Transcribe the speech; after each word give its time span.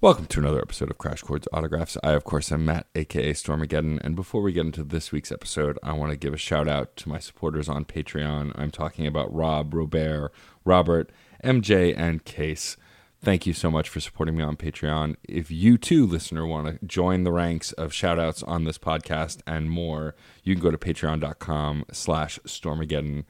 Welcome 0.00 0.26
to 0.26 0.38
another 0.38 0.60
episode 0.60 0.92
of 0.92 0.98
Crash 0.98 1.22
Chords 1.22 1.48
Autographs. 1.52 1.96
I, 2.04 2.12
of 2.12 2.22
course, 2.22 2.52
am 2.52 2.64
Matt, 2.64 2.86
aka 2.94 3.32
Stormageddon. 3.32 3.98
And 4.04 4.14
before 4.14 4.42
we 4.42 4.52
get 4.52 4.66
into 4.66 4.84
this 4.84 5.10
week's 5.10 5.32
episode, 5.32 5.76
I 5.82 5.92
want 5.92 6.12
to 6.12 6.16
give 6.16 6.32
a 6.32 6.36
shout 6.36 6.68
out 6.68 6.96
to 6.98 7.08
my 7.08 7.18
supporters 7.18 7.68
on 7.68 7.84
Patreon. 7.84 8.52
I'm 8.54 8.70
talking 8.70 9.08
about 9.08 9.34
Rob, 9.34 9.74
Robert, 9.74 10.30
Robert, 10.64 11.10
MJ, 11.42 11.98
and 11.98 12.24
Case. 12.24 12.76
Thank 13.20 13.44
you 13.44 13.52
so 13.52 13.72
much 13.72 13.88
for 13.88 13.98
supporting 13.98 14.36
me 14.36 14.44
on 14.44 14.54
Patreon. 14.54 15.16
If 15.28 15.50
you 15.50 15.76
too, 15.76 16.06
listener, 16.06 16.46
want 16.46 16.68
to 16.68 16.86
join 16.86 17.24
the 17.24 17.32
ranks 17.32 17.72
of 17.72 17.92
shout 17.92 18.20
outs 18.20 18.44
on 18.44 18.62
this 18.62 18.78
podcast 18.78 19.40
and 19.48 19.68
more, 19.68 20.14
you 20.44 20.54
can 20.54 20.62
go 20.62 20.70
to 20.70 20.78
patreon.com 20.78 21.86
slash 21.90 22.38
stormageddon 22.46 23.24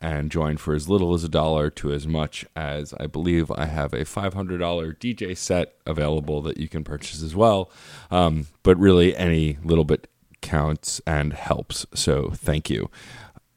and 0.00 0.30
join 0.30 0.56
for 0.56 0.74
as 0.74 0.88
little 0.88 1.14
as 1.14 1.24
a 1.24 1.28
dollar 1.28 1.70
to 1.70 1.92
as 1.92 2.06
much 2.06 2.44
as 2.54 2.94
I 3.00 3.06
believe 3.06 3.50
I 3.50 3.66
have 3.66 3.92
a 3.92 4.04
$500 4.04 4.58
DJ 4.98 5.36
set 5.36 5.74
available 5.86 6.40
that 6.42 6.58
you 6.58 6.68
can 6.68 6.84
purchase 6.84 7.22
as 7.22 7.34
well. 7.34 7.70
Um, 8.10 8.46
but 8.62 8.78
really, 8.78 9.16
any 9.16 9.58
little 9.64 9.84
bit 9.84 10.08
counts 10.40 11.00
and 11.06 11.32
helps. 11.32 11.86
So 11.94 12.30
thank 12.34 12.70
you. 12.70 12.90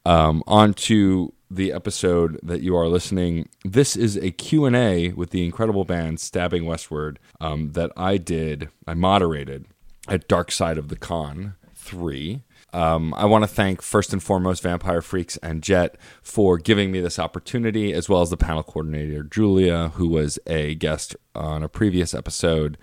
Um, 0.06 0.44
on 0.48 0.74
to 0.74 1.34
the 1.52 1.74
episode 1.74 2.40
that 2.42 2.62
you 2.62 2.76
are 2.76 2.88
listening. 2.88 3.50
This 3.66 3.96
is 3.96 4.16
a 4.18 4.32
Q&A 4.32 5.10
with 5.10 5.32
the 5.32 5.44
incredible 5.44 5.84
band 5.84 6.20
Stabbing 6.20 6.66
Westward 6.66 7.20
um, 7.42 7.74
that 7.74 7.92
I 7.98 8.18
did, 8.18 8.70
I 8.88 8.94
moderated 8.94 9.66
at 10.08 10.30
Dark 10.30 10.52
Side 10.52 10.78
of 10.78 10.88
the 10.88 10.96
Con 10.96 11.56
3. 11.76 12.44
Um, 12.74 13.14
I 13.16 13.26
want 13.26 13.44
to 13.44 13.48
thank 13.48 13.82
first 13.82 14.14
and 14.14 14.24
foremost 14.24 14.64
Vampire 14.64 15.02
Freaks 15.02 15.38
and 15.38 15.62
Jet 15.62 15.98
for 16.22 16.58
giving 16.58 16.92
me 16.92 17.02
this 17.02 17.20
opportunity, 17.20 17.94
as 17.94 18.08
well 18.08 18.22
as 18.22 18.30
the 18.30 18.38
panel 18.38 18.64
coordinator 18.64 19.24
Julia, 19.24 19.90
who 19.90 20.08
was 20.08 20.40
a 20.48 20.76
guest 20.76 21.16
on 21.36 21.64
a 21.64 21.70
previous 21.70 22.14
episode. 22.14 22.78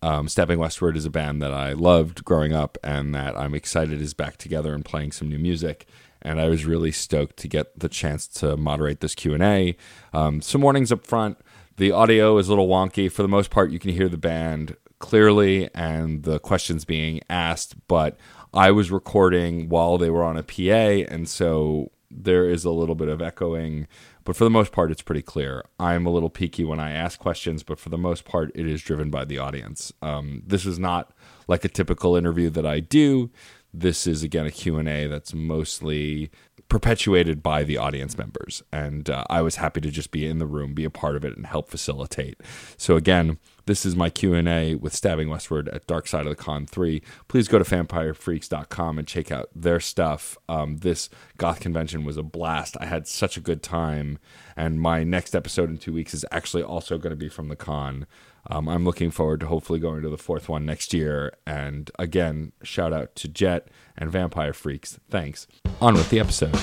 Um, 0.00 0.28
Stabbing 0.28 0.58
Westward 0.58 0.96
is 0.96 1.04
a 1.04 1.10
band 1.10 1.42
that 1.42 1.52
I 1.52 1.72
loved 1.72 2.24
growing 2.24 2.52
up, 2.52 2.78
and 2.82 3.14
that 3.14 3.36
I'm 3.36 3.54
excited 3.54 4.00
is 4.00 4.14
back 4.14 4.36
together 4.36 4.74
and 4.74 4.84
playing 4.84 5.12
some 5.12 5.28
new 5.28 5.38
music. 5.38 5.86
And 6.20 6.40
I 6.40 6.48
was 6.48 6.64
really 6.64 6.92
stoked 6.92 7.36
to 7.38 7.48
get 7.48 7.78
the 7.78 7.88
chance 7.88 8.28
to 8.28 8.56
moderate 8.56 9.00
this 9.00 9.14
Q 9.14 9.34
and 9.34 9.42
A. 9.42 9.76
Um, 10.12 10.40
some 10.40 10.60
warnings 10.60 10.92
up 10.92 11.04
front: 11.04 11.38
the 11.76 11.90
audio 11.90 12.38
is 12.38 12.48
a 12.48 12.50
little 12.50 12.68
wonky. 12.68 13.10
For 13.10 13.22
the 13.22 13.28
most 13.28 13.50
part, 13.50 13.70
you 13.70 13.80
can 13.80 13.90
hear 13.90 14.08
the 14.08 14.16
band 14.16 14.76
clearly 15.00 15.68
and 15.74 16.22
the 16.22 16.38
questions 16.38 16.84
being 16.84 17.20
asked, 17.28 17.74
but 17.88 18.16
I 18.54 18.70
was 18.70 18.90
recording 18.90 19.68
while 19.68 19.98
they 19.98 20.10
were 20.10 20.24
on 20.24 20.36
a 20.36 20.42
PA, 20.42 21.10
and 21.12 21.28
so 21.28 21.90
there 22.10 22.48
is 22.48 22.64
a 22.64 22.70
little 22.70 22.94
bit 22.94 23.08
of 23.08 23.22
echoing. 23.22 23.86
But 24.24 24.36
for 24.36 24.44
the 24.44 24.50
most 24.50 24.72
part, 24.72 24.90
it's 24.90 25.02
pretty 25.02 25.22
clear. 25.22 25.64
I'm 25.80 26.06
a 26.06 26.10
little 26.10 26.30
peaky 26.30 26.64
when 26.64 26.78
I 26.78 26.92
ask 26.92 27.18
questions, 27.18 27.62
but 27.62 27.78
for 27.78 27.88
the 27.88 27.98
most 27.98 28.24
part, 28.24 28.52
it 28.54 28.66
is 28.66 28.82
driven 28.82 29.10
by 29.10 29.24
the 29.24 29.38
audience. 29.38 29.92
Um, 30.02 30.42
this 30.46 30.66
is 30.66 30.78
not 30.78 31.12
like 31.48 31.64
a 31.64 31.68
typical 31.68 32.14
interview 32.14 32.50
that 32.50 32.66
I 32.66 32.80
do. 32.80 33.30
This 33.74 34.06
is 34.06 34.22
again 34.22 34.44
a 34.44 34.50
Q&A 34.50 35.06
that's 35.06 35.32
mostly 35.32 36.30
perpetuated 36.68 37.42
by 37.42 37.64
the 37.64 37.76
audience 37.76 38.16
members 38.16 38.62
and 38.72 39.10
uh, 39.10 39.24
i 39.28 39.42
was 39.42 39.56
happy 39.56 39.78
to 39.78 39.90
just 39.90 40.10
be 40.10 40.26
in 40.26 40.38
the 40.38 40.46
room 40.46 40.72
be 40.72 40.84
a 40.84 40.90
part 40.90 41.16
of 41.16 41.22
it 41.22 41.36
and 41.36 41.44
help 41.44 41.68
facilitate 41.68 42.40
so 42.78 42.96
again 42.96 43.36
this 43.66 43.84
is 43.86 43.96
my 43.96 44.10
q&a 44.10 44.74
with 44.74 44.94
stabbing 44.94 45.28
westward 45.28 45.68
at 45.68 45.86
dark 45.86 46.06
side 46.06 46.26
of 46.26 46.30
the 46.30 46.42
con 46.42 46.66
3 46.66 47.02
please 47.28 47.48
go 47.48 47.58
to 47.58 47.64
vampirefreaks.com 47.64 48.98
and 48.98 49.08
check 49.08 49.30
out 49.30 49.48
their 49.54 49.80
stuff 49.80 50.36
um, 50.48 50.78
this 50.78 51.08
goth 51.38 51.60
convention 51.60 52.04
was 52.04 52.16
a 52.16 52.22
blast 52.22 52.76
i 52.80 52.86
had 52.86 53.06
such 53.06 53.36
a 53.36 53.40
good 53.40 53.62
time 53.62 54.18
and 54.56 54.80
my 54.80 55.04
next 55.04 55.34
episode 55.34 55.70
in 55.70 55.78
two 55.78 55.92
weeks 55.92 56.14
is 56.14 56.24
actually 56.30 56.62
also 56.62 56.98
going 56.98 57.10
to 57.10 57.16
be 57.16 57.28
from 57.28 57.48
the 57.48 57.56
con 57.56 58.06
um, 58.50 58.68
I'm 58.68 58.84
looking 58.84 59.10
forward 59.10 59.40
to 59.40 59.46
hopefully 59.46 59.78
going 59.78 60.02
to 60.02 60.08
the 60.08 60.18
fourth 60.18 60.48
one 60.48 60.66
next 60.66 60.92
year. 60.92 61.32
And 61.46 61.90
again, 61.98 62.52
shout 62.62 62.92
out 62.92 63.14
to 63.16 63.28
Jet 63.28 63.68
and 63.96 64.10
Vampire 64.10 64.52
Freaks. 64.52 64.98
Thanks. 65.08 65.46
On 65.80 65.94
with 65.94 66.10
the 66.10 66.18
episode. 66.18 66.58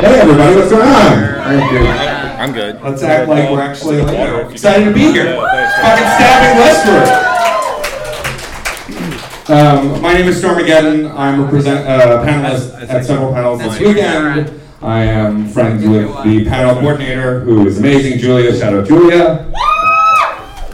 Hey 0.00 0.18
everybody, 0.18 0.56
what's 0.56 0.70
going 0.70 0.88
on? 0.88 1.34
Thank 1.44 1.72
you. 1.72 1.80
I'm 1.86 2.54
good. 2.54 2.80
Let's 2.80 3.02
act 3.02 3.28
like 3.28 3.50
we're 3.50 3.60
actually 3.60 3.98
you 3.98 4.06
know, 4.06 4.14
Water 4.14 4.40
if 4.40 4.46
you 4.46 4.52
excited 4.52 4.86
to 4.86 4.94
be 4.94 5.12
here. 5.12 5.36
Fucking 5.36 6.08
stabbing 6.16 6.56
Westward. 6.58 7.06
Um, 9.50 10.00
my 10.00 10.14
name 10.14 10.26
is 10.26 10.42
Stormageddon. 10.42 11.14
I'm 11.14 11.42
a 11.42 11.48
present, 11.50 11.86
uh, 11.86 12.24
panelist 12.24 12.88
at 12.88 13.04
several 13.04 13.34
panels 13.34 13.58
this 13.58 13.78
weekend. 13.78 14.58
I 14.80 15.02
am 15.02 15.46
friends 15.46 15.86
with 15.86 16.08
the 16.24 16.46
panel 16.46 16.76
coordinator, 16.76 17.40
who 17.40 17.66
is 17.66 17.78
amazing, 17.78 18.20
Julia. 18.20 18.58
Shout 18.58 18.72
out 18.72 18.88
Julia. 18.88 19.52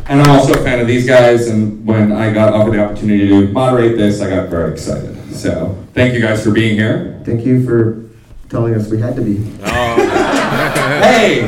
And 0.08 0.22
I'm 0.22 0.31
also 0.38 0.53
a 0.53 0.62
fan 0.62 0.78
of 0.78 0.87
these 0.87 1.04
guys. 1.04 1.48
And 1.48 1.84
when 1.84 2.12
I 2.12 2.32
got 2.32 2.54
offered 2.54 2.75
the 2.75 2.84
opportunity 2.84 3.26
to 3.26 3.48
moderate 3.48 3.97
this, 3.97 4.20
I 4.20 4.31
got 4.31 4.50
very 4.50 4.72
excited. 4.72 5.34
So 5.34 5.76
thank 5.94 6.14
you 6.14 6.20
guys 6.20 6.44
for 6.44 6.53
being 6.53 6.76
here. 6.76 7.20
Thank 7.25 7.44
you 7.44 7.66
for 7.66 8.06
telling 8.49 8.75
us 8.75 8.89
we 8.91 9.01
had 9.01 9.17
to 9.17 9.23
be. 9.23 9.37
hey, 11.07 11.43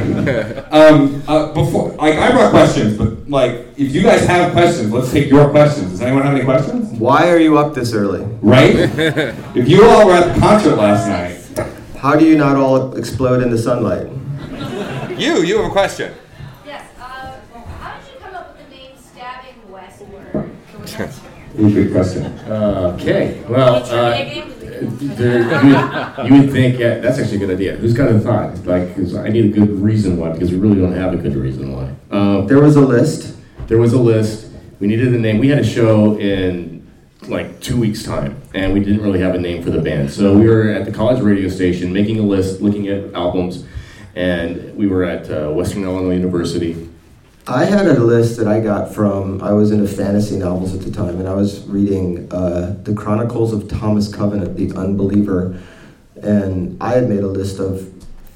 um, 0.70 1.22
uh, 1.28 1.52
before 1.52 1.90
like 1.92 2.14
I 2.18 2.32
brought 2.32 2.50
questions, 2.50 2.96
but 2.98 3.28
like 3.28 3.52
if 3.76 3.94
you 3.94 4.02
guys 4.02 4.26
have 4.26 4.52
questions, 4.52 4.90
let's 4.92 5.10
take 5.12 5.30
your 5.30 5.50
questions. 5.50 5.90
Does 5.92 6.00
anyone 6.00 6.22
have 6.22 6.34
any 6.34 6.44
questions? 6.44 6.90
Why 6.98 7.30
are 7.30 7.38
you 7.38 7.58
up 7.58 7.74
this 7.74 7.92
early? 7.92 8.24
Right? 8.42 8.74
if 9.54 9.68
you 9.68 9.84
all 9.84 10.06
were 10.06 10.14
at 10.14 10.34
the 10.34 10.40
concert 10.40 10.76
last 10.76 11.06
night, 11.08 11.36
How 11.98 12.14
do 12.16 12.24
you 12.24 12.36
not 12.36 12.56
all 12.56 12.96
explode 12.96 13.42
in 13.42 13.50
the 13.50 13.58
sunlight? 13.58 14.06
you 15.18 15.42
you 15.42 15.58
have 15.58 15.66
a 15.66 15.70
question. 15.72 16.12
Yes. 16.64 16.84
Uh, 16.98 17.38
how 17.80 17.98
did 17.98 18.12
you 18.12 18.18
come 18.20 18.34
up 18.34 18.56
with 18.56 18.68
the 18.68 18.74
name 18.76 18.96
Stabbing 18.96 19.70
Westward? 19.70 20.50
Ooh, 21.60 21.72
good 21.74 21.92
question. 21.92 22.38
Okay, 22.48 23.42
well, 23.48 23.82
Any 24.80 24.98
trivia 24.98 25.06
uh, 25.06 25.06
games? 25.06 25.18
there, 25.18 25.64
you, 25.64 25.74
would, 25.74 26.30
you 26.30 26.42
would 26.42 26.52
think, 26.52 26.78
yeah, 26.78 26.98
that's 26.98 27.18
actually 27.18 27.36
a 27.36 27.40
good 27.40 27.50
idea. 27.50 27.76
Who's 27.76 27.94
got 27.94 28.10
a 28.10 28.18
thought? 28.18 28.64
Like, 28.64 28.90
I 28.98 29.28
need 29.28 29.44
a 29.46 29.48
good 29.48 29.70
reason 29.70 30.16
why, 30.16 30.30
because 30.32 30.50
we 30.50 30.58
really 30.58 30.80
don't 30.80 30.92
have 30.92 31.12
a 31.12 31.16
good 31.16 31.36
reason 31.36 31.72
why. 31.72 31.94
Um, 32.10 32.46
There 32.46 32.60
was 32.60 32.76
a 32.76 32.80
list. 32.80 33.36
there 33.68 33.78
was 33.78 33.92
a 33.92 33.98
list. 33.98 34.50
We 34.80 34.86
needed 34.86 35.08
a 35.14 35.18
name. 35.18 35.38
We 35.38 35.48
had 35.48 35.58
a 35.58 35.64
show 35.64 36.18
in 36.18 36.86
like 37.26 37.60
two 37.60 37.78
weeks' 37.78 38.02
time, 38.04 38.40
and 38.54 38.72
we 38.72 38.80
didn't 38.80 39.02
really 39.02 39.20
have 39.20 39.34
a 39.34 39.38
name 39.38 39.62
for 39.62 39.70
the 39.70 39.80
band. 39.80 40.10
So 40.10 40.38
we 40.38 40.48
were 40.48 40.68
at 40.70 40.84
the 40.84 40.92
college 40.92 41.20
radio 41.20 41.48
station 41.48 41.92
making 41.92 42.18
a 42.18 42.22
list, 42.22 42.60
looking 42.62 42.88
at 42.88 43.12
albums, 43.12 43.64
and 44.14 44.74
we 44.76 44.86
were 44.86 45.04
at 45.04 45.28
uh, 45.30 45.50
Western 45.50 45.82
Illinois 45.84 46.14
University. 46.14 46.88
I 47.48 47.64
had 47.64 47.86
a 47.86 47.98
list 47.98 48.36
that 48.36 48.46
I 48.46 48.60
got 48.60 48.94
from, 48.94 49.42
I 49.42 49.52
was 49.52 49.70
into 49.70 49.88
fantasy 49.88 50.36
novels 50.36 50.74
at 50.74 50.82
the 50.82 50.90
time, 50.90 51.18
and 51.18 51.26
I 51.26 51.32
was 51.32 51.64
reading 51.66 52.30
uh, 52.30 52.76
The 52.82 52.92
Chronicles 52.92 53.54
of 53.54 53.68
Thomas 53.68 54.06
Covenant, 54.14 54.54
the 54.54 54.76
Unbeliever, 54.76 55.58
and 56.22 56.76
I 56.78 56.90
had 56.92 57.08
made 57.08 57.20
a 57.20 57.26
list 57.28 57.58
of 57.58 57.90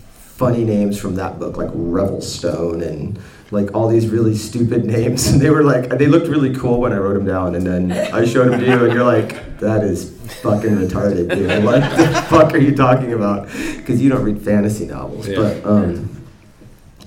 funny 0.09 0.65
names 0.65 0.99
from 0.99 1.17
that 1.17 1.39
book, 1.39 1.59
like 1.59 1.69
Revelstone 1.69 2.87
and 2.87 3.21
like 3.51 3.75
all 3.75 3.87
these 3.87 4.09
really 4.09 4.35
stupid 4.35 4.85
names. 4.97 5.27
And 5.27 5.43
they 5.43 5.51
were 5.51 5.63
like, 5.63 5.91
they 5.91 6.07
looked 6.07 6.29
really 6.29 6.55
cool 6.55 6.81
when 6.81 6.95
I 6.95 6.97
wrote 6.97 7.15
them 7.15 7.27
down, 7.27 7.55
and 7.55 7.67
then 7.67 7.93
I 7.93 8.25
showed 8.25 8.51
them 8.51 8.61
to 8.61 8.67
you, 8.67 8.85
and 8.85 8.95
you're 8.95 9.05
like, 9.05 9.59
that 9.59 9.85
is 9.85 10.11
fucking 10.41 10.71
retarded, 10.71 11.35
dude. 11.35 11.63
What 11.65 11.81
the 11.99 12.27
fuck 12.31 12.55
are 12.55 12.59
you 12.59 12.75
talking 12.75 13.13
about? 13.13 13.47
Because 13.77 14.01
you 14.01 14.09
don't 14.09 14.25
read 14.25 14.41
fantasy 14.41 14.87
novels. 14.87 15.29
Yeah. 15.29 15.37
But, 15.37 15.67
um, 15.67 16.12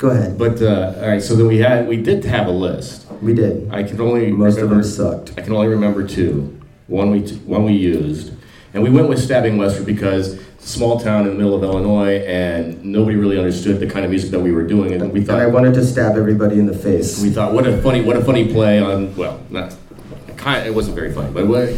go 0.06 0.12
ahead. 0.12 0.38
But 0.38 0.62
uh, 0.62 0.94
all 1.02 1.10
right, 1.10 1.22
so 1.22 1.36
then 1.36 1.48
we 1.48 1.58
had 1.58 1.88
we 1.88 1.98
did 1.98 2.24
have 2.26 2.48
a 2.48 2.52
list. 2.52 3.08
We 3.22 3.34
did. 3.34 3.70
I 3.72 3.84
can 3.84 4.00
only 4.00 4.32
Most 4.32 4.58
of 4.58 4.64
remember, 4.64 4.84
them 4.84 4.92
sucked. 4.92 5.34
I 5.38 5.42
can 5.42 5.54
only 5.54 5.68
remember 5.68 6.06
two. 6.08 6.60
One 6.88 7.10
we 7.12 7.22
t- 7.24 7.36
one 7.46 7.64
we 7.64 7.74
used, 7.74 8.34
and 8.74 8.84
we 8.84 8.90
went 8.90 9.10
with 9.10 9.20
Stabbing 9.20 9.58
Westward 9.58 9.88
because 9.88 10.34
it's 10.34 10.66
a 10.66 10.70
small 10.70 11.00
town 11.00 11.22
in 11.22 11.30
the 11.30 11.34
middle 11.34 11.56
of 11.56 11.64
Illinois, 11.64 12.20
and 12.28 12.84
nobody 12.86 13.18
really 13.18 13.40
understood 13.40 13.80
the 13.80 13.88
kind 13.88 14.06
of 14.06 14.12
music 14.12 14.30
that 14.32 14.40
we 14.40 14.52
were 14.52 14.64
doing, 14.64 14.94
and 14.94 15.12
we 15.12 15.22
And 15.22 15.32
I 15.32 15.48
wanted 15.48 15.74
to 15.76 15.86
stab 15.86 16.16
everybody 16.16 16.60
in 16.60 16.68
the 16.68 16.78
face. 16.78 17.22
we 17.22 17.32
thought 17.32 17.54
what 17.54 17.66
a 17.66 17.82
funny 17.82 18.02
what 18.02 18.16
a 18.16 18.24
funny 18.24 18.54
play 18.54 18.80
on 18.80 19.16
well 19.16 19.40
not 19.50 19.76
kind 20.38 20.68
it 20.68 20.76
wasn't 20.76 20.96
very 20.96 21.12
funny, 21.12 21.32
but 21.34 21.48
what, 21.48 21.70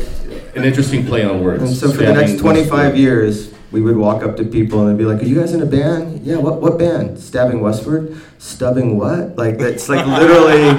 an 0.55 0.65
interesting 0.65 1.05
play 1.05 1.23
on 1.23 1.41
words. 1.41 1.63
And 1.63 1.73
so 1.73 1.89
for 1.89 2.03
the 2.03 2.13
next 2.13 2.39
25 2.39 2.97
years, 2.97 3.53
we 3.71 3.81
would 3.81 3.97
walk 3.97 4.23
up 4.23 4.37
to 4.37 4.43
people 4.45 4.81
and 4.81 4.89
they'd 4.89 4.97
be 5.03 5.05
like, 5.09 5.21
"Are 5.21 5.25
you 5.25 5.35
guys 5.39 5.53
in 5.53 5.61
a 5.61 5.65
band? 5.65 6.25
Yeah. 6.25 6.37
What 6.37 6.61
what 6.61 6.77
band? 6.79 7.19
Stabbing 7.19 7.59
Westward? 7.61 8.15
Stubbing 8.37 8.97
what? 8.97 9.37
Like 9.37 9.57
that's 9.57 9.89
like 9.89 10.05
literally." 10.19 10.69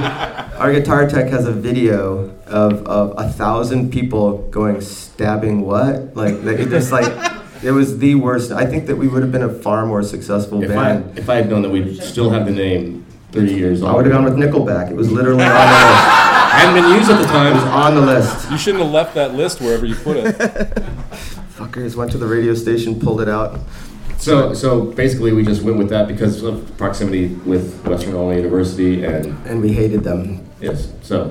Our 0.58 0.73
guitar 0.73 1.08
tech 1.08 1.31
has 1.31 1.46
a 1.46 1.52
video 1.52 2.31
of, 2.46 2.85
of 2.87 3.14
a 3.17 3.29
thousand 3.29 3.93
people 3.93 4.38
going 4.50 4.81
stabbing 4.81 5.61
what? 5.61 6.17
Like 6.17 6.43
they- 6.43 6.56
it's 6.56 6.70
just 6.70 6.90
like 6.93 7.06
It 7.62 7.70
was 7.73 7.99
the 7.99 8.14
worst. 8.17 8.50
I 8.52 8.67
think 8.67 8.87
that 8.87 8.96
we 8.96 9.06
would 9.08 9.23
have 9.23 9.32
been 9.32 9.43
a 9.43 9.49
far 9.52 9.84
more 9.87 10.02
successful 10.02 10.62
If 10.62 10.70
I, 10.70 10.75
band. 10.75 11.19
if 11.19 11.29
I 11.29 11.37
had 11.37 11.50
known 11.50 11.62
that 11.62 11.70
we'd 11.70 12.00
still 12.02 12.31
have 12.31 12.46
the 12.46 12.52
name 12.52 13.05
30 13.32 13.52
years 13.55 13.82
on. 13.82 13.91
I 13.91 13.96
would 13.96 14.06
have 14.06 14.14
gone 14.14 14.25
with 14.25 14.34
Nickelback. 14.34 14.91
It 14.91 14.96
was 14.96 15.11
literally 15.12 15.44
on 15.44 15.50
the 15.50 15.55
list. 15.55 16.05
Hadn't 16.58 16.82
been 16.82 16.93
used 16.99 17.11
at 17.11 17.19
the 17.19 17.49
It 17.50 17.55
was 17.55 17.62
on 17.64 17.94
the 17.96 18.00
list. 18.00 18.50
You 18.50 18.58
shouldn't 18.58 18.82
have 18.84 18.93
left 18.93 19.14
that 19.14 19.34
list 19.34 19.61
wherever 19.61 19.84
you 19.87 19.94
put 19.96 20.17
it. 20.17 20.82
Fuckers 21.58 21.96
went 21.96 22.12
to 22.12 22.19
the 22.19 22.26
radio 22.26 22.55
station, 22.55 23.00
pulled 23.00 23.20
it 23.20 23.28
out. 23.28 23.58
So, 24.19 24.55
so 24.55 24.84
basically, 24.84 25.32
we 25.32 25.43
just 25.44 25.62
went 25.62 25.76
with 25.76 25.88
that 25.90 26.06
because 26.08 26.43
of 26.43 26.76
proximity 26.76 27.28
with 27.46 27.84
Western 27.84 28.12
Illinois 28.12 28.37
University, 28.37 29.05
and 29.05 29.26
and 29.46 29.60
we 29.60 29.72
hated 29.72 30.05
them. 30.05 30.49
yes, 30.60 30.93
so 31.02 31.25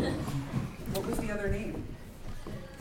What 0.94 1.06
was 1.06 1.18
the 1.19 1.31
other 1.31 1.50
name? 1.50 1.83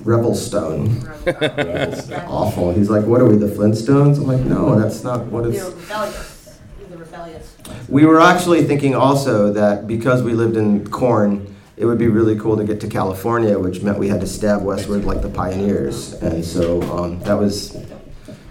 Revelstone. 0.02 1.02
Awful. 2.28 2.72
He's 2.72 2.90
like, 2.90 3.04
what 3.04 3.20
are 3.20 3.26
we, 3.26 3.36
the 3.36 3.46
Flintstones? 3.46 4.18
I'm 4.18 4.26
like, 4.26 4.40
no, 4.42 4.78
that's 4.78 5.02
not 5.04 5.26
what 5.26 5.46
it's. 5.46 5.62
Rebellious. 5.64 6.58
They're 6.88 6.98
rebellious. 6.98 7.56
We 7.88 8.06
were 8.06 8.20
actually 8.20 8.64
thinking 8.64 8.94
also 8.94 9.52
that 9.52 9.86
because 9.88 10.22
we 10.22 10.32
lived 10.34 10.56
in 10.56 10.88
Corn, 10.90 11.55
it 11.76 11.84
would 11.84 11.98
be 11.98 12.08
really 12.08 12.38
cool 12.38 12.56
to 12.56 12.64
get 12.64 12.80
to 12.80 12.88
California, 12.88 13.58
which 13.58 13.82
meant 13.82 13.98
we 13.98 14.08
had 14.08 14.20
to 14.20 14.26
stab 14.26 14.62
westward 14.62 15.04
like 15.04 15.20
the 15.20 15.28
pioneers. 15.28 16.14
And 16.14 16.42
so 16.44 16.80
um, 16.82 17.20
that 17.20 17.34
was, 17.34 17.74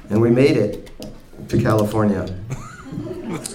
and 0.10 0.22
we 0.22 0.30
made 0.30 0.58
it 0.58 0.92
to 1.50 1.62
California. 1.62 2.26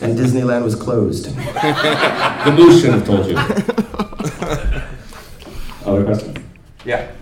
And 0.02 0.18
Disneyland 0.18 0.64
was 0.64 0.74
closed. 0.74 1.26
the 1.36 2.52
moose 2.54 2.80
shouldn't 2.82 2.98
have 2.98 3.06
told 3.06 3.26
you. 3.26 3.36
Other 5.86 6.04
questions? 6.04 6.36
Yeah. 6.84 7.12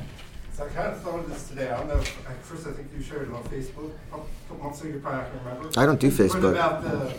So 0.55 0.65
I 0.65 0.69
kind 0.69 0.89
of 0.89 1.01
thought 1.03 1.21
of 1.21 1.29
this 1.29 1.47
today. 1.49 1.71
I 1.71 1.77
don't 1.79 1.89
know. 1.89 1.99
If, 1.99 2.29
at 2.29 2.43
first, 2.43 2.67
I 2.67 2.73
think 2.73 2.89
you 2.97 3.03
shared 3.03 3.29
it 3.29 3.35
on 3.35 3.45
Facebook 3.45 3.91
a 3.91 4.11
couple 4.11 4.29
months 4.65 4.81
ago. 4.81 4.95
You 4.95 4.99
probably 4.99 5.21
not 5.21 5.31
remember. 5.45 5.71
I 5.79 5.87
don't 5.87 6.01
do 6.01 6.11
Facebook. 6.11 6.43
What 6.43 6.55
about 6.55 6.83
the 6.83 7.13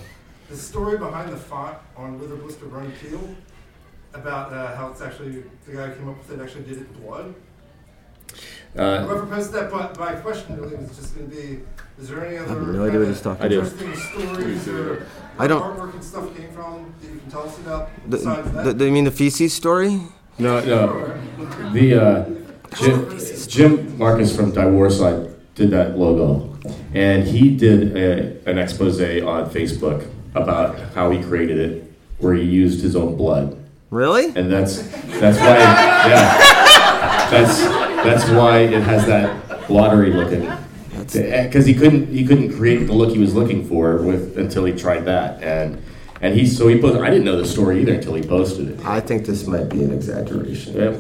the 0.50 0.58
story 0.58 0.98
behind 0.98 1.32
the 1.32 1.38
font 1.38 1.78
on 1.96 2.20
Wither 2.20 2.36
Blister 2.36 2.66
Burn 2.66 2.92
Peel? 2.94 3.36
About 4.14 4.52
uh, 4.52 4.76
how 4.76 4.90
it's 4.90 5.02
actually 5.02 5.44
the 5.66 5.74
guy 5.74 5.88
who 5.88 5.96
came 5.96 6.10
up 6.10 6.18
with 6.18 6.32
it 6.32 6.42
actually 6.44 6.64
did 6.64 6.78
it 6.78 6.88
in 6.88 7.06
blood. 7.06 7.36
Uh, 8.76 9.06
Whoever 9.06 9.26
posted 9.28 9.54
that, 9.56 9.72
but 9.72 9.98
my 10.00 10.14
question 10.14 10.60
really 10.60 10.76
was 10.76 10.96
just 10.96 11.16
going 11.16 11.30
to 11.30 11.36
be: 11.36 11.60
Is 12.00 12.10
there 12.10 12.26
any 12.26 12.38
other 12.38 12.50
have 12.60 12.68
no 12.68 12.86
idea 12.88 13.00
what 13.00 13.08
he's 13.08 13.22
talking 13.22 13.44
I 13.46 13.48
do. 13.48 13.62
interesting 13.62 13.96
stories 13.96 14.68
or 14.68 15.06
I 15.38 15.48
don't- 15.48 15.62
artwork 15.62 15.94
and 15.94 16.04
stuff 16.04 16.36
came 16.36 16.50
from 16.52 16.94
that 17.02 17.08
you 17.12 17.20
can 17.20 17.30
tell 17.32 17.44
us 17.44 17.58
about? 17.60 17.90
The, 18.08 18.18
that? 18.18 18.64
the, 18.64 18.74
the, 18.74 18.86
you 18.86 18.92
mean 18.92 19.04
the 19.06 19.12
feces 19.12 19.54
story? 19.54 20.02
no, 20.40 20.60
no. 20.64 21.20
The 21.74 21.96
uh, 21.96 22.26
Jim, 22.80 23.20
Jim 23.48 23.98
Marcus 23.98 24.36
from 24.36 24.52
Die 24.52 24.64
Warzau 24.64 25.36
did 25.56 25.72
that 25.72 25.98
logo, 25.98 26.58
and 26.94 27.24
he 27.24 27.56
did 27.56 27.96
a, 27.96 28.50
an 28.50 28.58
expose 28.58 29.00
on 29.02 29.50
Facebook 29.50 30.08
about 30.36 30.80
how 30.94 31.10
he 31.10 31.22
created 31.22 31.58
it, 31.58 31.92
where 32.20 32.34
he 32.34 32.44
used 32.44 32.82
his 32.82 32.96
own 32.96 33.16
blood. 33.16 33.56
Really? 33.92 34.26
and 34.36 34.52
that's 34.52 34.82
that's 35.20 35.40
why 35.40 35.58
yeah 35.58 37.28
that's 37.32 37.60
that's 38.04 38.30
why 38.30 38.60
it 38.60 38.82
has 38.84 39.06
that 39.08 39.70
lottery 39.70 40.12
look 40.14 40.32
in 40.32 40.44
it. 40.44 40.60
because 41.00 41.66
eh, 41.66 41.72
he 41.72 41.74
couldn't 41.74 42.08
he 42.08 42.26
couldn't 42.26 42.56
create 42.56 42.86
the 42.86 42.94
look 42.94 43.10
he 43.10 43.18
was 43.20 43.34
looking 43.34 43.68
for 43.68 43.98
with 43.98 44.38
until 44.38 44.64
he 44.66 44.74
tried 44.74 45.06
that 45.06 45.42
and 45.42 45.82
and 46.22 46.36
he 46.36 46.46
so 46.46 46.68
he 46.68 46.80
posted 46.80 47.02
I 47.02 47.10
didn't 47.10 47.24
know 47.26 47.38
the 47.38 47.48
story 47.48 47.82
either 47.82 47.94
until 47.94 48.14
he 48.14 48.22
posted 48.22 48.68
it. 48.70 48.86
I 48.86 49.00
think 49.00 49.26
this 49.26 49.48
might 49.48 49.70
be 49.70 49.84
an 49.84 49.92
exaggeration. 49.94 50.76
Yeah. 50.76 50.92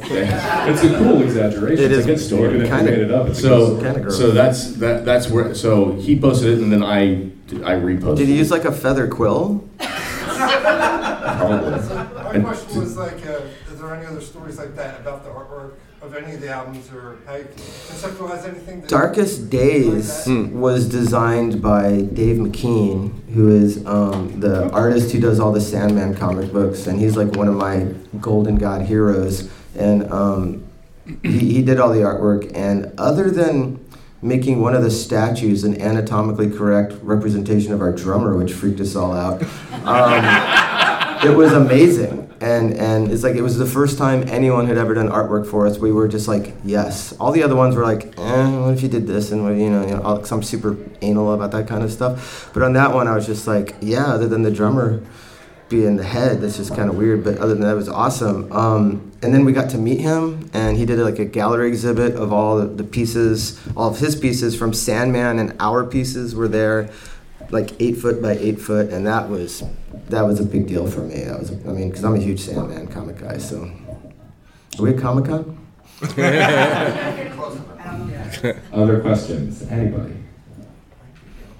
It's 0.71 0.81
a 0.83 0.97
cool 0.97 1.21
exaggeration. 1.21 1.83
It 1.86 1.91
It's 1.91 2.00
is 2.00 2.06
a 2.06 2.07
good 2.07 2.19
story. 2.19 2.56
Even 2.56 2.68
kinda- 2.68 2.91
made 2.91 3.00
it 3.00 3.12
up, 3.12 3.27
it's 3.27 3.41
So 3.41 3.75
good 3.75 3.83
Kinda 3.83 4.00
gross. 4.00 4.18
so 4.18 4.31
that's 4.31 4.74
that 4.75 5.03
that's 5.06 5.30
where 5.30 5.53
so 5.53 5.91
he 5.94 6.18
posted 6.19 6.57
it 6.57 6.63
and 6.63 6.71
then 6.71 6.81
I 6.83 7.30
I 7.63 7.75
reposted. 7.75 8.15
Did 8.18 8.27
he 8.30 8.36
it. 8.36 8.38
use 8.38 8.50
like 8.50 8.63
a 8.65 8.71
feather 8.71 9.07
quill? 9.07 9.63
Probably. 11.39 11.99
My 12.30 12.36
And- 12.36 12.46
question 12.46 12.80
was 12.80 12.96
like, 12.96 13.26
uh, 13.28 13.42
is 13.74 13.80
there 13.80 13.92
any 13.96 14.06
other 14.06 14.22
stories 14.22 14.60
like 14.60 14.76
that 14.76 15.00
about 15.02 15.24
the 15.24 15.31
artwork 15.31 15.72
of 16.00 16.16
any 16.16 16.36
of 16.36 16.42
the 16.42 16.50
albums, 16.50 16.88
or 16.94 17.16
how 17.26 17.38
you 17.38 17.46
conceptualize 17.56 18.48
anything? 18.48 18.81
That 18.81 18.90
Darkest 18.90 19.50
Days 19.50 20.28
was 20.54 20.88
designed 20.88 21.60
by 21.60 22.02
Dave 22.14 22.38
McKean, 22.38 23.12
who 23.34 23.50
is 23.50 23.84
um, 23.88 24.40
the 24.40 24.70
artist 24.70 25.12
who 25.12 25.20
does 25.20 25.40
all 25.40 25.52
the 25.52 25.60
Sandman 25.60 26.14
comic 26.16 26.54
books, 26.54 26.86
and 26.86 27.00
he's 27.00 27.18
like 27.18 27.36
one 27.36 27.48
of 27.48 27.56
my 27.56 27.88
Golden 28.22 28.58
God 28.58 28.84
heroes. 28.84 29.50
And 29.75 30.12
um, 30.12 30.64
he, 31.24 31.40
he 31.56 31.62
did 31.64 31.80
all 31.80 31.90
the 31.90 32.02
artwork, 32.02 32.52
and 32.54 32.92
other 33.00 33.32
than 33.32 33.84
making 34.22 34.62
one 34.62 34.75
of 34.75 34.84
the 34.84 34.92
statues 34.92 35.64
an 35.64 35.82
anatomically 35.82 36.52
correct 36.52 36.94
representation 37.02 37.74
of 37.74 37.82
our 37.82 37.92
drummer, 37.92 38.36
which 38.38 38.54
freaked 38.54 38.80
us 38.82 38.96
all 38.96 39.14
out, 39.14 39.42
um, 39.86 40.25
it 41.24 41.36
was 41.36 41.51
amazing. 41.54 42.25
And, 42.42 42.74
and 42.75 43.12
it's 43.12 43.24
like 43.24 43.36
it 43.36 43.42
was 43.42 43.57
the 43.57 43.66
first 43.66 43.98
time 43.98 44.24
anyone 44.30 44.66
had 44.68 44.77
ever 44.77 44.94
done 44.94 45.10
artwork 45.10 45.45
for 45.45 45.68
us. 45.68 45.77
We 45.77 45.92
were 45.92 46.07
just 46.07 46.27
like, 46.27 46.54
yes. 46.63 47.13
All 47.19 47.31
the 47.31 47.44
other 47.44 47.56
ones 47.56 47.75
were 47.75 47.83
like, 47.83 48.18
eh, 48.18 48.57
what 48.60 48.74
if 48.74 48.81
you 48.81 48.88
did 48.88 49.07
this? 49.07 49.31
And 49.31 49.44
what- 49.44 49.56
you 49.56 49.69
know, 49.69 49.81
you 49.86 49.95
know, 49.95 50.24
I'm 50.31 50.44
super 50.44 50.77
anal 51.01 51.33
about 51.33 51.51
that 51.51 51.68
kind 51.68 51.83
of 51.83 51.92
stuff. 51.92 52.50
But 52.54 52.63
on 52.63 52.74
that 52.74 52.94
one, 52.94 53.07
I 53.07 53.16
was 53.16 53.25
just 53.25 53.45
like, 53.48 53.75
yeah. 53.81 54.06
Other 54.06 54.27
than 54.27 54.44
the 54.44 54.51
drummer 54.51 55.01
being 55.68 55.98
the 55.98 56.04
head, 56.04 56.39
that's 56.42 56.57
just 56.57 56.74
kind 56.75 56.89
of 56.89 56.95
weird. 56.95 57.24
But 57.25 57.38
other 57.39 57.54
than 57.54 57.62
that, 57.63 57.74
it 57.74 57.75
was 57.75 57.89
awesome. 57.89 58.50
Um, 58.54 59.12
and 59.22 59.33
then 59.33 59.44
we 59.44 59.51
got 59.51 59.69
to 59.72 59.77
meet 59.77 60.00
him, 60.00 60.50
and 60.54 60.77
he 60.77 60.86
did 60.86 60.98
like 61.00 61.19
a 61.19 61.25
gallery 61.25 61.68
exhibit 61.68 62.15
of 62.15 62.31
all 62.31 62.65
the 62.65 62.83
pieces, 62.86 63.60
all 63.75 63.89
of 63.89 64.00
his 64.00 64.15
pieces 64.15 64.56
from 64.56 64.72
Sandman, 64.74 65.38
and 65.39 65.56
our 65.60 65.86
pieces 65.86 66.33
were 66.33 66.48
there 66.48 66.89
like 67.51 67.80
eight 67.81 67.98
foot 67.98 68.22
by 68.22 68.34
eight 68.34 68.60
foot, 68.60 68.90
and 68.90 69.06
that 69.07 69.30
was 69.30 69.63
that 70.10 70.22
was 70.22 70.40
a 70.40 70.46
big 70.46 70.68
deal 70.68 70.90
for 70.90 71.01
me. 71.01 71.24
That 71.24 71.40
was, 71.40 71.51
I 71.51 71.72
mean, 71.72 71.90
because 71.90 72.04
I'm 72.04 72.16
a 72.16 72.19
huge 72.19 72.40
Sandman 72.40 72.88
comic 72.88 73.19
guy. 73.19 73.38
So, 73.38 73.72
are 74.78 74.81
we 74.81 74.94
at 74.94 75.00
Comic 75.00 75.25
Con? 75.25 75.56
Other 78.72 79.01
questions? 79.01 79.63
Anybody? 79.63 80.16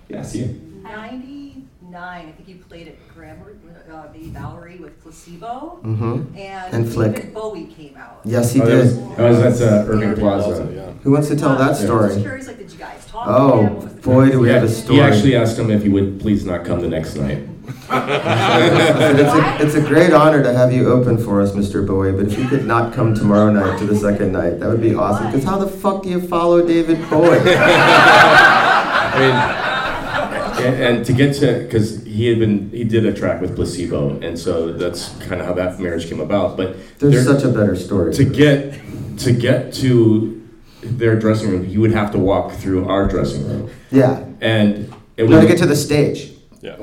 Yes, 0.08 0.36
you. 0.36 0.46
99, 0.84 1.66
I 1.94 2.32
think 2.32 2.48
you 2.48 2.56
played 2.56 2.88
at 2.88 3.14
Grammar, 3.14 3.54
uh, 3.92 4.08
the 4.14 4.28
Bowery 4.30 4.78
with 4.78 5.02
Placebo. 5.02 5.80
Mm-hmm. 5.84 6.38
And, 6.38 6.74
And 6.74 6.92
Flick. 6.94 7.16
David 7.16 7.34
Bowie 7.34 7.66
came 7.66 7.96
out. 7.98 8.22
Yes, 8.26 8.52
he 8.54 8.62
Oh, 8.62 8.66
did. 8.66 8.88
that 9.18 9.30
was 9.30 9.62
at 9.62 9.68
uh, 9.74 9.86
Irving 9.92 10.16
Plaza. 10.16 10.70
yeah. 10.74 10.92
Who 11.04 11.12
wants 11.12 11.28
to 11.30 11.36
tell 11.36 11.50
that 11.58 11.62
I 11.62 11.70
was 11.70 11.80
story? 11.84 12.22
curious, 12.22 12.48
like, 12.48 12.58
did 12.58 12.72
you 12.72 12.78
guys 12.78 13.06
talk 13.06 13.26
to 13.26 13.32
him? 13.32 13.38
Oh 13.42 13.62
What 13.64 13.84
was 13.84 13.94
the 13.96 14.02
boy, 14.02 14.32
do 14.32 14.40
we 14.40 14.50
have 14.50 14.64
a 14.64 14.70
story. 14.70 14.98
he 14.98 15.02
actually 15.02 15.36
asked 15.36 15.58
him 15.58 15.70
if 15.72 15.82
he 15.84 15.90
would 15.90 16.20
please 16.20 16.46
not 16.46 16.66
come 16.66 16.82
the 16.82 16.90
next 16.90 17.16
night. 17.16 17.46
It's, 17.92 19.34
a, 19.34 19.58
it's 19.66 19.76
a 19.76 19.82
great 19.82 20.12
honor 20.14 20.42
to 20.44 20.54
have 20.54 20.72
you 20.74 20.90
open 20.92 21.18
for 21.18 21.42
us, 21.42 21.52
Mr. 21.54 21.86
Bowie. 21.86 22.12
But 22.12 22.26
if 22.32 22.38
you 22.38 22.48
could 22.48 22.66
not 22.66 22.94
come 22.94 23.14
tomorrow 23.16 23.52
night 23.52 23.78
to 23.80 23.86
the 23.86 23.96
second 23.96 24.32
night, 24.32 24.60
that 24.60 24.68
would 24.70 24.82
be 24.82 24.94
awesome. 24.96 25.28
Because 25.28 25.44
how 25.44 25.58
the 25.58 25.68
fuck 25.68 26.04
do 26.04 26.10
you 26.10 26.20
follow 26.22 26.66
David 26.66 26.98
Bowie? 27.10 27.38
I 27.46 29.16
mean, 29.20 29.79
and, 30.66 30.76
and 30.98 31.06
to 31.06 31.14
get 31.14 31.36
to 31.36 31.64
because 31.64 32.04
he 32.06 32.28
had 32.28 32.40
been 32.40 32.70
he 32.72 32.84
did 32.84 33.06
a 33.06 33.14
track 33.14 33.42
with 33.42 33.56
Placebo, 33.56 34.20
and 34.22 34.38
so 34.38 34.72
that's 34.74 35.10
kind 35.28 35.40
of 35.42 35.48
how 35.48 35.54
that 35.54 35.80
marriage 35.80 36.08
came 36.10 36.20
about. 36.20 36.58
But 36.58 36.76
There's 37.00 37.14
there- 37.14 37.24
such 37.24 37.44
a 37.44 37.50
better 37.50 37.76
story. 37.76 38.14
to 38.14 38.24
get 38.24 38.80
to 39.20 39.32
get 39.32 39.74
to 39.76 40.36
their 40.82 41.20
dressing 41.20 41.50
room, 41.52 41.66
you 41.66 41.82
would 41.82 41.92
have 41.92 42.12
to 42.12 42.18
walk 42.20 42.54
through 42.54 42.88
our 42.88 43.06
dressing 43.08 43.46
room, 43.48 43.70
yeah. 43.92 44.24
and 44.40 44.94
it 45.18 45.30
No, 45.30 45.36
was 45.38 45.42
to 45.46 45.48
get 45.48 45.58
to 45.60 45.66
the 45.68 45.76
stage. 45.76 46.32
Yeah. 46.62 46.78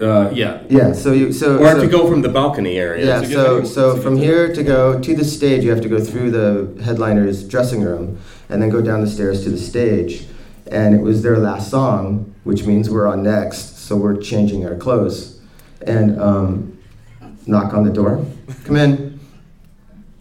uh, 0.00 0.30
yeah, 0.32 0.62
Yeah. 0.68 0.92
So 0.92 1.12
you 1.12 1.32
so. 1.32 1.58
or 1.58 1.72
so, 1.72 1.80
to 1.80 1.86
go 1.88 2.08
from 2.08 2.22
the 2.22 2.28
balcony 2.28 2.76
area. 2.78 3.04
Yeah, 3.06 3.22
so 3.22 3.60
to- 3.60 3.66
so 3.66 3.96
from 3.96 4.14
to- 4.16 4.22
here 4.24 4.54
to 4.54 4.62
go 4.62 5.00
to 5.00 5.14
the 5.16 5.24
stage, 5.24 5.64
you 5.64 5.70
have 5.70 5.80
to 5.82 5.88
go 5.88 5.98
through 6.00 6.30
the 6.30 6.82
headliner's 6.84 7.42
dressing 7.42 7.82
room, 7.82 8.18
and 8.48 8.62
then 8.62 8.70
go 8.70 8.80
down 8.80 9.00
the 9.00 9.10
stairs 9.10 9.42
to 9.44 9.50
the 9.50 9.58
stage. 9.58 10.24
And 10.74 10.94
it 10.94 11.00
was 11.00 11.22
their 11.22 11.38
last 11.38 11.70
song, 11.70 12.34
which 12.42 12.64
means 12.64 12.90
we're 12.90 13.06
on 13.06 13.22
next, 13.22 13.78
so 13.78 13.96
we're 13.96 14.16
changing 14.16 14.66
our 14.66 14.74
clothes. 14.74 15.40
And 15.86 16.20
um, 16.20 16.78
knock 17.46 17.74
on 17.74 17.84
the 17.84 17.92
door. 17.92 18.24
Come 18.64 18.76
in. 18.76 19.20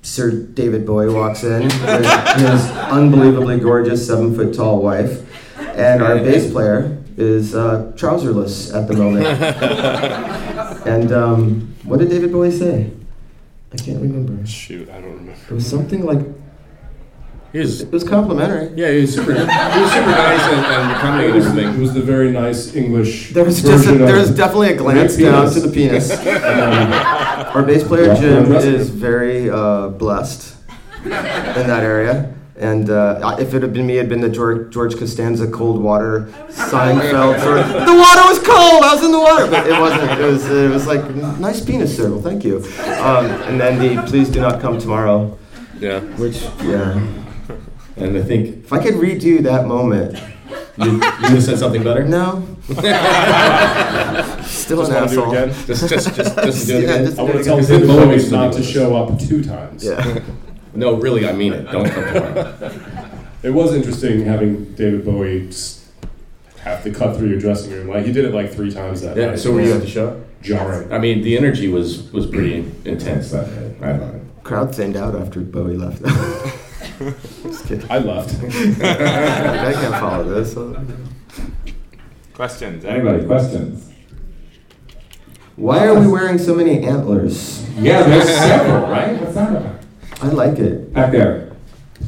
Sir 0.04 0.32
David 0.32 0.86
Bowie 0.86 1.12
walks 1.12 1.44
in 1.44 1.64
with 1.64 2.06
his 2.36 2.72
unbelievably 2.72 3.62
gorgeous 3.62 4.06
seven 4.06 4.36
foot 4.36 4.54
tall 4.54 4.82
wife, 4.82 5.26
and 5.58 6.04
our 6.04 6.18
bass 6.18 6.52
player 6.52 7.02
is 7.16 7.56
uh, 7.56 7.94
trouserless 7.96 8.76
at 8.76 8.90
the 8.90 8.94
moment. 8.96 9.26
and 10.86 11.12
um, 11.14 11.76
what 11.84 12.00
did 12.00 12.10
David 12.10 12.34
Bowie 12.34 12.52
say? 12.52 12.92
I 13.72 13.78
can't 13.78 14.02
remember. 14.02 14.46
Shoot, 14.46 14.90
I 14.90 15.00
don't 15.00 15.14
remember. 15.14 15.40
It 15.50 15.54
was 15.54 15.66
something 15.66 16.06
like 16.06 16.20
He 17.54 17.60
was, 17.60 17.82
it 17.82 17.92
was 17.92 18.04
complimentary. 18.04 18.74
yeah, 18.76 18.90
he 18.92 19.02
was 19.02 19.14
super. 19.14 19.32
He 19.34 19.40
was 19.40 19.92
super 19.94 20.10
nice 20.10 20.42
and, 20.42 20.66
and 20.66 20.92
It 20.92 20.98
accommodating 20.98 21.36
was, 21.36 21.56
it 21.56 21.80
was 21.80 21.94
the 21.94 22.02
very 22.02 22.32
nice 22.32 22.76
English. 22.76 23.32
There 23.32 23.46
was 23.46 23.62
just 23.62 23.88
a, 23.88 23.92
there 23.92 24.18
was 24.18 24.32
definitely 24.32 24.72
a 24.74 24.76
glance 24.76 25.16
down 25.16 25.52
to 25.54 25.60
the 25.60 25.72
penis. 25.72 26.10
Um, 26.54 26.92
our 27.56 27.62
bass 27.64 27.84
player 27.84 28.16
Jim 28.16 28.52
is 28.54 28.90
very 28.90 29.50
uh, 29.50 29.90
blessed 29.90 30.56
in 31.06 31.12
that 31.12 31.84
area. 31.84 32.34
And 32.58 32.90
uh, 32.90 33.36
if 33.40 33.54
it 33.54 33.62
had 33.62 33.74
been 33.74 33.86
me, 33.86 33.98
it'd 33.98 34.10
been 34.10 34.22
the 34.22 34.30
George, 34.30 34.74
George 34.74 34.96
Costanza 34.98 35.48
Cold 35.50 35.82
Water 35.82 36.32
Seinfeld 36.50 37.40
sort 37.42 37.60
of. 37.60 37.68
The 37.68 37.94
water 37.94 38.22
was 38.30 38.40
cold. 38.40 38.84
I 38.84 38.96
was 38.96 39.04
in 39.04 39.12
the 39.12 39.20
water, 39.20 39.48
but 39.48 39.68
it 39.68 39.80
wasn't. 39.80 40.20
It 40.20 40.26
was. 40.26 40.50
It 40.50 40.70
was 40.72 40.88
like 40.88 41.04
nice 41.40 41.64
penis 41.64 41.96
circle. 41.96 42.22
Thank 42.22 42.44
you. 42.44 42.58
Um, 43.02 43.26
and 43.48 43.60
then 43.60 43.78
the 43.80 44.02
please 44.04 44.30
do 44.30 44.42
not 44.42 44.60
come 44.62 44.80
tomorrow. 44.80 45.38
Yeah. 45.80 46.00
Which 46.18 46.42
yeah. 46.64 47.23
And 47.96 48.18
I 48.18 48.22
think 48.24 48.64
If 48.66 48.74
I 48.74 48.82
could 48.82 48.96
redo 48.96 49.42
that 49.44 49.68
moment, 49.68 50.18
you, 50.78 50.86
you 50.94 50.98
would 51.00 51.04
have 51.04 51.44
said 51.44 51.60
something 51.60 51.84
better. 51.84 52.04
no. 52.04 52.48
Still 54.44 54.80
Just 54.80 54.92
an 54.92 54.96
want 54.96 55.10
to 55.10 55.16
do 55.16 55.22
asshole. 55.24 55.34
it 55.34 55.44
again? 55.44 55.66
Just, 55.68 55.90
just, 55.90 56.16
just, 56.16 56.36
just 56.38 56.68
do 56.68 56.78
it 56.78 56.84
Yeah, 56.84 56.90
again. 56.92 57.06
just- 57.06 57.20
I 57.20 57.24
want 57.24 57.36
to 57.38 57.44
tell 57.44 57.56
Because 57.58 57.70
David 57.70 57.88
Bowie 57.88 58.18
Bowie 58.18 58.30
not 58.30 58.54
to 58.54 58.64
show 58.64 58.96
up 58.96 59.20
two 59.20 59.44
times. 59.44 59.84
Yeah. 59.86 60.20
No, 60.74 60.96
really, 60.96 61.28
I 61.28 61.34
mean 61.34 61.54
it. 61.54 61.70
Don't 61.72 61.90
come 61.90 62.04
tomorrow. 62.14 62.72
It 63.44 63.50
was 63.52 63.74
interesting 63.76 64.26
having 64.26 64.74
David 64.76 65.06
Bowie 65.06 65.50
have 66.62 66.82
to 66.84 66.92
cut 66.92 67.18
through 67.18 67.28
your 67.30 67.40
dressing 67.40 67.72
room. 67.74 67.90
Like 67.90 68.06
he 68.06 68.12
did 68.14 68.26
it 68.26 68.34
like 68.34 68.52
three 68.54 68.72
times 68.72 69.02
that 69.02 69.18
Yeah. 69.18 69.28
night. 69.28 69.40
So 69.40 69.52
were 69.52 69.62
you 69.62 69.74
at 69.74 69.82
the 69.82 69.88
show? 69.88 70.24
jarring? 70.42 70.92
I 70.92 70.98
mean, 70.98 71.22
the 71.22 71.38
energy 71.38 71.68
was 71.68 72.12
was 72.12 72.26
pretty 72.26 72.66
intense 72.86 73.32
that 73.32 73.46
day. 73.48 73.76
I 73.82 73.98
thought. 73.98 74.16
Crowd 74.44 74.74
thinned 74.76 74.96
out 74.98 75.16
after 75.16 75.40
Bowie 75.42 75.78
left. 75.78 76.02
Just 77.44 77.66
kidding. 77.68 77.90
I 77.92 77.98
left. 78.00 78.34
I 78.44 79.74
can't 79.74 79.96
follow 79.96 80.24
this. 80.24 80.56
Questions? 82.34 82.86
Anybody? 82.86 83.26
Questions? 83.26 83.90
Why 85.56 85.88
are 85.88 86.00
we 86.00 86.08
wearing 86.08 86.38
so 86.40 86.56
many 86.56 86.84
antlers? 86.84 87.64
Yeah, 87.78 88.02
there's 88.04 88.28
several, 88.28 88.90
right? 88.90 89.20
What's 89.22 89.36
that 89.36 89.56
about? 89.56 89.80
I 90.22 90.28
like 90.28 90.58
it. 90.58 90.92
Back 90.94 91.12
there. 91.12 91.56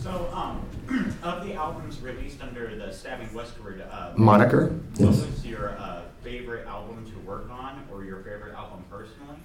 So, 0.01 0.29
um, 0.33 0.65
of 1.23 1.45
the 1.45 1.53
albums 1.53 1.99
released 2.01 2.41
under 2.41 2.75
the 2.75 2.91
Stabbing 2.91 3.31
Westward 3.33 3.81
uh, 3.91 4.13
Moniker? 4.15 4.67
what 4.69 4.99
Yes. 4.99 5.25
was 5.25 5.45
your 5.45 5.69
uh, 5.77 6.01
favorite 6.23 6.65
album 6.67 7.05
to 7.05 7.19
work 7.19 7.47
on, 7.51 7.83
or 7.91 8.03
your 8.03 8.17
favorite 8.23 8.55
album 8.55 8.83
personally? 8.89 9.37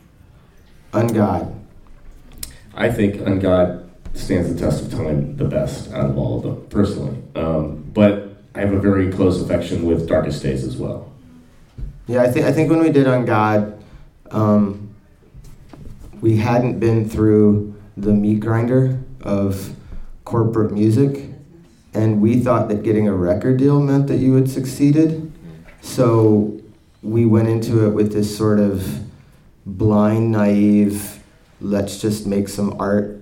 Ungod. 0.93 1.55
I 2.75 2.89
think 2.91 3.17
Ungod 3.17 3.90
stands 4.15 4.53
the 4.53 4.59
test 4.59 4.85
of 4.85 4.91
time 4.91 5.37
the 5.37 5.45
best 5.45 5.93
out 5.93 6.11
of 6.11 6.19
all 6.19 6.37
of 6.39 6.43
them, 6.43 6.67
personally. 6.69 7.17
Um, 7.35 7.85
but 7.93 8.37
I 8.55 8.61
have 8.61 8.73
a 8.73 8.81
very 8.81 9.11
close 9.13 9.41
affection 9.41 9.85
with 9.85 10.09
Darkest 10.09 10.43
Days 10.43 10.65
as 10.65 10.77
well. 10.77 11.13
Yeah, 12.07 12.23
I 12.23 12.31
think 12.31 12.47
I 12.47 12.53
think 12.53 12.71
when 12.71 12.81
we 12.81 12.91
did 12.91 13.07
Ungod, 13.07 13.81
um, 14.31 14.95
we 16.21 16.37
hadn't 16.37 16.81
been 16.81 17.09
through 17.09 17.75
the 17.97 18.13
meat 18.13 18.41
grinder 18.41 18.99
of 19.23 19.75
corporate 20.25 20.73
music, 20.73 21.31
and 21.95 22.21
we 22.21 22.41
thought 22.41 22.69
that 22.69 22.83
getting 22.83 23.09
a 23.09 23.15
record 23.15 23.59
deal 23.59 23.81
meant 23.81 24.07
that 24.09 24.17
you 24.17 24.35
had 24.35 24.51
succeeded. 24.51 25.33
So 25.83 26.61
we 27.03 27.25
went 27.25 27.49
into 27.49 27.87
it 27.87 27.91
with 27.91 28.13
this 28.13 28.37
sort 28.37 28.59
of 28.59 29.01
blind, 29.65 30.33
naive, 30.33 31.23
let's 31.61 32.01
just 32.01 32.27
make 32.27 32.49
some 32.49 32.77
art, 32.81 33.20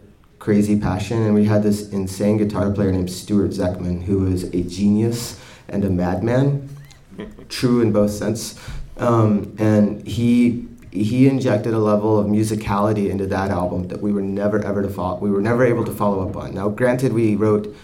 crazy 0.49 0.81
passion. 0.81 1.25
And 1.25 1.35
we 1.35 1.45
had 1.45 1.63
this 1.63 1.91
insane 1.91 2.39
guitar 2.39 2.71
player 2.71 2.91
named 2.91 3.11
Stuart 3.11 3.51
Zechman, 3.51 4.03
who 4.03 4.21
was 4.21 4.45
a 4.45 4.63
genius 4.63 5.39
and 5.69 5.85
a 5.85 5.91
madman, 5.91 6.75
true 7.51 7.83
in 7.83 7.93
both 7.93 8.13
sense. 8.13 8.59
Um, 8.97 9.55
and 9.59 10.07
he 10.09 10.67
he 10.91 11.29
injected 11.29 11.75
a 11.75 11.79
level 11.79 12.19
of 12.19 12.29
musicality 12.29 13.11
into 13.11 13.27
that 13.27 13.51
album 13.51 13.89
that 13.89 14.01
we 14.01 14.11
were 14.11 14.23
never 14.23 14.65
ever 14.65 14.81
to 14.81 14.89
follow. 14.89 15.19
We 15.19 15.31
were 15.31 15.43
never 15.43 15.67
able 15.67 15.85
to 15.85 15.93
follow 15.93 16.27
up 16.27 16.35
on. 16.35 16.55
Now, 16.55 16.71
granted, 16.71 17.13
we 17.13 17.37
wrote 17.37 17.77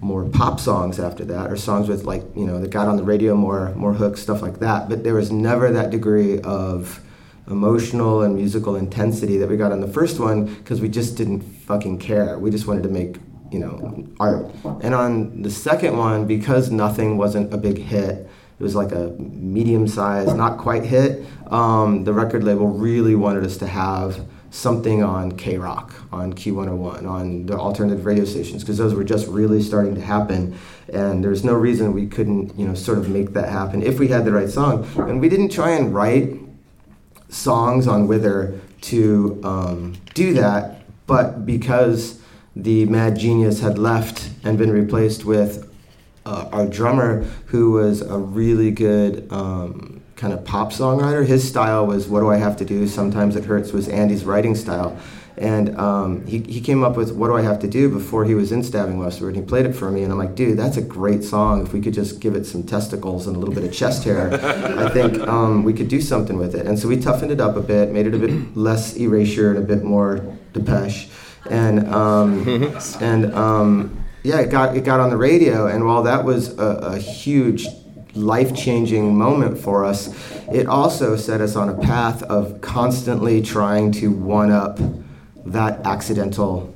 more 0.00 0.24
pop 0.24 0.58
songs 0.58 0.98
after 0.98 1.24
that, 1.26 1.52
or 1.52 1.56
songs 1.56 1.88
with 1.88 2.02
like 2.02 2.24
you 2.34 2.44
know 2.44 2.58
that 2.58 2.70
got 2.70 2.88
on 2.88 2.96
the 2.96 3.04
radio 3.04 3.36
more, 3.36 3.72
more 3.76 3.92
hooks, 3.92 4.20
stuff 4.20 4.42
like 4.42 4.58
that. 4.58 4.88
But 4.88 5.04
there 5.04 5.14
was 5.14 5.30
never 5.30 5.70
that 5.70 5.90
degree 5.90 6.40
of 6.40 7.00
emotional 7.48 8.22
and 8.22 8.34
musical 8.34 8.76
intensity 8.76 9.36
that 9.36 9.48
we 9.48 9.56
got 9.56 9.70
on 9.70 9.80
the 9.80 9.88
first 9.88 10.18
one 10.18 10.46
because 10.46 10.80
we 10.80 10.88
just 10.88 11.16
didn't 11.16 11.42
fucking 11.72 11.98
care. 11.98 12.38
We 12.38 12.50
just 12.50 12.66
wanted 12.66 12.82
to 12.82 12.90
make 12.90 13.16
you 13.50 13.58
know 13.58 14.06
art. 14.20 14.46
And 14.82 14.94
on 14.94 15.42
the 15.42 15.50
second 15.50 15.96
one, 15.96 16.26
because 16.26 16.70
nothing 16.70 17.16
wasn't 17.16 17.52
a 17.52 17.56
big 17.56 17.78
hit, 17.78 18.28
it 18.58 18.62
was 18.62 18.74
like 18.74 18.92
a 18.92 19.08
medium 19.18 19.88
size, 19.88 20.34
not 20.34 20.58
quite 20.58 20.84
hit. 20.84 21.24
Um, 21.50 22.04
the 22.04 22.12
record 22.12 22.44
label 22.44 22.68
really 22.68 23.14
wanted 23.14 23.44
us 23.44 23.56
to 23.58 23.66
have 23.66 24.20
something 24.50 25.02
on 25.02 25.32
K 25.32 25.56
Rock, 25.56 25.94
on 26.12 26.34
Q101, 26.34 27.08
on 27.08 27.46
the 27.46 27.54
alternative 27.54 28.04
radio 28.04 28.26
stations, 28.26 28.62
because 28.62 28.76
those 28.76 28.94
were 28.94 29.04
just 29.04 29.26
really 29.28 29.62
starting 29.62 29.94
to 29.94 30.02
happen. 30.02 30.58
And 30.92 31.24
there's 31.24 31.42
no 31.42 31.54
reason 31.54 31.94
we 31.94 32.06
couldn't, 32.06 32.58
you 32.58 32.66
know, 32.68 32.74
sort 32.74 32.98
of 32.98 33.08
make 33.08 33.32
that 33.32 33.48
happen 33.48 33.82
if 33.82 33.98
we 33.98 34.08
had 34.08 34.26
the 34.26 34.32
right 34.32 34.50
song. 34.50 34.86
And 34.96 35.22
we 35.22 35.30
didn't 35.30 35.48
try 35.48 35.70
and 35.70 35.94
write 35.94 36.38
songs 37.30 37.86
on 37.86 38.08
Wither 38.08 38.60
to 38.82 39.40
um, 39.42 39.94
do 40.14 40.34
that, 40.34 40.81
but 41.12 41.44
because 41.44 42.18
the 42.56 42.86
mad 42.86 43.18
genius 43.18 43.60
had 43.60 43.76
left 43.76 44.30
and 44.44 44.56
been 44.56 44.70
replaced 44.70 45.26
with 45.26 45.70
uh, 46.24 46.48
our 46.52 46.66
drummer, 46.66 47.24
who 47.48 47.72
was 47.72 48.00
a 48.00 48.16
really 48.16 48.70
good 48.70 49.30
um, 49.30 50.02
kind 50.16 50.32
of 50.32 50.42
pop 50.46 50.72
songwriter. 50.72 51.26
His 51.26 51.46
style 51.46 51.86
was 51.86 52.08
"What 52.08 52.20
Do 52.20 52.30
I 52.30 52.36
Have 52.36 52.56
to 52.58 52.64
Do?" 52.64 52.86
Sometimes 52.86 53.36
it 53.36 53.44
hurts 53.44 53.74
was 53.74 53.88
Andy's 53.88 54.24
writing 54.24 54.54
style, 54.54 54.96
and 55.36 55.78
um, 55.78 56.26
he 56.26 56.38
he 56.38 56.62
came 56.62 56.82
up 56.82 56.96
with 56.96 57.12
"What 57.12 57.28
Do 57.28 57.36
I 57.36 57.42
Have 57.42 57.58
to 57.58 57.68
Do" 57.68 57.90
before 57.90 58.24
he 58.24 58.34
was 58.34 58.50
in 58.50 58.62
Stabbing 58.62 58.98
Westward. 58.98 59.34
And 59.34 59.44
he 59.44 59.46
played 59.46 59.66
it 59.66 59.74
for 59.74 59.90
me, 59.90 60.04
and 60.04 60.10
I'm 60.10 60.18
like, 60.18 60.34
dude, 60.34 60.58
that's 60.58 60.78
a 60.78 60.82
great 60.98 61.24
song. 61.24 61.62
If 61.66 61.74
we 61.74 61.82
could 61.82 61.92
just 61.92 62.20
give 62.20 62.34
it 62.34 62.46
some 62.46 62.62
testicles 62.62 63.26
and 63.26 63.36
a 63.36 63.38
little 63.38 63.54
bit 63.54 63.64
of 63.64 63.72
chest 63.72 64.04
hair, 64.04 64.32
I 64.78 64.88
think 64.88 65.18
um, 65.28 65.62
we 65.62 65.74
could 65.74 65.88
do 65.88 66.00
something 66.00 66.38
with 66.38 66.54
it. 66.54 66.66
And 66.66 66.78
so 66.78 66.88
we 66.88 66.96
toughened 66.96 67.32
it 67.32 67.40
up 67.40 67.56
a 67.56 67.60
bit, 67.60 67.90
made 67.90 68.06
it 68.06 68.14
a 68.14 68.18
bit 68.18 68.56
less 68.56 68.96
erasure 68.96 69.50
and 69.50 69.58
a 69.58 69.66
bit 69.74 69.84
more 69.84 70.24
Depeche, 70.52 71.08
and 71.50 71.88
um, 71.88 72.46
and. 73.00 73.34
Um, 73.34 73.98
yeah, 74.24 74.38
it 74.38 74.50
got 74.50 74.76
it 74.76 74.84
got 74.84 75.00
on 75.00 75.10
the 75.10 75.16
radio, 75.16 75.66
and 75.66 75.84
while 75.84 76.04
that 76.04 76.24
was 76.24 76.56
a, 76.58 76.64
a 76.64 76.98
huge, 76.98 77.66
life 78.14 78.54
changing 78.54 79.16
moment 79.16 79.58
for 79.58 79.84
us, 79.84 80.14
it 80.52 80.66
also 80.66 81.16
set 81.16 81.40
us 81.40 81.56
on 81.56 81.68
a 81.68 81.76
path 81.78 82.22
of 82.24 82.60
constantly 82.60 83.42
trying 83.42 83.90
to 83.92 84.12
one 84.12 84.52
up 84.52 84.78
that 85.44 85.84
accidental 85.84 86.72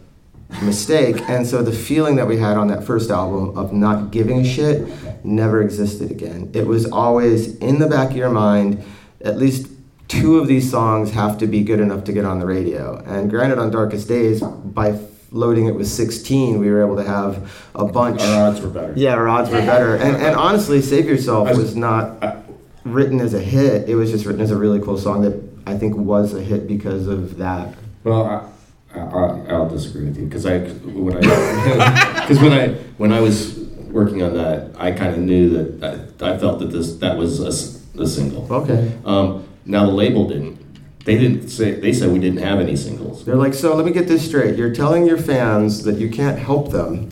mistake. 0.63 1.21
And 1.29 1.47
so 1.47 1.63
the 1.63 1.73
feeling 1.73 2.17
that 2.17 2.27
we 2.27 2.39
had 2.39 2.57
on 2.57 2.69
that 2.69 2.85
first 2.85 3.11
album 3.11 3.57
of 3.57 3.73
not 3.73 4.11
giving 4.11 4.41
a 4.41 4.45
shit 4.45 4.89
never 5.25 5.63
existed 5.63 6.11
again. 6.11 6.51
It 6.55 6.67
was 6.67 6.91
always 6.91 7.57
in 7.59 7.79
the 7.79 7.87
back 7.87 8.11
of 8.11 8.17
your 8.17 8.31
mind, 8.31 8.83
at 9.21 9.37
least 9.37 9.69
two 10.09 10.39
of 10.39 10.47
these 10.47 10.71
songs 10.71 11.13
have 11.13 11.39
to 11.39 11.47
be 11.47 11.63
good 11.63 11.81
enough 11.81 12.05
to 12.05 12.13
get 12.13 12.25
on 12.25 12.39
the 12.39 12.47
radio. 12.47 12.97
And 13.07 13.31
granted, 13.31 13.59
on 13.59 13.71
Darkest 13.71 14.09
Days, 14.09 14.41
by 14.41 14.99
loading 15.31 15.67
it 15.67 15.75
with 15.75 15.89
16, 15.89 16.59
we 16.59 16.71
were 16.71 16.85
able 16.85 16.97
to 16.97 17.05
have 17.05 17.53
a 17.75 17.85
bunch. 17.85 18.21
Our 18.21 18.49
odds 18.49 18.61
were 18.61 18.71
better. 18.71 18.93
Yeah, 18.97 19.15
our 19.15 19.29
odds 19.29 19.51
were 19.51 19.61
better. 19.61 19.97
And, 19.97 20.17
and 20.17 20.37
honestly, 20.37 20.81
Save 20.81 21.07
Yourself 21.07 21.57
was 21.57 21.77
not 21.77 22.45
written 22.85 23.21
as 23.21 23.35
a 23.35 23.41
hit. 23.41 23.89
It 23.89 23.97
was 23.97 24.11
just 24.11 24.25
written 24.25 24.41
as 24.41 24.51
a 24.51 24.57
really 24.57 24.81
cool 24.81 24.99
song 24.99 25.23
that 25.23 25.43
I 25.67 25.77
think 25.77 25.97
was 25.97 26.35
a 26.35 26.41
hit 26.41 26.69
because 26.69 27.09
of 27.09 27.39
that. 27.39 27.75
Well, 28.05 28.53
I, 28.95 28.99
I, 28.99 29.47
I'll 29.49 29.69
disagree 29.69 30.05
with 30.05 30.17
you 30.17 30.27
because 30.27 30.47
I 30.47 30.61
when 30.61 31.17
I 31.17 32.21
because 32.21 32.41
when 32.41 32.53
I 32.53 32.69
when 32.97 33.13
I 33.13 33.21
was 33.21 33.59
working 33.91 34.23
on 34.23 34.35
that, 34.35 34.71
I 34.79 34.93
kind 34.93 35.13
of 35.15 35.19
knew 35.19 35.51
that 35.51 36.17
I, 36.23 36.35
I 36.35 36.39
felt 36.39 36.61
that 36.61 36.67
this 36.67 36.95
that 36.97 37.17
was 37.17 37.41
a 37.41 38.07
single. 38.07 38.47
Okay. 38.53 38.97
Um, 39.05 39.46
now 39.67 39.87
the 39.87 39.93
label 39.93 40.29
didn't. 40.29 40.65
They 41.05 41.19
didn't 41.19 41.49
say. 41.51 41.79
They 41.79 41.93
said 41.93 42.11
we 42.11 42.19
didn't 42.19 42.43
have 42.43 42.59
any 42.59 42.75
singles. 42.77 43.25
They're 43.25 43.37
like, 43.37 43.55
so 43.55 43.77
let 43.77 43.87
me 43.87 43.93
get 43.93 44.09
this 44.09 44.27
straight. 44.27 44.57
You're 44.57 44.75
telling 44.75 45.07
your 45.07 45.19
fans 45.19 45.85
that 45.85 45.99
you 45.99 46.11
can't 46.11 46.39
help 46.39 46.73
them 46.73 47.11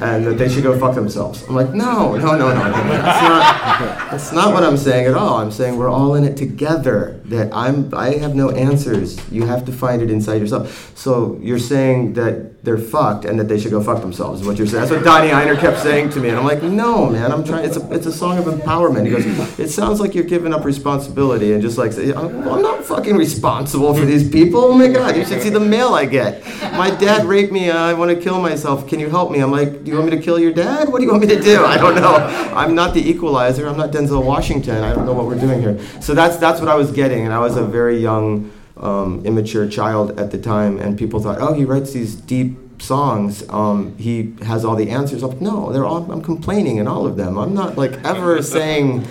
and 0.00 0.26
that 0.26 0.38
they 0.38 0.48
should 0.48 0.62
go 0.62 0.78
fuck 0.78 0.94
themselves. 0.94 1.44
I'm 1.48 1.54
like, 1.54 1.72
no, 1.74 2.16
no, 2.16 2.36
no, 2.36 2.54
no. 2.54 2.54
no. 2.54 2.70
That's 2.72 3.22
not, 3.22 4.10
that's 4.10 4.32
not 4.32 4.54
what 4.54 4.62
I'm 4.62 4.76
saying 4.76 5.06
at 5.06 5.14
all. 5.14 5.38
I'm 5.38 5.50
saying 5.50 5.76
we're 5.76 5.88
all 5.88 6.14
in 6.14 6.24
it 6.24 6.36
together. 6.36 7.20
That 7.26 7.52
I'm, 7.52 7.92
I 7.94 8.16
have 8.16 8.34
no 8.34 8.50
answers. 8.50 9.20
You 9.30 9.46
have 9.46 9.64
to 9.66 9.72
find 9.72 10.00
it 10.00 10.10
inside 10.10 10.40
yourself. 10.40 10.96
So 10.96 11.38
you're 11.42 11.58
saying 11.58 12.14
that 12.14 12.64
they're 12.64 12.78
fucked 12.78 13.24
and 13.24 13.38
that 13.38 13.48
they 13.48 13.58
should 13.58 13.70
go 13.70 13.82
fuck 13.82 14.00
themselves. 14.00 14.40
Is 14.40 14.46
what 14.46 14.56
you're 14.58 14.66
saying? 14.66 14.80
That's 14.80 14.90
what 14.90 15.04
Donnie 15.04 15.30
Ienner 15.30 15.58
kept 15.58 15.78
saying 15.78 16.10
to 16.10 16.20
me, 16.20 16.28
and 16.28 16.38
I'm 16.38 16.44
like, 16.44 16.62
no, 16.62 17.08
man. 17.08 17.30
I'm 17.30 17.44
trying. 17.44 17.64
It's 17.64 17.76
a, 17.76 17.92
it's 17.92 18.06
a 18.06 18.12
song 18.12 18.38
of 18.38 18.46
empowerment. 18.46 19.04
He 19.04 19.10
goes, 19.10 19.58
it 19.58 19.68
sounds 19.68 20.00
like 20.00 20.14
you're 20.14 20.24
giving 20.24 20.52
up 20.52 20.64
responsibility 20.64 21.52
and 21.52 21.62
just 21.62 21.78
like, 21.78 21.96
I'm 21.96 22.62
not 22.62 22.84
fucking 22.84 23.16
responsible 23.16 23.94
for 23.94 24.04
these 24.04 24.28
people. 24.28 24.64
Oh 24.64 24.76
my 24.76 24.88
god, 24.88 25.16
you 25.16 25.24
should 25.24 25.40
see 25.42 25.50
the 25.50 25.60
mail 25.60 25.94
I 25.94 26.04
get. 26.04 26.44
My 26.72 26.90
dad 26.90 27.26
raped 27.26 27.52
me. 27.52 27.70
I 27.70 27.92
want 27.94 28.10
to 28.10 28.20
kill 28.20 28.40
myself. 28.40 28.88
Can 28.88 29.00
you 29.00 29.08
help 29.08 29.30
me? 29.30 29.40
I'm 29.40 29.50
like, 29.50 29.86
do 29.88 29.94
you 29.94 30.00
want 30.00 30.10
me 30.10 30.18
to 30.18 30.22
kill 30.22 30.38
your 30.38 30.52
dad? 30.52 30.88
What 30.90 30.98
do 30.98 31.04
you 31.04 31.10
want 31.10 31.22
me 31.22 31.28
to 31.28 31.40
do? 31.40 31.64
I 31.64 31.78
don't 31.78 31.94
know. 31.94 32.14
I'm 32.54 32.74
not 32.74 32.92
the 32.92 33.00
equalizer. 33.00 33.66
I'm 33.66 33.78
not 33.78 33.90
Denzel 33.90 34.22
Washington. 34.22 34.84
I 34.84 34.94
don't 34.94 35.06
know 35.06 35.14
what 35.14 35.24
we're 35.26 35.40
doing 35.40 35.62
here. 35.62 35.80
So 36.02 36.12
that's 36.14 36.36
that's 36.36 36.60
what 36.60 36.68
I 36.68 36.74
was 36.74 36.92
getting, 36.92 37.24
and 37.24 37.32
I 37.32 37.38
was 37.38 37.56
a 37.56 37.64
very 37.64 37.98
young, 37.98 38.52
um, 38.76 39.24
immature 39.24 39.66
child 39.66 40.20
at 40.20 40.30
the 40.30 40.38
time, 40.38 40.78
and 40.78 40.98
people 40.98 41.20
thought, 41.20 41.38
oh, 41.40 41.54
he 41.54 41.64
writes 41.64 41.92
these 41.92 42.14
deep 42.16 42.82
songs, 42.82 43.48
um, 43.48 43.96
he 43.96 44.34
has 44.42 44.64
all 44.64 44.76
the 44.76 44.90
answers. 44.90 45.22
I'm 45.22 45.30
like, 45.30 45.40
no, 45.40 45.72
they're 45.72 45.86
all. 45.86 46.12
I'm 46.12 46.22
complaining 46.22 46.76
in 46.76 46.86
all 46.86 47.06
of 47.06 47.16
them. 47.16 47.38
I'm 47.38 47.54
not 47.54 47.78
like 47.78 47.92
ever 48.04 48.42
saying. 48.54 49.06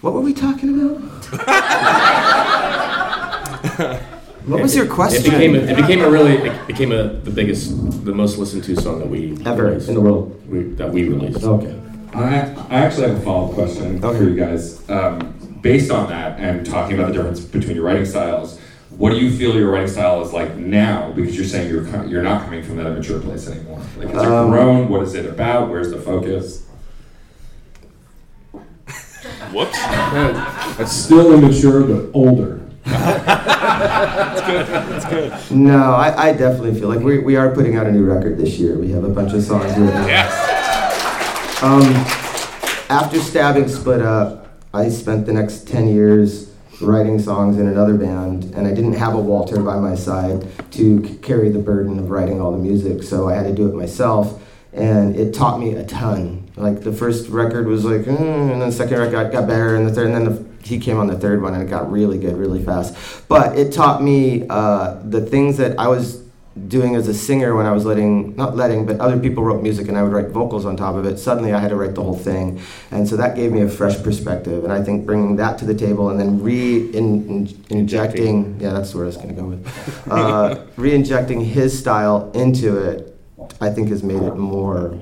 What 0.00 0.14
were 0.14 0.20
we 0.20 0.34
talking 0.34 0.80
about? 0.80 1.02
what 4.46 4.60
was 4.62 4.74
your 4.76 4.86
question? 4.86 5.20
It 5.24 5.30
became 5.30 5.54
a, 5.54 5.58
it 5.58 5.76
became 5.76 6.00
a 6.02 6.10
really 6.10 6.34
it 6.36 6.66
became 6.66 6.92
a 6.92 7.04
the 7.08 7.30
biggest 7.30 7.70
the 8.04 8.12
most 8.12 8.38
listened 8.38 8.64
to 8.64 8.76
song 8.76 8.98
that 8.98 9.08
we 9.08 9.36
Ever 9.46 9.64
released. 9.64 9.88
in 9.88 9.94
the 9.94 10.00
world. 10.00 10.40
we, 10.48 10.62
that 10.74 10.90
we 10.92 11.08
released. 11.08 11.42
Okay. 11.44 11.74
I, 12.14 12.40
I 12.70 12.74
actually 12.84 13.08
have 13.08 13.16
a 13.18 13.20
follow 13.22 13.48
up 13.48 13.54
question 13.54 14.00
for 14.00 14.22
you 14.22 14.36
guys. 14.36 14.88
Um, 14.88 15.32
based 15.62 15.90
on 15.90 16.08
that 16.10 16.38
and 16.38 16.64
talking 16.64 16.96
about 16.98 17.08
the 17.08 17.14
difference 17.14 17.40
between 17.40 17.74
your 17.74 17.84
writing 17.86 18.04
styles, 18.04 18.60
what 18.98 19.10
do 19.10 19.16
you 19.16 19.36
feel 19.36 19.54
your 19.56 19.70
writing 19.70 19.88
style 19.88 20.22
is 20.22 20.32
like 20.32 20.54
now? 20.56 21.10
Because 21.12 21.34
you're 21.36 21.46
saying 21.46 21.68
you're 21.70 21.86
co- 21.86 22.04
you're 22.04 22.22
not 22.22 22.44
coming 22.44 22.62
from 22.62 22.76
that 22.76 22.86
immature 22.86 23.18
place 23.20 23.48
anymore. 23.48 23.80
Like, 23.96 24.08
has 24.10 24.22
it 24.22 24.28
Um, 24.28 24.50
grown? 24.50 24.88
What 24.88 25.02
is 25.02 25.14
it 25.14 25.26
about? 25.26 25.70
Where's 25.70 25.90
the 25.90 25.98
focus? 26.00 26.66
Whoops. 29.52 29.72
That's 30.76 30.92
still 30.92 31.32
immature, 31.32 31.82
but 31.82 32.10
older. 32.12 32.60
No, 35.50 35.94
I, 35.94 36.28
I 36.28 36.32
definitely 36.32 36.78
feel 36.78 36.88
like 36.88 37.00
we, 37.00 37.18
we 37.18 37.36
are 37.36 37.50
putting 37.54 37.76
out 37.76 37.86
a 37.86 37.92
new 37.92 38.04
record 38.04 38.36
this 38.38 38.58
year. 38.58 38.76
We 38.78 38.90
have 38.90 39.04
a 39.04 39.08
bunch 39.08 39.32
of 39.32 39.42
songs 39.42 39.70
written. 39.78 40.06
Yes. 40.06 41.62
Um, 41.62 41.82
after 42.90 43.18
Stabbing 43.20 43.68
split 43.68 44.02
up, 44.02 44.48
I 44.72 44.88
spent 44.88 45.26
the 45.26 45.32
next 45.32 45.66
10 45.68 45.88
years 45.88 46.52
writing 46.80 47.18
songs 47.18 47.58
in 47.58 47.68
another 47.68 47.94
band, 47.94 48.44
and 48.54 48.66
I 48.66 48.74
didn't 48.74 48.94
have 48.94 49.14
a 49.14 49.20
Walter 49.20 49.62
by 49.62 49.78
my 49.78 49.94
side 49.94 50.46
to 50.72 51.06
c- 51.06 51.14
carry 51.18 51.48
the 51.48 51.60
burden 51.60 51.98
of 51.98 52.10
writing 52.10 52.40
all 52.40 52.50
the 52.52 52.58
music, 52.58 53.02
so 53.02 53.28
I 53.28 53.34
had 53.34 53.44
to 53.44 53.52
do 53.54 53.68
it 53.68 53.74
myself, 53.74 54.42
and 54.72 55.14
it 55.16 55.32
taught 55.32 55.60
me 55.60 55.74
a 55.74 55.84
ton. 55.84 56.50
Like, 56.56 56.82
the 56.82 56.92
first 56.92 57.28
record 57.28 57.66
was 57.68 57.84
like, 57.84 58.02
mm, 58.02 58.18
and 58.18 58.50
then 58.50 58.58
the 58.58 58.72
second 58.72 58.98
record 58.98 59.12
got, 59.12 59.32
got 59.32 59.46
better, 59.46 59.76
and 59.76 59.86
the 59.88 59.92
third, 59.92 60.08
and 60.10 60.14
then 60.16 60.24
the, 60.24 60.44
he 60.64 60.78
came 60.78 60.98
on 60.98 61.06
the 61.06 61.18
third 61.18 61.42
one, 61.42 61.54
and 61.54 61.62
it 61.62 61.70
got 61.70 61.90
really 61.90 62.18
good 62.18 62.36
really 62.36 62.62
fast. 62.62 63.28
But 63.28 63.58
it 63.58 63.72
taught 63.72 64.02
me 64.02 64.46
uh, 64.48 65.00
the 65.04 65.20
things 65.20 65.56
that 65.58 65.78
I 65.78 65.88
was 65.88 66.24
doing 66.68 66.94
as 66.94 67.08
a 67.08 67.14
singer 67.14 67.54
when 67.56 67.66
I 67.66 67.72
was 67.72 67.84
letting, 67.84 68.36
not 68.36 68.54
letting, 68.54 68.86
but 68.86 69.00
other 69.00 69.18
people 69.18 69.42
wrote 69.42 69.60
music 69.62 69.88
and 69.88 69.98
I 69.98 70.02
would 70.04 70.12
write 70.12 70.28
vocals 70.28 70.64
on 70.64 70.76
top 70.76 70.94
of 70.94 71.04
it. 71.04 71.18
Suddenly 71.18 71.52
I 71.52 71.58
had 71.58 71.68
to 71.70 71.76
write 71.76 71.96
the 71.96 72.02
whole 72.02 72.16
thing. 72.16 72.60
And 72.92 73.08
so 73.08 73.16
that 73.16 73.34
gave 73.34 73.50
me 73.50 73.62
a 73.62 73.68
fresh 73.68 74.00
perspective. 74.02 74.62
And 74.62 74.72
I 74.72 74.82
think 74.82 75.04
bringing 75.04 75.34
that 75.36 75.58
to 75.58 75.64
the 75.64 75.74
table 75.74 76.10
and 76.10 76.20
then 76.20 76.40
re 76.40 76.94
injecting, 76.94 78.60
yeah, 78.60 78.72
that's 78.72 78.94
where 78.94 79.04
I 79.04 79.06
was 79.06 79.16
going 79.16 79.28
to 79.30 79.34
go 79.34 79.48
with, 79.48 80.08
uh, 80.10 80.64
re 80.76 80.94
injecting 80.94 81.40
his 81.40 81.76
style 81.76 82.30
into 82.34 82.78
it, 82.78 83.18
I 83.60 83.70
think 83.70 83.88
has 83.88 84.04
made 84.04 84.22
it 84.22 84.36
more 84.36 84.96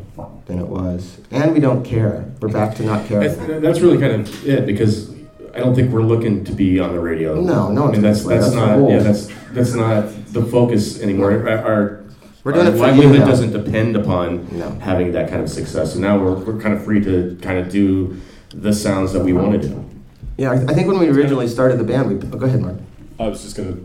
than 0.47 0.59
it 0.59 0.67
was. 0.67 1.19
And 1.31 1.53
we 1.53 1.61
don't 1.61 1.85
care. 1.85 2.33
We're 2.41 2.49
back 2.49 2.77
to 2.77 2.83
not 2.83 3.07
That's, 3.09 3.37
caring. 3.37 3.61
that's 3.61 3.81
really 3.81 3.99
kind 3.99 4.23
of 4.23 4.49
it 4.49 4.67
because 4.67 5.15
I 5.55 5.59
don't 5.59 5.75
think 5.75 5.93
we're 5.93 6.03
looking 6.03 6.45
to 6.45 6.53
be 6.53 6.81
on 6.81 6.93
the 6.93 7.01
radio. 7.01 7.41
No, 7.41 7.71
no 7.71 7.89
I 7.89 7.93
mean, 7.93 8.01
that's 8.01 8.25
that's. 8.25 8.47
That's 8.47 8.55
not 8.55 8.77
the 8.79 8.89
yeah 8.89 8.99
that's 9.01 9.27
that's 9.53 9.75
not 9.75 10.09
the 10.33 10.43
focus 10.45 11.01
anymore. 11.01 11.47
Our, 11.47 11.59
our 11.59 12.05
We're 12.43 12.53
doing 12.53 12.67
our 12.67 12.73
it 12.73 12.79
for 12.79 12.87
you 12.87 13.03
livelihood 13.03 13.29
doesn't 13.29 13.53
depend 13.53 13.97
upon 13.97 14.59
No. 14.59 14.71
having 14.81 15.13
that 15.13 15.29
kind 15.29 15.43
of 15.43 15.51
success. 15.51 15.93
So 15.93 15.99
now 15.99 16.19
we're, 16.19 16.35
we're 16.35 16.61
kind 16.61 16.75
of 16.75 16.83
free 16.85 17.03
to 17.05 17.39
kind 17.43 17.59
of 17.59 17.71
do 17.71 18.19
the 18.55 18.73
sounds 18.73 19.13
that 19.13 19.21
we 19.21 19.33
want 19.35 19.61
to 19.61 19.69
do. 19.69 19.91
Yeah, 20.39 20.53
I, 20.53 20.55
I 20.55 20.75
think 20.75 20.89
when 20.89 20.99
we 20.99 21.09
originally 21.09 21.49
started 21.49 21.79
the 21.79 21.85
band, 21.85 22.09
we. 22.09 22.15
Oh, 22.15 22.39
go 22.39 22.47
ahead, 22.47 22.61
Mark. 22.61 22.77
I 23.21 23.29
was 23.29 23.43
just 23.43 23.57
gonna. 23.57 23.77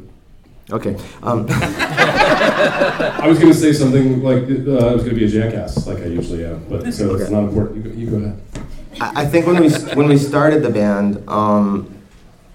Okay. 0.71 0.95
Um, 1.21 1.47
I 1.49 3.25
was 3.27 3.39
gonna 3.39 3.53
say 3.53 3.73
something 3.73 4.23
like 4.23 4.43
uh, 4.43 4.87
I 4.87 4.93
was 4.93 5.03
gonna 5.03 5.15
be 5.15 5.25
a 5.25 5.27
jackass, 5.27 5.85
like 5.85 5.99
I 5.99 6.05
usually 6.05 6.45
am, 6.45 6.63
but 6.69 6.93
so 6.93 7.15
it's 7.15 7.29
not 7.29 7.43
important. 7.43 7.77
You 7.77 7.91
go, 7.91 7.97
you 7.97 8.09
go 8.09 8.17
ahead. 8.17 8.41
I 8.99 9.25
think 9.25 9.45
when 9.45 9.61
we 9.61 9.69
when 9.95 10.07
we 10.07 10.17
started 10.17 10.63
the 10.63 10.69
band, 10.69 11.27
um, 11.29 11.93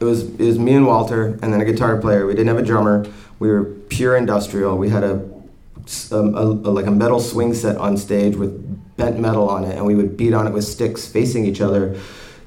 it 0.00 0.04
was 0.04 0.22
it 0.22 0.44
was 0.44 0.58
me 0.58 0.74
and 0.74 0.86
Walter, 0.86 1.38
and 1.42 1.52
then 1.52 1.60
a 1.60 1.64
guitar 1.64 2.00
player. 2.00 2.26
We 2.26 2.32
didn't 2.32 2.48
have 2.48 2.58
a 2.58 2.62
drummer. 2.62 3.06
We 3.38 3.48
were 3.48 3.64
pure 3.64 4.16
industrial. 4.16 4.76
We 4.78 4.88
had 4.88 5.04
a, 5.04 5.22
a, 6.10 6.16
a 6.16 6.44
like 6.70 6.86
a 6.86 6.90
metal 6.90 7.20
swing 7.20 7.54
set 7.54 7.76
on 7.76 7.96
stage 7.96 8.36
with 8.36 8.96
bent 8.96 9.18
metal 9.18 9.48
on 9.48 9.64
it, 9.64 9.76
and 9.76 9.86
we 9.86 9.94
would 9.94 10.16
beat 10.16 10.34
on 10.34 10.46
it 10.46 10.52
with 10.52 10.64
sticks 10.64 11.06
facing 11.06 11.44
each 11.44 11.60
other, 11.60 11.98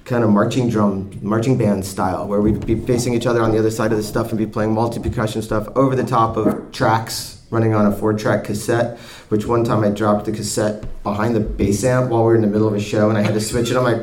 kind 0.03 0.23
of 0.23 0.29
marching 0.29 0.69
drum, 0.69 1.17
marching 1.21 1.57
band 1.57 1.85
style, 1.85 2.27
where 2.27 2.41
we'd 2.41 2.65
be 2.65 2.75
facing 2.75 3.13
each 3.13 3.25
other 3.25 3.41
on 3.41 3.51
the 3.51 3.59
other 3.59 3.71
side 3.71 3.91
of 3.91 3.97
the 3.97 4.03
stuff 4.03 4.29
and 4.29 4.37
be 4.37 4.45
playing 4.45 4.73
multi 4.73 4.99
percussion 4.99 5.41
stuff 5.41 5.67
over 5.75 5.95
the 5.95 6.05
top 6.05 6.37
of 6.37 6.71
tracks 6.71 7.34
running 7.49 7.73
on 7.73 7.85
a 7.85 7.91
four 7.95 8.13
track 8.13 8.43
cassette. 8.45 8.97
Which 9.29 9.45
one 9.45 9.63
time 9.63 9.83
I 9.83 9.89
dropped 9.89 10.25
the 10.25 10.31
cassette 10.31 10.83
behind 11.03 11.35
the 11.35 11.39
bass 11.39 11.83
amp 11.83 12.09
while 12.11 12.21
we 12.21 12.27
were 12.27 12.35
in 12.35 12.41
the 12.41 12.47
middle 12.47 12.67
of 12.67 12.73
a 12.73 12.79
show, 12.79 13.09
and 13.09 13.17
I 13.17 13.21
had 13.21 13.33
to 13.33 13.41
switch 13.41 13.71
it. 13.71 13.77
I'm 13.77 13.83
like. 13.83 14.01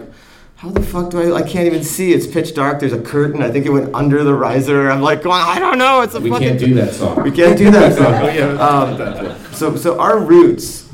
How 0.56 0.70
the 0.70 0.80
fuck 0.80 1.10
do 1.10 1.20
I? 1.34 1.38
I 1.38 1.42
can't 1.42 1.66
even 1.66 1.82
see. 1.82 2.12
It's 2.12 2.24
pitch 2.24 2.54
dark. 2.54 2.78
There's 2.78 2.92
a 2.92 3.02
curtain. 3.02 3.42
I 3.42 3.50
think 3.50 3.66
it 3.66 3.70
went 3.70 3.92
under 3.96 4.22
the 4.22 4.32
riser. 4.32 4.88
I'm 4.92 5.02
like 5.02 5.24
going. 5.24 5.42
I 5.44 5.58
don't 5.58 5.76
know. 5.76 6.02
It's 6.02 6.14
a 6.14 6.20
We 6.20 6.30
fucking. 6.30 6.46
can't 6.50 6.60
do 6.60 6.74
that 6.74 6.94
song. 6.94 7.20
We 7.24 7.32
can't 7.32 7.58
do 7.58 7.68
that 7.72 7.96
song. 7.98 8.60
Um, 8.60 9.52
so, 9.52 9.74
so 9.74 9.98
our 9.98 10.20
roots, 10.20 10.88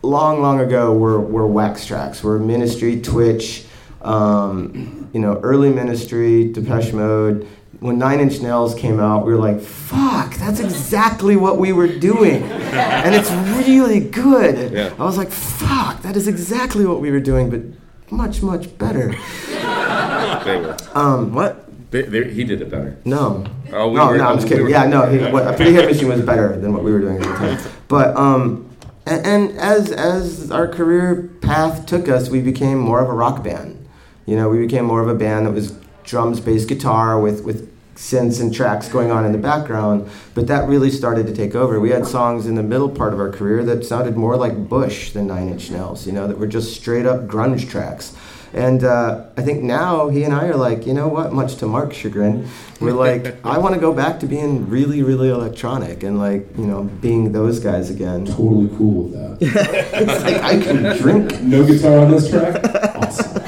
long, 0.00 0.40
long 0.40 0.60
ago, 0.60 0.94
were 0.94 1.20
were 1.20 1.46
Wax 1.46 1.86
Trax. 1.86 2.22
Were 2.22 2.38
Ministry, 2.38 3.02
Twitch, 3.02 3.66
um, 4.00 5.10
you 5.12 5.20
know, 5.20 5.38
early 5.42 5.68
Ministry, 5.70 6.50
Depeche 6.50 6.94
Mode. 6.94 7.46
When 7.80 7.98
Nine 7.98 8.20
Inch 8.20 8.40
Nails 8.42 8.74
came 8.74 9.00
out, 9.00 9.24
we 9.24 9.32
were 9.32 9.38
like, 9.38 9.60
"Fuck, 9.60 10.34
that's 10.36 10.60
exactly 10.60 11.34
what 11.36 11.56
we 11.58 11.72
were 11.72 11.88
doing," 11.88 12.42
and 12.42 13.14
it's 13.14 13.30
really 13.66 14.00
good. 14.00 14.70
Yeah. 14.72 14.92
I 14.98 15.04
was 15.04 15.16
like, 15.16 15.30
"Fuck, 15.30 16.02
that 16.02 16.14
is 16.14 16.28
exactly 16.28 16.84
what 16.84 17.00
we 17.00 17.10
were 17.10 17.20
doing, 17.20 17.48
but 17.48 17.62
much, 18.12 18.42
much 18.42 18.76
better." 18.76 19.14
They 20.44 20.56
were. 20.58 20.76
Um, 20.94 21.32
what? 21.32 21.66
They, 21.90 22.02
they, 22.02 22.30
he 22.30 22.44
did 22.44 22.60
it 22.62 22.70
better. 22.70 22.96
No. 23.04 23.44
Oh, 23.72 23.88
we 23.88 23.96
no, 23.96 24.06
were- 24.08 24.18
no, 24.18 24.24
I'm 24.28 24.36
just 24.36 24.46
kidding. 24.48 24.64
were- 24.64 24.70
yeah, 24.70 24.86
no, 24.86 25.06
he, 25.10 25.18
what, 25.32 25.46
a 25.48 25.54
Pretty 25.54 25.72
Hate 25.72 25.86
Machine 25.86 26.08
was 26.08 26.20
better 26.20 26.56
than 26.60 26.72
what 26.72 26.84
we 26.84 26.92
were 26.92 27.00
doing 27.00 27.16
at 27.16 27.22
the 27.22 27.34
time. 27.34 27.58
But 27.88 28.14
um, 28.16 28.68
and, 29.06 29.24
and 29.26 29.58
as 29.58 29.90
as 29.90 30.50
our 30.50 30.68
career 30.68 31.30
path 31.40 31.86
took 31.86 32.08
us, 32.10 32.28
we 32.28 32.42
became 32.42 32.78
more 32.78 33.00
of 33.00 33.08
a 33.08 33.12
rock 33.14 33.42
band. 33.42 33.88
You 34.26 34.36
know, 34.36 34.48
we 34.50 34.58
became 34.58 34.84
more 34.84 35.00
of 35.00 35.08
a 35.08 35.14
band 35.14 35.46
that 35.46 35.52
was 35.52 35.72
drums, 36.04 36.40
bass, 36.40 36.64
guitar 36.66 37.18
with 37.20 37.42
with 37.42 37.68
synths 38.00 38.40
and 38.40 38.52
tracks 38.52 38.88
going 38.88 39.10
on 39.10 39.26
in 39.26 39.32
the 39.32 39.38
background. 39.38 40.08
But 40.34 40.46
that 40.46 40.66
really 40.66 40.90
started 40.90 41.26
to 41.26 41.34
take 41.34 41.54
over. 41.54 41.78
We 41.78 41.90
had 41.90 42.06
songs 42.06 42.46
in 42.46 42.54
the 42.54 42.62
middle 42.62 42.88
part 42.88 43.12
of 43.12 43.20
our 43.20 43.30
career 43.30 43.62
that 43.64 43.84
sounded 43.84 44.16
more 44.16 44.36
like 44.36 44.68
Bush 44.68 45.12
than 45.12 45.26
Nine 45.26 45.50
Inch 45.50 45.70
Nails. 45.70 46.06
You 46.06 46.12
know, 46.12 46.26
that 46.26 46.38
were 46.38 46.46
just 46.46 46.74
straight 46.74 47.04
up 47.04 47.26
grunge 47.26 47.68
tracks. 47.68 48.16
And 48.52 48.82
uh, 48.82 49.26
I 49.36 49.42
think 49.42 49.62
now 49.62 50.08
he 50.08 50.24
and 50.24 50.34
I 50.34 50.46
are 50.48 50.56
like, 50.56 50.84
you 50.86 50.94
know 50.94 51.06
what? 51.06 51.32
Much 51.32 51.56
to 51.56 51.66
Mark's 51.66 51.96
chagrin, 51.96 52.48
we're 52.80 52.92
like, 52.92 53.36
I 53.44 53.58
want 53.58 53.74
to 53.74 53.80
go 53.80 53.92
back 53.92 54.18
to 54.20 54.26
being 54.26 54.68
really, 54.68 55.04
really 55.04 55.28
electronic 55.28 56.02
and 56.02 56.18
like, 56.18 56.48
you 56.56 56.66
know, 56.66 56.82
being 56.82 57.30
those 57.30 57.60
guys 57.60 57.90
again. 57.90 58.24
Totally 58.24 58.76
cool 58.76 59.04
with 59.04 59.12
that. 59.12 59.38
it's 59.94 60.24
like 60.24 60.42
I 60.42 60.60
can 60.60 60.96
drink. 60.98 61.40
No 61.42 61.64
guitar 61.64 61.98
on 61.98 62.10
this 62.10 62.28
track. 62.28 62.64
Awesome. 62.96 63.40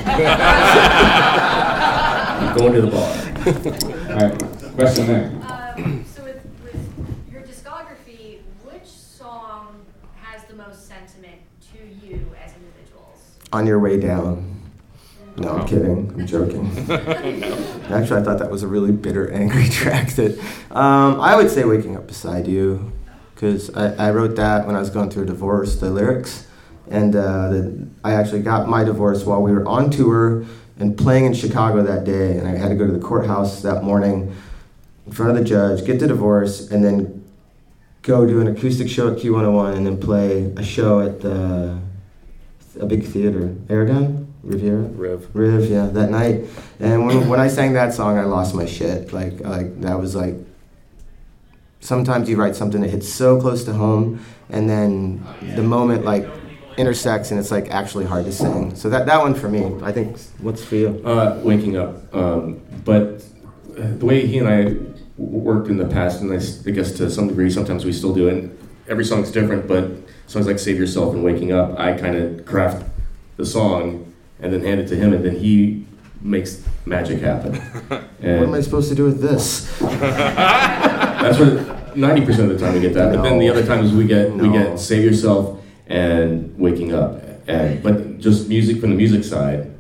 I'm 2.45 2.57
going 2.59 2.75
to 2.75 2.83
the 2.83 2.91
bar. 2.91 3.88
All 4.23 4.29
right, 4.29 4.39
question 4.77 5.07
there. 5.09 5.33
Um, 5.49 6.05
so 6.05 6.23
with, 6.23 6.47
with 6.63 7.33
your 7.33 7.43
discography, 7.43 8.39
which 8.63 8.87
song 8.87 9.85
has 10.15 10.45
the 10.45 10.55
most 10.55 10.87
sentiment 10.87 11.41
to 11.73 12.07
you 12.07 12.31
as 12.41 12.53
individuals? 12.55 13.19
On 13.53 13.67
your 13.67 13.81
way 13.81 13.99
down. 13.99 14.61
No, 15.39 15.49
I'm 15.49 15.67
kidding. 15.67 16.13
I'm 16.15 16.25
joking. 16.29 16.69
Actually, 16.89 18.21
I 18.21 18.23
thought 18.23 18.39
that 18.39 18.49
was 18.49 18.63
a 18.63 18.69
really 18.69 18.93
bitter, 18.93 19.29
angry 19.33 19.69
track. 19.69 20.11
That 20.11 20.39
um, 20.71 21.21
I 21.21 21.35
would 21.35 21.51
say 21.51 21.65
"Waking 21.65 21.97
Up 21.97 22.07
Beside 22.07 22.47
You," 22.47 22.93
because 23.35 23.75
I, 23.75 24.07
I 24.07 24.11
wrote 24.13 24.37
that 24.37 24.69
when 24.69 24.77
I 24.77 24.79
was 24.79 24.91
going 24.91 25.11
through 25.11 25.25
a 25.25 25.27
divorce. 25.27 25.75
The 25.81 25.91
lyrics, 25.91 26.47
and 26.89 27.17
uh, 27.17 27.49
the, 27.49 27.89
I 28.05 28.13
actually 28.13 28.43
got 28.43 28.69
my 28.69 28.85
divorce 28.85 29.25
while 29.25 29.43
we 29.43 29.51
were 29.51 29.67
on 29.67 29.91
tour 29.91 30.47
and 30.79 30.97
playing 30.97 31.27
in 31.27 31.35
Chicago 31.35 31.83
that 31.83 32.05
day, 32.05 32.37
and 32.39 32.49
I 32.49 32.57
had 32.57 32.69
to 32.69 32.75
go 32.75 32.87
to 32.87 32.93
the 32.93 32.99
courthouse 32.99 33.63
that 33.63 33.83
morning 33.83 34.35
in 35.07 35.13
front 35.13 35.31
of 35.31 35.37
the 35.37 35.45
judge, 35.45 35.85
get 35.85 36.01
the 36.01 36.09
divorce, 36.09 36.71
and 36.71 36.85
then 36.85 37.25
go 38.03 38.27
do 38.27 38.41
an 38.41 38.49
acoustic 38.49 38.89
show 38.89 39.13
at 39.13 39.19
Q101, 39.19 39.77
and 39.77 39.87
then 39.87 39.99
play 39.99 40.53
a 40.57 40.63
show 40.63 41.01
at 41.01 41.21
the 41.21 41.79
a 42.81 42.87
big 42.87 43.05
theater, 43.05 43.55
Aragon, 43.69 44.33
Riviera. 44.43 44.83
Riv. 44.83 45.29
Riv, 45.35 45.71
yeah, 45.71 45.87
that 45.87 46.11
night. 46.11 46.45
And 46.81 47.07
when, 47.07 47.29
when 47.29 47.39
I 47.39 47.49
sang 47.49 47.75
that 47.75 47.93
song, 47.93 48.19
I 48.19 48.25
lost 48.25 48.55
my 48.55 48.67
shit. 48.67 49.13
Like, 49.13 49.41
like 49.41 49.81
that 49.83 49.99
was 49.99 50.15
like. 50.15 50.37
Sometimes 51.81 52.29
you 52.29 52.37
write 52.37 52.55
something 52.55 52.81
that 52.83 52.91
hits 52.91 53.13
so 53.13 53.41
close 53.41 53.65
to 53.65 53.73
home, 53.73 54.25
and 54.49 54.71
then 54.71 55.25
oh, 55.27 55.57
the 55.57 55.63
moment 55.63 56.05
like 56.05 56.29
intersects, 56.77 57.31
and 57.31 57.39
it's 57.41 57.51
like 57.51 57.71
actually 57.71 58.05
hard 58.05 58.25
to 58.25 58.33
sing. 58.33 58.75
So 58.75 58.89
that 58.91 59.07
that 59.07 59.21
one 59.21 59.35
for 59.35 59.49
me, 59.49 59.65
I 59.83 59.93
think. 59.93 60.19
What's 60.41 60.65
for 60.65 60.77
you? 60.77 61.03
Uh, 61.05 61.41
waking 61.43 61.77
up. 61.77 62.15
Um, 62.15 62.61
but 62.85 63.25
uh, 63.79 63.97
the 63.99 64.07
way 64.07 64.27
he 64.27 64.39
and 64.39 64.49
I 64.49 64.77
worked 65.17 65.69
in 65.69 65.77
the 65.77 65.87
past, 65.87 66.21
and 66.21 66.33
I 66.33 66.37
guess 66.71 66.93
to 66.93 67.11
some 67.11 67.29
degree, 67.29 67.51
sometimes 67.51 67.85
we 67.85 67.93
still 67.93 68.15
do, 68.15 68.29
and 68.29 68.57
every 68.89 69.05
song's 69.05 69.31
different, 69.31 69.67
but 69.67 69.91
songs 70.27 70.47
like 70.47 70.59
"Save 70.59 70.79
Yourself" 70.79 71.15
and 71.15 71.23
"Waking 71.25 71.53
Up," 71.53 71.79
I 71.79 71.95
kind 71.95 72.17
of 72.17 72.45
craft 72.45 72.87
the 73.37 73.47
song 73.47 74.13
and 74.41 74.53
then 74.53 74.63
hand 74.63 74.81
it 74.81 74.89
to 74.89 74.97
him, 74.97 75.13
and 75.13 75.25
then 75.25 75.37
he 75.37 75.87
makes 76.21 76.63
magic 76.87 77.21
happen. 77.21 77.61
And 78.23 78.39
What 78.39 78.49
am 78.51 78.55
I 78.55 78.61
supposed 78.61 78.89
to 78.89 78.95
do 78.95 79.03
with 79.05 79.21
this? 79.21 79.67
that's 79.81 81.39
what 81.41 81.97
ninety 81.97 82.25
percent 82.25 82.51
of 82.53 82.59
the 82.59 82.65
time 82.65 82.75
we 82.75 82.81
get 82.81 82.95
that. 82.95 83.13
But 83.15 83.23
then 83.23 83.39
the 83.41 83.49
other 83.49 83.67
times 83.67 83.93
we 83.93 84.05
get 84.07 84.33
we 84.33 84.49
get 84.51 84.79
"Save 84.79 85.05
Yourself" 85.05 85.59
and 85.87 86.57
"Waking 86.59 86.92
Up," 86.95 87.23
and 87.47 87.83
but 87.83 88.18
just 88.18 88.49
music 88.49 88.81
from 88.81 88.90
the 88.90 88.97
music 88.97 89.25
side, 89.25 89.73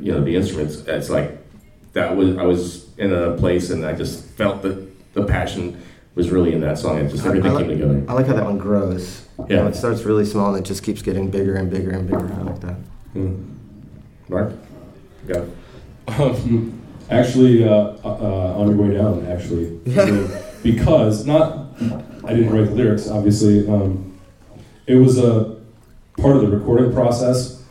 you 0.00 0.12
know, 0.12 0.22
the 0.22 0.34
instruments. 0.36 0.76
It's 0.86 1.10
like 1.10 1.38
that 1.92 2.16
was 2.16 2.36
I 2.36 2.44
was 2.44 2.96
in 2.98 3.12
a 3.12 3.36
place 3.36 3.70
and 3.70 3.84
I 3.84 3.94
just 3.94 4.24
felt 4.30 4.62
that 4.62 4.88
the 5.14 5.24
passion 5.24 5.80
was 6.14 6.30
really 6.30 6.52
in 6.52 6.60
that 6.60 6.78
song. 6.78 6.98
It 6.98 7.08
just 7.10 7.24
everything 7.24 7.52
I, 7.52 7.58
came 7.60 7.68
like, 7.68 7.78
together. 7.78 8.04
I 8.08 8.12
like 8.12 8.26
how 8.26 8.34
that 8.34 8.44
one 8.44 8.58
grows. 8.58 9.26
You 9.38 9.46
Yeah. 9.48 9.56
know, 9.62 9.68
it 9.68 9.76
starts 9.76 10.02
really 10.04 10.24
small 10.26 10.54
and 10.54 10.64
it 10.64 10.68
just 10.68 10.82
keeps 10.82 11.02
getting 11.02 11.30
bigger 11.30 11.54
and 11.54 11.70
bigger 11.70 11.90
and 11.90 12.06
bigger. 12.06 12.32
I 12.32 12.42
like 12.42 12.60
that. 12.60 12.76
Hmm. 13.14 13.34
Mark, 14.28 14.52
go. 15.26 15.48
Um, 16.08 16.80
actually, 17.10 17.64
uh, 17.66 17.72
uh, 18.04 18.54
on 18.58 18.68
your 18.68 18.76
way 18.76 18.94
down, 18.94 19.26
actually, 19.26 19.78
I 19.98 20.42
because 20.62 21.26
not, 21.26 21.68
I 22.24 22.34
didn't 22.34 22.50
write 22.50 22.66
the 22.66 22.74
lyrics. 22.74 23.08
Obviously, 23.08 23.66
um, 23.68 24.11
it 24.86 24.96
was 24.96 25.18
a 25.18 25.56
part 26.18 26.36
of 26.36 26.42
the 26.42 26.48
recording 26.48 26.92
process, 26.92 27.62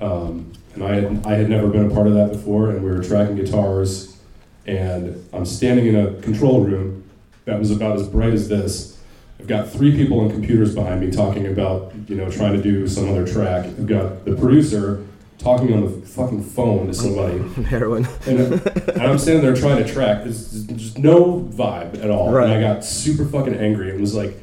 um, 0.00 0.52
and 0.74 0.84
I 0.84 0.94
had, 0.94 1.26
I 1.26 1.34
had 1.34 1.48
never 1.50 1.68
been 1.68 1.90
a 1.90 1.94
part 1.94 2.06
of 2.06 2.14
that 2.14 2.32
before. 2.32 2.70
And 2.70 2.82
we 2.82 2.90
were 2.90 3.02
tracking 3.02 3.36
guitars, 3.36 4.18
and 4.66 5.28
I'm 5.32 5.44
standing 5.44 5.86
in 5.86 5.96
a 5.96 6.14
control 6.22 6.62
room 6.64 7.08
that 7.44 7.58
was 7.58 7.70
about 7.70 7.96
as 7.96 8.08
bright 8.08 8.32
as 8.32 8.48
this. 8.48 8.98
I've 9.38 9.46
got 9.46 9.68
three 9.68 9.96
people 9.96 10.20
on 10.20 10.30
computers 10.30 10.74
behind 10.74 11.00
me 11.00 11.10
talking 11.10 11.46
about, 11.46 11.92
you 12.08 12.16
know, 12.16 12.30
trying 12.30 12.54
to 12.54 12.62
do 12.62 12.86
some 12.86 13.08
other 13.08 13.26
track. 13.26 13.64
I've 13.64 13.86
got 13.86 14.24
the 14.26 14.36
producer 14.36 15.06
talking 15.38 15.72
on 15.72 15.80
the 15.80 16.06
fucking 16.06 16.42
phone 16.42 16.86
to 16.88 16.94
somebody. 16.94 17.38
Heroin. 17.64 18.06
And, 18.26 18.38
and 18.38 19.02
I'm 19.02 19.18
standing 19.18 19.42
there 19.42 19.56
trying 19.56 19.82
to 19.82 19.90
track. 19.90 20.24
There's 20.24 20.64
just 20.66 20.98
no 20.98 21.40
vibe 21.50 22.04
at 22.04 22.10
all. 22.10 22.30
Right. 22.30 22.44
And 22.44 22.52
I 22.52 22.60
got 22.60 22.84
super 22.84 23.24
fucking 23.24 23.54
angry 23.54 23.90
and 23.90 24.00
was 24.00 24.14
like, 24.14 24.36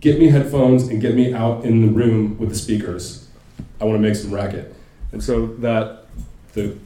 get 0.00 0.18
me 0.18 0.28
headphones 0.28 0.88
and 0.88 1.00
get 1.00 1.14
me 1.14 1.32
out 1.32 1.64
in 1.64 1.86
the 1.86 1.92
room 1.92 2.38
with 2.38 2.48
the 2.50 2.54
speakers. 2.54 3.28
I 3.80 3.84
want 3.84 3.96
to 3.96 4.00
make 4.08 4.16
some 4.16 4.32
racket. 4.32 4.74
And 5.12 5.22
so 5.22 5.46
that, 5.58 6.06
the 6.54 6.76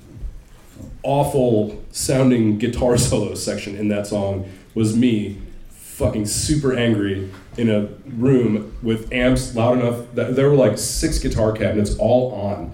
awful 1.03 1.83
sounding 1.93 2.59
guitar 2.59 2.97
solo 2.99 3.35
section 3.35 3.77
in 3.77 3.89
that 3.89 4.07
song 4.07 4.49
was 4.75 4.97
me 4.97 5.39
fucking 5.71 6.27
super 6.27 6.75
angry 6.77 7.31
in 7.57 7.71
a 7.71 7.89
room 8.17 8.77
with 8.83 9.11
amps 9.13 9.55
loud 9.57 9.79
enough 9.79 10.05
that 10.15 10.37
there 10.37 10.51
were 10.51 10.57
like 10.57 10.77
six 10.77 11.19
guitar 11.19 11.53
cabinets 11.53 11.97
all 11.99 12.33
on. 12.35 12.73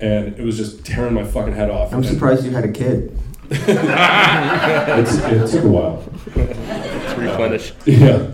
And 0.00 0.38
it 0.38 0.44
was 0.44 0.56
just 0.56 0.84
tearing 0.84 1.14
my 1.14 1.24
fucking 1.24 1.54
head 1.54 1.70
off. 1.70 1.92
I'm 1.92 1.98
And- 1.98 2.06
surprised 2.06 2.44
you 2.44 2.50
had 2.52 2.64
a 2.64 2.72
kid. 2.72 3.18
it's, 3.50 5.14
it 5.14 5.50
took 5.50 5.64
a 5.64 5.68
while. 5.68 6.04
It's 6.36 7.18
replenished. 7.18 7.74
Yeah, 7.86 8.30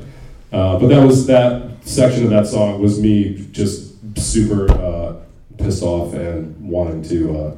uh, 0.55 0.79
but 0.79 0.87
that 0.87 1.05
was 1.05 1.27
that 1.27 1.85
section 1.85 2.23
of 2.25 2.31
that 2.31 2.47
song 2.47 2.81
was 2.81 3.01
me 3.01 3.47
just 3.51 3.95
super 4.17 4.71
uh, 4.71 5.17
pissed 5.59 5.83
off 5.83 6.15
and 6.15 6.57
wanting 6.69 7.03
to 7.03 7.37
uh, 7.39 7.57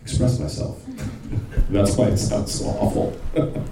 express 0.00 0.38
myself. 0.38 0.82
That's 1.68 1.94
why 1.96 2.06
it 2.06 2.16
sounds 2.16 2.52
so 2.52 2.66
awful. 2.66 3.16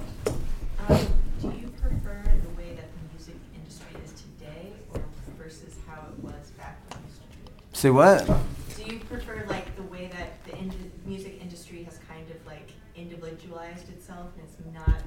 Um, 0.88 1.06
do 1.40 1.48
you 1.48 1.68
prefer 1.80 2.22
the 2.24 2.48
way 2.56 2.74
that 2.74 2.88
the 2.90 3.14
music 3.14 3.36
industry 3.54 4.00
is 4.04 4.12
today 4.22 4.72
or 4.92 5.00
versus 5.38 5.74
how 5.86 6.00
it 6.00 6.24
was 6.24 6.50
back 6.58 6.80
when 6.88 6.98
it 6.98 7.06
used? 7.06 7.76
Say 7.76 7.90
what? 7.90 8.26
Do 8.26 8.92
you 8.92 8.98
prefer 9.00 9.44
like 9.48 9.76
the 9.76 9.84
way 9.84 10.10
that 10.12 10.42
the 10.46 10.58
in- 10.58 10.90
music 11.06 11.38
industry 11.40 11.84
has 11.84 12.00
kind 12.08 12.28
of 12.30 12.44
like 12.46 12.70
individualized 12.96 13.88
itself 13.90 14.30
and 14.36 14.48
it's 14.48 14.56
not 14.74 15.00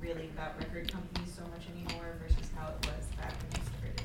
really 0.00 0.28
about 0.36 0.58
record 0.58 0.90
companies 0.90 1.32
so 1.36 1.42
much 1.50 1.62
anymore 1.74 2.14
versus 2.20 2.50
how 2.56 2.68
it 2.68 2.86
was 2.86 3.06
back 3.16 3.34
when 3.42 3.60
you 3.60 3.68
started? 3.78 4.02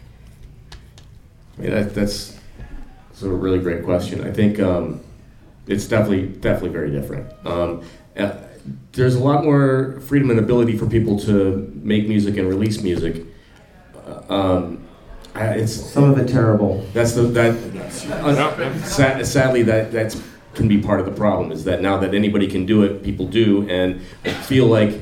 I 1.58 1.62
mean, 1.62 1.72
that, 1.72 1.94
that's, 1.94 2.38
that's 3.10 3.22
a 3.24 3.30
really 3.30 3.60
great 3.60 3.84
question. 3.84 4.26
I 4.26 4.32
think 4.32 4.60
um, 4.60 5.02
it's 5.68 5.88
definitely 5.88 6.28
definitely 6.28 6.70
very 6.70 6.92
different. 6.92 7.32
Um, 7.46 7.82
uh, 8.18 8.32
there's 8.94 9.16
a 9.16 9.20
lot 9.20 9.44
more 9.44 10.00
freedom 10.02 10.30
and 10.30 10.40
ability 10.40 10.78
for 10.78 10.86
people 10.88 11.20
to 11.20 11.72
make 11.84 12.08
music 12.08 12.38
and 12.38 12.48
release 12.48 12.82
music. 12.82 13.24
Uh, 14.08 14.34
Um, 14.34 14.80
I- 15.36 15.56
it's 15.62 15.74
Some 15.74 16.06
of 16.12 16.18
it 16.20 16.28
terrible. 16.28 16.86
that's 16.94 17.14
the 17.14 17.24
that 17.24 17.56
uh, 18.12 18.78
sad, 18.84 19.26
sadly 19.26 19.64
that 19.64 19.92
that's 19.92 20.22
can 20.54 20.68
be 20.68 20.78
part 20.78 21.00
of 21.00 21.06
the 21.08 21.12
problem 21.12 21.52
is 21.52 21.64
that 21.64 21.82
now 21.82 21.98
that 21.98 22.14
anybody 22.14 22.48
can 22.48 22.66
do 22.66 22.84
it, 22.84 23.02
people 23.04 23.26
do, 23.28 23.68
and 23.70 24.00
I 24.24 24.30
feel 24.30 24.68
like 24.68 25.02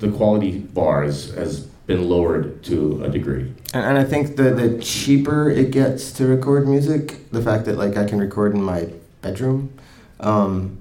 the 0.00 0.10
quality 0.10 0.58
bar 0.58 1.04
is, 1.04 1.32
has 1.34 1.66
been 1.86 2.08
lowered 2.08 2.62
to 2.64 3.02
a 3.04 3.10
degree. 3.10 3.52
And, 3.74 3.84
and 3.84 3.98
I 3.98 4.04
think 4.04 4.36
the, 4.36 4.54
the 4.54 4.78
cheaper 4.80 5.50
it 5.50 5.70
gets 5.70 6.12
to 6.12 6.26
record 6.26 6.66
music, 6.66 7.30
the 7.30 7.42
fact 7.42 7.66
that 7.66 7.76
like 7.76 7.96
I 7.96 8.04
can 8.04 8.18
record 8.18 8.54
in 8.54 8.62
my 8.62 8.88
bedroom, 9.22 9.72
um, 10.20 10.78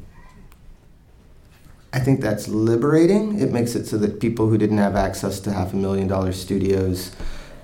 I 1.92 2.00
think 2.00 2.22
that's 2.22 2.48
liberating. 2.48 3.40
It 3.40 3.52
makes 3.52 3.76
it 3.76 3.86
so 3.86 3.98
that 4.00 4.20
people 4.20 4.50
who 4.50 4.58
didn't 4.58 4.80
have 4.80 4.96
access 4.96 5.40
to 5.42 5.52
half 5.52 5.74
a 5.74 5.76
million 5.76 6.08
dollar 6.08 6.32
studios 6.32 7.12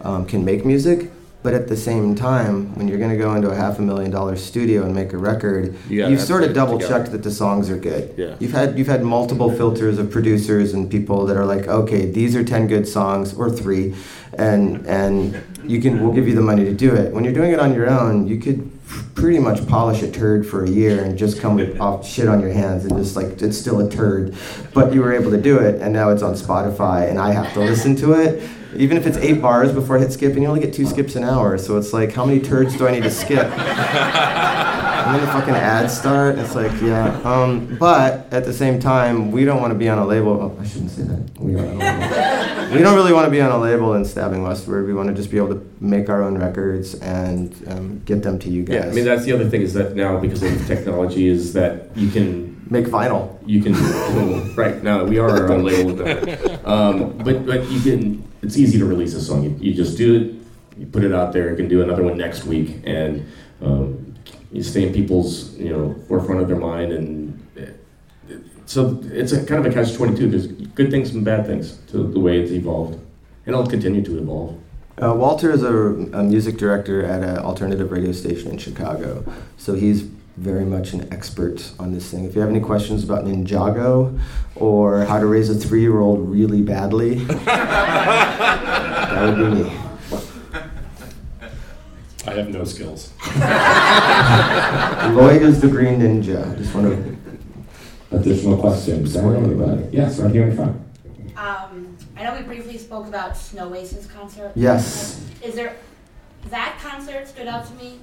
um, 0.01 0.25
can 0.25 0.45
make 0.45 0.65
music. 0.65 1.09
But 1.41 1.53
at 1.53 1.69
the 1.69 1.77
same 1.77 2.15
time, 2.15 2.75
when 2.75 2.89
you're 2.89 2.97
going 2.97 3.11
to 3.11 3.17
go 3.17 3.33
into 3.33 3.49
a 3.49 3.55
half 3.55 3.79
a 3.79 3.81
million 3.81 4.11
dollar 4.11 4.35
studio 4.35 4.83
and 4.83 4.93
make 4.93 5.13
a 5.13 5.17
record, 5.17 5.73
you 5.87 6.05
you've 6.05 6.19
sort 6.19 6.43
of 6.43 6.53
double 6.53 6.77
checked 6.77 7.13
that 7.13 7.23
the 7.23 7.31
songs 7.31 7.69
are 7.69 7.77
good. 7.77 8.13
Yeah. 8.17 8.35
You've 8.39 8.51
had 8.51 8.77
you've 8.77 8.87
had 8.87 9.03
multiple 9.03 9.49
filters 9.49 9.99
of 9.99 10.11
producers 10.11 10.73
and 10.73 10.91
people 10.91 11.25
that 11.27 11.37
are 11.37 11.45
like, 11.45 11.65
okay, 11.67 12.05
these 12.11 12.35
are 12.35 12.43
ten 12.43 12.67
good 12.67 12.85
songs 12.85 13.33
or 13.33 13.49
three, 13.49 13.95
and 14.33 14.85
and 14.85 15.41
you 15.63 15.79
can 15.81 16.03
we'll 16.03 16.11
give 16.13 16.27
you 16.27 16.35
the 16.35 16.41
money 16.41 16.65
to 16.65 16.73
do 16.73 16.93
it. 16.93 17.13
When 17.13 17.23
you're 17.23 17.33
doing 17.33 17.53
it 17.53 17.59
on 17.61 17.73
your 17.73 17.89
own, 17.89 18.27
you 18.27 18.37
could 18.37 18.69
pretty 19.15 19.39
much 19.39 19.65
polish 19.65 20.01
a 20.01 20.11
turd 20.11 20.45
for 20.45 20.65
a 20.65 20.69
year 20.69 21.03
and 21.05 21.17
just 21.17 21.39
come 21.39 21.55
with 21.55 21.79
off 21.79 22.05
shit 22.05 22.27
on 22.27 22.41
your 22.41 22.51
hands 22.51 22.83
and 22.83 22.97
just 22.97 23.15
like 23.15 23.41
it's 23.41 23.57
still 23.57 23.79
a 23.79 23.89
turd, 23.89 24.35
but 24.73 24.93
you 24.93 25.01
were 25.01 25.13
able 25.13 25.31
to 25.31 25.41
do 25.41 25.57
it, 25.59 25.81
and 25.81 25.93
now 25.93 26.09
it's 26.09 26.21
on 26.21 26.33
Spotify, 26.33 27.09
and 27.09 27.17
I 27.17 27.31
have 27.31 27.53
to 27.53 27.61
listen 27.61 27.95
to 27.97 28.11
it. 28.11 28.43
Even 28.75 28.97
if 28.97 29.07
it's 29.07 29.17
eight 29.17 29.41
bars 29.41 29.71
before 29.71 29.97
I 29.97 30.01
hit 30.01 30.11
skip, 30.11 30.33
and 30.33 30.41
you 30.41 30.47
only 30.47 30.61
get 30.61 30.73
two 30.73 30.85
skips 30.85 31.15
an 31.15 31.23
hour, 31.23 31.57
so 31.57 31.77
it's 31.77 31.93
like, 31.93 32.13
how 32.13 32.25
many 32.25 32.39
turds 32.39 32.77
do 32.77 32.87
I 32.87 32.91
need 32.91 33.03
to 33.03 33.11
skip? 33.11 33.49
And 35.09 35.17
then 35.17 35.25
the 35.25 35.31
fucking 35.31 35.55
ads 35.55 35.97
start. 35.97 36.37
It's 36.37 36.53
like, 36.53 36.71
yeah. 36.81 37.19
Um, 37.23 37.77
but 37.79 38.31
at 38.31 38.45
the 38.45 38.53
same 38.53 38.79
time, 38.79 39.31
we 39.31 39.43
don't 39.43 39.59
want 39.59 39.71
to 39.71 39.79
be 39.79 39.89
on 39.89 39.97
a 39.97 40.05
label. 40.05 40.33
Oh, 40.33 40.57
I 40.61 40.67
shouldn't 40.67 40.91
say 40.91 41.01
that. 41.01 41.39
We, 41.39 41.55
are 41.55 41.65
on 41.65 41.81
a 41.81 42.59
label. 42.59 42.73
we 42.75 42.79
don't 42.79 42.95
really 42.95 43.13
want 43.13 43.25
to 43.25 43.31
be 43.31 43.41
on 43.41 43.49
a 43.49 43.57
label 43.57 43.95
in 43.95 44.05
Stabbing 44.05 44.43
Westward. 44.43 44.85
We 44.85 44.93
want 44.93 45.07
to 45.09 45.15
just 45.15 45.31
be 45.31 45.37
able 45.37 45.55
to 45.55 45.67
make 45.79 46.09
our 46.09 46.21
own 46.21 46.37
records 46.37 46.93
and 46.95 47.55
um, 47.69 48.03
get 48.05 48.21
them 48.21 48.37
to 48.37 48.51
you 48.51 48.63
guys. 48.63 48.75
Yeah, 48.75 48.91
I 48.91 48.93
mean 48.93 49.05
that's 49.05 49.25
the 49.25 49.31
other 49.31 49.49
thing 49.49 49.63
is 49.63 49.73
that 49.73 49.95
now 49.95 50.19
because 50.19 50.43
of 50.43 50.67
technology 50.67 51.27
is 51.27 51.53
that 51.53 51.97
you 51.97 52.11
can 52.11 52.61
make 52.69 52.85
vinyl. 52.85 53.35
you 53.47 53.63
can 53.63 53.73
right 54.55 54.83
now 54.83 55.05
we 55.05 55.17
are 55.17 55.29
our 55.29 55.51
own 55.51 55.63
label. 55.63 56.07
Um, 56.69 57.17
but 57.17 57.47
but 57.47 57.67
you 57.71 57.79
can 57.79 58.28
it's 58.41 58.57
easy 58.57 58.79
to 58.79 58.85
release 58.85 59.13
a 59.13 59.21
song. 59.21 59.43
You, 59.43 59.57
you 59.59 59.73
just 59.73 59.97
do 59.97 60.15
it, 60.15 60.79
you 60.79 60.85
put 60.85 61.03
it 61.03 61.13
out 61.13 61.33
there. 61.33 61.49
You 61.49 61.55
can 61.55 61.67
do 61.67 61.81
another 61.81 62.03
one 62.03 62.17
next 62.17 62.45
week, 62.45 62.81
and 62.85 63.25
um, 63.61 64.15
you 64.51 64.63
stay 64.63 64.87
in 64.87 64.93
people's 64.93 65.55
you 65.57 65.69
know 65.69 65.95
forefront 66.07 66.41
of 66.41 66.47
their 66.47 66.57
mind, 66.57 66.91
and 66.91 67.47
uh, 67.59 68.35
so 68.65 69.01
it's 69.05 69.31
a 69.31 69.45
kind 69.45 69.65
of 69.65 69.71
a 69.71 69.73
catch 69.73 69.93
twenty 69.93 70.15
two. 70.15 70.29
There's 70.29 70.47
good 70.47 70.89
things 70.89 71.13
and 71.13 71.23
bad 71.25 71.45
things 71.45 71.77
to 71.87 72.03
the 72.03 72.19
way 72.19 72.39
it's 72.39 72.51
evolved, 72.51 72.93
and 73.45 73.55
it'll 73.55 73.67
continue 73.67 74.03
to 74.03 74.17
evolve. 74.17 74.57
Uh, 75.01 75.13
Walter 75.13 75.51
is 75.51 75.63
a, 75.63 75.73
a 75.73 76.23
music 76.23 76.57
director 76.57 77.05
at 77.05 77.23
an 77.23 77.37
alternative 77.37 77.91
radio 77.91 78.11
station 78.11 78.51
in 78.51 78.57
Chicago, 78.57 79.23
so 79.57 79.73
he's 79.73 80.09
very 80.39 80.63
much 80.63 80.93
an 80.93 81.11
expert 81.11 81.71
on 81.79 81.93
this 81.93 82.09
thing. 82.09 82.23
If 82.23 82.33
you 82.33 82.39
have 82.41 82.49
any 82.49 82.61
questions 82.61 83.03
about 83.03 83.25
Ninjago 83.25 84.17
or 84.55 85.03
how 85.05 85.19
to 85.19 85.25
raise 85.25 85.49
a 85.49 85.55
three-year-old 85.55 86.29
really 86.29 86.61
badly, 86.61 87.15
that 87.25 87.77
would 89.21 89.35
be 89.35 89.63
me. 89.63 89.77
I 92.25 92.33
have 92.33 92.49
no 92.49 92.63
skills. 92.63 93.11
Lloyd 95.15 95.41
is 95.41 95.59
the 95.59 95.67
Green 95.67 95.99
Ninja. 95.99 96.53
I 96.53 96.55
just 96.55 96.73
want 96.73 96.87
to. 96.87 97.17
Additional 98.11 98.57
questions? 98.57 99.15
Anybody? 99.15 99.87
Yes, 99.91 100.19
right 100.19 100.31
here 100.31 100.47
in 100.47 100.55
front. 100.55 100.81
Um, 101.37 101.97
I 102.17 102.23
know 102.23 102.35
we 102.35 102.41
briefly 102.43 102.77
spoke 102.77 103.07
about 103.07 103.37
Snow 103.37 103.69
Oasis 103.69 104.07
concert. 104.07 104.51
Yes. 104.55 105.23
Is 105.43 105.53
there, 105.55 105.75
that 106.49 106.79
concert 106.81 107.27
stood 107.27 107.47
out 107.47 107.67
to 107.67 107.73
me, 107.73 107.85
and 107.85 107.97
also. 107.97 107.99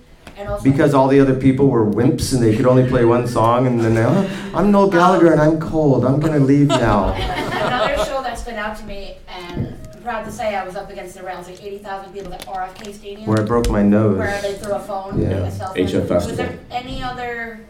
Because 0.62 0.94
all 0.94 1.08
the 1.08 1.18
other 1.20 1.34
people 1.34 1.68
were 1.68 1.84
wimps 1.86 2.34
and 2.34 2.42
they 2.42 2.56
could 2.56 2.66
only 2.66 2.88
play 2.88 3.04
one 3.04 3.26
song, 3.26 3.66
and 3.66 3.80
then 3.80 3.94
they, 3.94 4.04
oh, 4.04 4.52
I'm 4.54 4.70
Noel 4.70 4.90
Gallagher 4.90 5.32
and 5.32 5.40
I'm 5.40 5.58
cold. 5.58 6.04
I'm 6.04 6.20
gonna 6.20 6.38
leave 6.38 6.68
now. 6.86 7.12
Another 7.14 8.04
show 8.04 8.22
that 8.22 8.38
stood 8.38 8.54
out 8.54 8.76
to 8.78 8.84
me, 8.84 9.16
and 9.28 9.74
I'm 9.94 10.02
proud 10.02 10.24
to 10.24 10.32
say 10.32 10.54
I 10.54 10.64
was 10.64 10.76
up 10.76 10.90
against 10.90 11.16
around 11.16 11.46
like 11.46 11.62
80,000 11.62 12.12
people 12.12 12.34
at 12.34 12.44
RFK 12.46 12.92
Stadium. 12.94 13.26
Where 13.26 13.40
I 13.40 13.44
broke 13.44 13.70
my 13.70 13.82
nose. 13.82 14.18
Where 14.18 14.42
they 14.42 14.54
threw 14.54 14.74
a 14.74 14.80
phone. 14.80 15.20
Yeah. 15.20 15.28
a 15.46 15.50
cell 15.50 15.74
phone. 15.74 15.86
HF 15.86 16.08
Was 16.10 16.36
there 16.36 16.58
any 16.70 17.02
other 17.02 17.60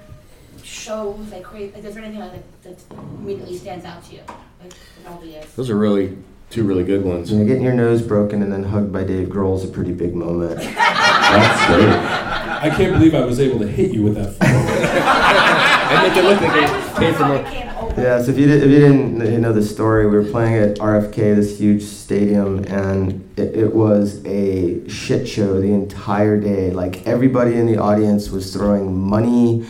shows 0.62 1.30
like, 1.30 1.44
create? 1.44 1.74
Like, 1.74 1.84
is 1.84 1.94
there 1.94 2.02
anything 2.02 2.20
like 2.20 2.62
that 2.62 2.82
immediately 3.18 3.56
stands 3.56 3.84
out 3.84 4.02
to 4.04 4.14
you? 4.14 4.22
Like 4.62 4.72
in 5.00 5.06
all 5.12 5.18
the 5.20 5.26
years. 5.28 5.46
Those 5.54 5.70
are 5.70 5.76
really 5.76 6.16
two 6.56 6.64
really 6.64 6.84
good 6.84 7.04
ones. 7.04 7.30
Yeah, 7.30 7.44
getting 7.44 7.62
your 7.62 7.74
nose 7.74 8.00
broken 8.00 8.42
and 8.42 8.50
then 8.50 8.64
hugged 8.64 8.90
by 8.90 9.04
Dave 9.04 9.28
Grohl 9.28 9.58
is 9.58 9.64
a 9.64 9.68
pretty 9.68 9.92
big 9.92 10.14
moment. 10.14 10.56
That's 10.60 11.66
great. 11.66 11.86
I 11.90 12.74
can't 12.74 12.94
believe 12.94 13.14
I 13.14 13.26
was 13.26 13.38
able 13.38 13.58
to 13.58 13.68
hit 13.68 13.92
you 13.92 14.02
with 14.02 14.14
that 14.14 14.32
phone. 14.36 14.48
and 15.92 16.08
make 16.08 16.16
it 16.16 16.24
look 16.24 16.40
like 16.40 16.52
I 16.52 16.64
it 16.64 16.96
came 16.96 17.14
from 17.14 17.30
I 17.30 17.34
a. 17.34 17.50
came 17.50 17.68
over. 17.76 18.00
Yeah, 18.00 18.22
so 18.22 18.30
if 18.30 18.38
you, 18.38 18.46
did, 18.46 18.62
if 18.62 18.70
you 18.70 18.78
didn't 18.78 19.42
know 19.42 19.52
the 19.52 19.62
story, 19.62 20.06
we 20.06 20.16
were 20.16 20.24
playing 20.24 20.54
at 20.54 20.78
RFK, 20.78 21.36
this 21.36 21.58
huge 21.58 21.82
stadium, 21.82 22.64
and 22.64 23.28
it, 23.36 23.54
it 23.54 23.74
was 23.74 24.24
a 24.24 24.88
shit 24.88 25.28
show 25.28 25.60
the 25.60 25.72
entire 25.72 26.40
day. 26.40 26.70
Like 26.70 27.06
everybody 27.06 27.56
in 27.56 27.66
the 27.66 27.76
audience 27.76 28.30
was 28.30 28.50
throwing 28.50 28.98
money, 28.98 29.66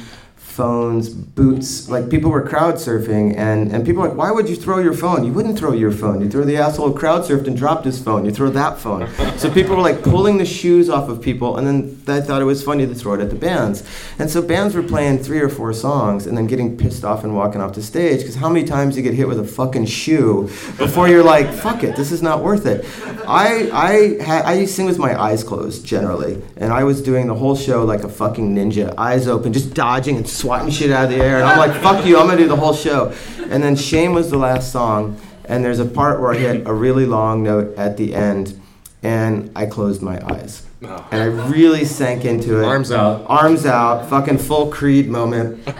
phones, 0.56 1.10
boots. 1.10 1.88
Like 1.90 2.08
people 2.08 2.30
were 2.30 2.40
crowd 2.40 2.76
surfing, 2.76 3.36
and, 3.36 3.70
and 3.70 3.84
people 3.84 4.02
were 4.02 4.08
like, 4.08 4.16
why 4.16 4.30
would 4.30 4.48
you 4.48 4.56
throw 4.56 4.78
your 4.78 4.94
phone? 4.94 5.22
You 5.22 5.32
wouldn't 5.32 5.58
throw 5.58 5.72
your 5.72 5.92
phone. 5.92 6.22
You 6.22 6.30
throw 6.30 6.44
the 6.44 6.56
asshole 6.56 6.88
who 6.88 6.98
crowd 6.98 7.24
surfed 7.24 7.46
and 7.46 7.56
dropped 7.56 7.84
his 7.84 8.02
phone. 8.02 8.24
You 8.24 8.30
throw 8.30 8.48
that 8.50 8.78
phone. 8.78 9.06
so 9.36 9.52
people 9.52 9.76
were 9.76 9.82
like 9.82 10.02
pulling 10.02 10.38
the 10.38 10.46
shoes 10.46 10.88
off 10.88 11.10
of 11.10 11.20
people, 11.20 11.58
and 11.58 11.66
then 11.66 12.02
they 12.04 12.22
thought 12.22 12.40
it 12.40 12.46
was 12.46 12.62
funny 12.64 12.86
to 12.86 12.94
throw 12.94 13.12
it 13.14 13.20
at 13.20 13.28
the 13.28 13.36
bands. 13.36 13.84
And 14.18 14.30
so 14.30 14.40
bands 14.40 14.74
were 14.74 14.82
playing 14.82 15.18
three 15.18 15.40
or 15.40 15.50
four 15.50 15.74
songs, 15.74 16.26
and 16.26 16.36
then 16.36 16.46
getting 16.46 16.76
pissed 16.78 17.04
off 17.04 17.22
and 17.22 17.34
walking 17.34 17.60
off 17.60 17.74
the 17.74 17.82
stage. 17.82 18.20
Because 18.20 18.36
how 18.36 18.48
many 18.48 18.64
times 18.64 18.96
you 18.96 19.02
get 19.02 19.12
hit 19.12 19.28
with 19.28 19.38
a 19.38 19.44
fucking 19.44 19.84
shoe 19.84 20.44
before 20.78 21.06
you're 21.08 21.22
like, 21.22 21.52
fuck 21.52 21.84
it, 21.84 21.96
this 21.96 22.10
is 22.10 22.22
not 22.22 22.42
worth 22.42 22.64
it. 22.64 22.86
I 23.28 23.70
I 23.72 24.24
ha- 24.24 24.42
I 24.46 24.64
sing 24.64 24.86
with 24.86 24.98
my 24.98 25.20
eyes 25.20 25.44
closed 25.44 25.84
generally, 25.84 26.42
and 26.56 26.72
I 26.72 26.84
was 26.84 27.02
doing 27.02 27.26
the 27.26 27.34
whole 27.34 27.56
show 27.56 27.84
like 27.84 28.04
a 28.04 28.08
fucking 28.08 28.54
ninja, 28.54 28.94
eyes 28.96 29.28
open, 29.28 29.52
just 29.52 29.74
dodging 29.74 30.16
and 30.16 30.26
swatting 30.46 30.70
shit 30.70 30.92
out 30.92 31.06
of 31.06 31.10
the 31.10 31.16
air. 31.16 31.40
And 31.40 31.44
I'm 31.44 31.58
like, 31.58 31.82
fuck 31.82 32.06
you, 32.06 32.18
I'm 32.18 32.28
gonna 32.28 32.38
do 32.38 32.46
the 32.46 32.54
whole 32.54 32.72
show. 32.72 33.12
And 33.50 33.60
then 33.60 33.74
Shame 33.74 34.12
was 34.12 34.30
the 34.30 34.38
last 34.38 34.70
song, 34.70 35.20
and 35.44 35.64
there's 35.64 35.80
a 35.80 35.84
part 35.84 36.20
where 36.20 36.32
I 36.32 36.36
hit 36.36 36.68
a 36.68 36.72
really 36.72 37.04
long 37.04 37.42
note 37.42 37.76
at 37.76 37.96
the 37.96 38.14
end, 38.14 38.60
and 39.02 39.50
I 39.56 39.66
closed 39.66 40.02
my 40.02 40.24
eyes. 40.32 40.64
Oh. 40.84 41.08
And 41.10 41.20
I 41.20 41.26
really 41.48 41.84
sank 41.84 42.24
into 42.24 42.60
it. 42.60 42.64
Arms 42.64 42.92
out. 42.92 43.24
Arms 43.26 43.66
out, 43.66 44.08
fucking 44.08 44.38
full 44.38 44.70
Creed 44.70 45.08
moment. 45.08 45.66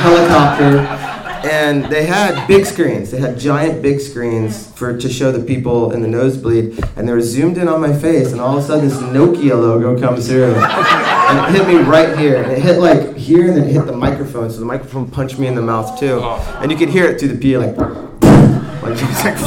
Helicopter. 0.00 0.78
And 1.44 1.84
they 1.86 2.06
had 2.06 2.46
big 2.46 2.64
screens. 2.64 3.10
They 3.10 3.18
had 3.18 3.38
giant 3.38 3.82
big 3.82 4.00
screens 4.00 4.72
for 4.72 4.96
to 4.96 5.08
show 5.08 5.32
the 5.32 5.44
people 5.44 5.90
in 5.90 6.00
the 6.00 6.08
nosebleed, 6.08 6.82
and 6.96 7.06
they 7.06 7.12
were 7.12 7.20
zoomed 7.20 7.58
in 7.58 7.68
on 7.68 7.80
my 7.80 7.92
face. 7.92 8.32
And 8.32 8.40
all 8.40 8.56
of 8.56 8.64
a 8.64 8.66
sudden, 8.66 8.88
this 8.88 8.96
Nokia 8.98 9.60
logo 9.60 10.00
comes 10.00 10.28
through, 10.28 10.54
and 10.54 11.56
it 11.56 11.58
hit 11.58 11.66
me 11.68 11.82
right 11.82 12.16
here. 12.16 12.42
And 12.42 12.52
it 12.52 12.60
hit 12.60 12.78
like 12.78 13.11
here, 13.22 13.48
and 13.48 13.56
then 13.56 13.68
hit 13.68 13.86
the 13.86 13.92
microphone. 13.92 14.50
So 14.50 14.58
the 14.58 14.66
microphone 14.66 15.10
punched 15.10 15.38
me 15.38 15.46
in 15.46 15.54
the 15.54 15.62
mouth 15.62 15.98
too, 15.98 16.20
oh. 16.22 16.58
and 16.60 16.70
you 16.70 16.76
could 16.76 16.88
hear 16.88 17.06
it 17.06 17.18
through 17.18 17.28
the 17.28 17.54
PA, 17.54 17.58
like, 17.58 17.76
like, 18.82 19.00
it 19.00 19.08
was 19.08 19.24
like 19.24 19.38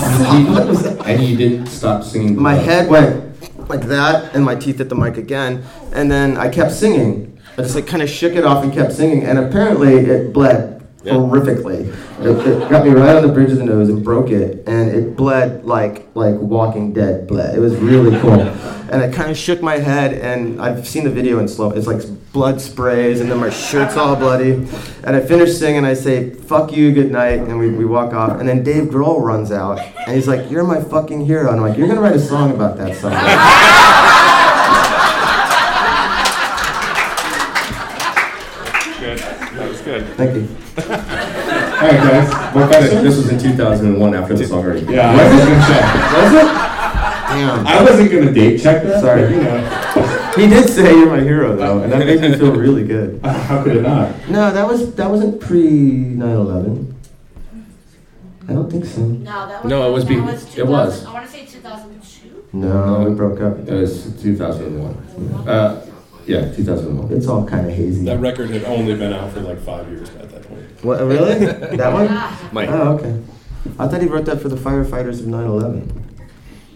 what 0.49 0.67
was 0.67 0.83
that? 0.83 1.05
And 1.05 1.23
you 1.23 1.35
didn't 1.37 1.67
stop 1.67 2.03
singing. 2.03 2.41
my 2.41 2.53
head 2.53 2.89
went 2.89 3.23
like 3.69 3.81
that, 3.81 4.33
and 4.33 4.43
my 4.43 4.55
teeth 4.55 4.77
hit 4.77 4.89
the 4.89 4.95
mic 4.95 5.17
again, 5.17 5.63
and 5.91 6.09
then 6.09 6.37
I 6.37 6.49
kept 6.49 6.71
singing. 6.71 7.39
I 7.57 7.61
just 7.61 7.75
like 7.75 7.87
kind 7.87 8.01
of 8.01 8.09
shook 8.09 8.33
it 8.33 8.45
off 8.45 8.63
and 8.63 8.73
kept 8.73 8.93
singing, 8.93 9.23
and 9.23 9.37
apparently 9.39 9.95
it 9.95 10.33
bled 10.33 10.75
horrifically. 11.03 11.87
It, 12.19 12.47
it 12.47 12.69
got 12.69 12.85
me 12.85 12.91
right 12.91 13.15
on 13.15 13.25
the 13.25 13.31
bridge 13.31 13.51
of 13.51 13.57
the 13.57 13.63
nose 13.63 13.89
and 13.89 14.03
broke 14.03 14.29
it, 14.29 14.67
and 14.67 14.89
it 14.89 15.15
bled 15.15 15.65
like 15.65 16.07
like 16.15 16.35
Walking 16.35 16.93
Dead 16.93 17.27
bled. 17.27 17.55
It 17.55 17.59
was 17.59 17.75
really 17.75 18.19
cool, 18.19 18.39
and 18.39 19.01
I 19.01 19.09
kind 19.11 19.31
of 19.31 19.37
shook 19.37 19.61
my 19.61 19.77
head, 19.77 20.13
and 20.13 20.61
I've 20.61 20.87
seen 20.87 21.03
the 21.03 21.09
video 21.09 21.39
in 21.39 21.47
slow. 21.47 21.71
It's 21.71 21.87
like 21.87 22.01
blood 22.35 22.59
sprays, 22.59 23.21
and 23.21 23.31
then 23.31 23.39
my 23.39 23.49
shirt's 23.49 23.95
all 23.95 24.13
bloody, 24.13 24.51
and 25.05 25.15
I 25.15 25.21
finish 25.21 25.57
singing. 25.57 25.85
I 25.85 25.93
say 25.93 26.31
"fuck 26.31 26.73
you, 26.73 26.91
good 26.91 27.09
night," 27.09 27.39
and 27.39 27.57
we, 27.57 27.69
we 27.69 27.85
walk 27.85 28.13
off, 28.13 28.41
and 28.41 28.47
then 28.47 28.61
Dave 28.61 28.89
Grohl 28.89 29.21
runs 29.23 29.53
out, 29.53 29.79
and 29.79 30.13
he's 30.13 30.27
like, 30.27 30.51
"You're 30.51 30.65
my 30.65 30.81
fucking 30.81 31.25
hero," 31.25 31.47
and 31.49 31.61
I'm 31.61 31.65
like, 31.65 31.77
"You're 31.77 31.87
gonna 31.87 32.01
write 32.01 32.17
a 32.17 32.19
song 32.19 32.51
about 32.51 32.75
that 32.77 32.97
someday." 32.97 33.15
Good. 38.99 39.19
That 39.19 39.69
was 39.69 39.81
good. 39.81 40.05
Thank 40.17 40.35
you. 40.35 40.41
All 40.83 41.87
right, 41.87 42.03
guys. 42.03 42.53
What 42.53 42.69
kind 42.69 42.85
of? 42.85 43.01
This 43.01 43.15
was 43.15 43.29
in 43.29 43.39
2001 43.39 44.13
after 44.13 44.33
the 44.33 44.45
song 44.45 44.65
already. 44.65 44.85
Yeah, 44.91 45.09
I 45.09 45.23
was 45.23 45.39
gonna 45.39 45.67
check. 45.67 45.85
Was 46.11 46.33
it? 46.33 46.75
Damn. 47.35 47.67
I 47.67 47.81
wasn't 47.81 48.11
gonna 48.11 48.33
date 48.33 48.61
check 48.61 48.83
that. 48.83 48.99
Sorry. 49.01 49.21
but, 49.21 49.31
You 49.31 49.43
know, 49.43 49.84
He 50.35 50.47
did 50.47 50.69
say 50.69 50.89
you're 50.97 51.09
my 51.09 51.21
hero 51.21 51.55
though, 51.55 51.79
and 51.81 51.91
that 51.91 51.99
made 52.05 52.19
me 52.21 52.37
feel 52.37 52.55
really 52.55 52.83
good. 52.85 53.21
how 53.23 53.63
could 53.63 53.77
it 53.77 53.81
not? 53.81 54.29
No, 54.29 54.51
that 54.51 54.67
was 54.67 54.93
that 54.95 55.09
wasn't 55.09 55.39
pre 55.39 55.61
9/11. 55.61 56.93
I 58.47 58.53
don't 58.53 58.69
think 58.69 58.85
so. 58.85 59.01
No, 59.01 59.47
that 59.47 59.63
was. 59.63 59.69
No, 59.69 59.89
it 59.89 59.91
was 59.93 60.03
that 60.03 60.09
be- 60.09 60.19
was 60.19 60.57
it 60.57 60.67
was. 60.67 60.99
2000 60.99 61.07
I 61.07 61.13
want 61.13 61.25
to 61.25 61.31
say 61.31 61.45
2002. 61.45 62.49
No, 62.53 63.05
we 63.09 63.15
broke 63.15 63.41
up. 63.41 63.67
It 63.67 63.73
was 63.73 64.21
2001. 64.21 65.47
Uh, 65.47 65.85
yeah, 66.27 66.51
2001. 66.53 67.13
It's 67.13 67.27
all 67.27 67.45
kind 67.45 67.67
of 67.67 67.73
hazy. 67.73 68.05
That 68.05 68.19
record 68.19 68.49
had 68.49 68.63
only 68.65 68.95
been 68.95 69.13
out 69.13 69.31
for 69.31 69.41
like 69.41 69.59
five 69.59 69.87
years 69.89 70.09
at 70.15 70.29
that 70.31 70.43
point. 70.43 70.83
What 70.83 70.99
really? 71.01 71.45
that 71.77 71.93
one? 71.93 72.05
Yeah. 72.05 72.49
Mike. 72.51 72.69
Oh, 72.69 72.97
okay. 72.97 73.21
I 73.79 73.87
thought 73.87 74.01
he 74.01 74.07
wrote 74.07 74.25
that 74.25 74.41
for 74.41 74.49
the 74.49 74.55
firefighters 74.55 75.19
of 75.21 75.25
9/11. 75.27 76.03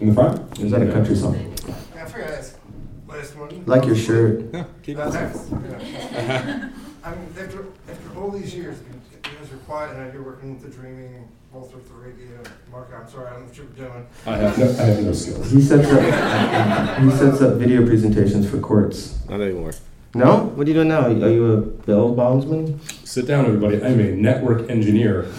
In 0.00 0.08
the 0.08 0.14
front? 0.14 0.58
Or 0.58 0.64
is 0.64 0.70
that 0.72 0.82
a 0.82 0.90
country 0.90 1.14
song? 1.14 1.36
I 1.94 2.04
forgot 2.06 2.28
to 2.28 2.38
ask 2.38 2.56
last 3.06 3.36
one. 3.36 3.39
Like 3.66 3.84
your 3.86 3.96
shirt. 3.96 4.44
Yeah, 4.52 4.64
keep 4.82 4.98
Uh, 4.98 5.02
it. 5.08 5.12
thanks. 5.12 5.50
Yeah. 5.50 6.68
I 7.04 7.10
mean, 7.14 7.28
after, 7.38 7.64
after 7.88 8.18
all 8.20 8.30
these 8.30 8.54
years, 8.54 8.78
you 8.80 9.20
guys 9.22 9.52
are 9.52 9.56
quiet, 9.66 9.96
and 9.96 10.12
you're 10.12 10.22
working 10.22 10.52
with 10.54 10.62
the 10.62 10.68
dreaming, 10.68 11.26
both 11.52 11.74
with 11.74 11.88
the 11.88 11.94
radio. 11.94 12.38
Mark, 12.70 12.90
I'm 12.94 13.08
sorry, 13.08 13.28
I 13.28 13.30
don't 13.32 13.40
know 13.42 13.46
what 13.48 13.56
you 13.56 13.62
were 13.64 13.88
doing. 13.88 14.06
I 14.26 14.36
have 14.36 14.58
no, 14.58 14.64
I 14.70 14.86
have 14.86 15.02
no 15.04 15.12
skills. 15.12 15.50
He 15.50 15.60
sets 15.62 15.88
up 15.90 16.98
he 17.02 17.10
sets 17.10 17.40
up 17.40 17.54
video 17.54 17.86
presentations 17.86 18.48
for 18.48 18.58
courts. 18.58 19.18
Not 19.28 19.40
anymore. 19.40 19.72
No? 20.14 20.44
What 20.56 20.66
are 20.66 20.70
you 20.70 20.74
doing 20.74 20.88
now? 20.88 21.06
Are 21.06 21.10
you 21.30 21.52
a 21.52 21.60
bail 21.60 22.14
bondsman? 22.14 22.80
Sit 23.10 23.26
down, 23.26 23.44
everybody. 23.44 23.82
I'm 23.82 23.98
a 23.98 24.12
network 24.12 24.70
engineer. 24.70 25.22
Hero 25.24 25.32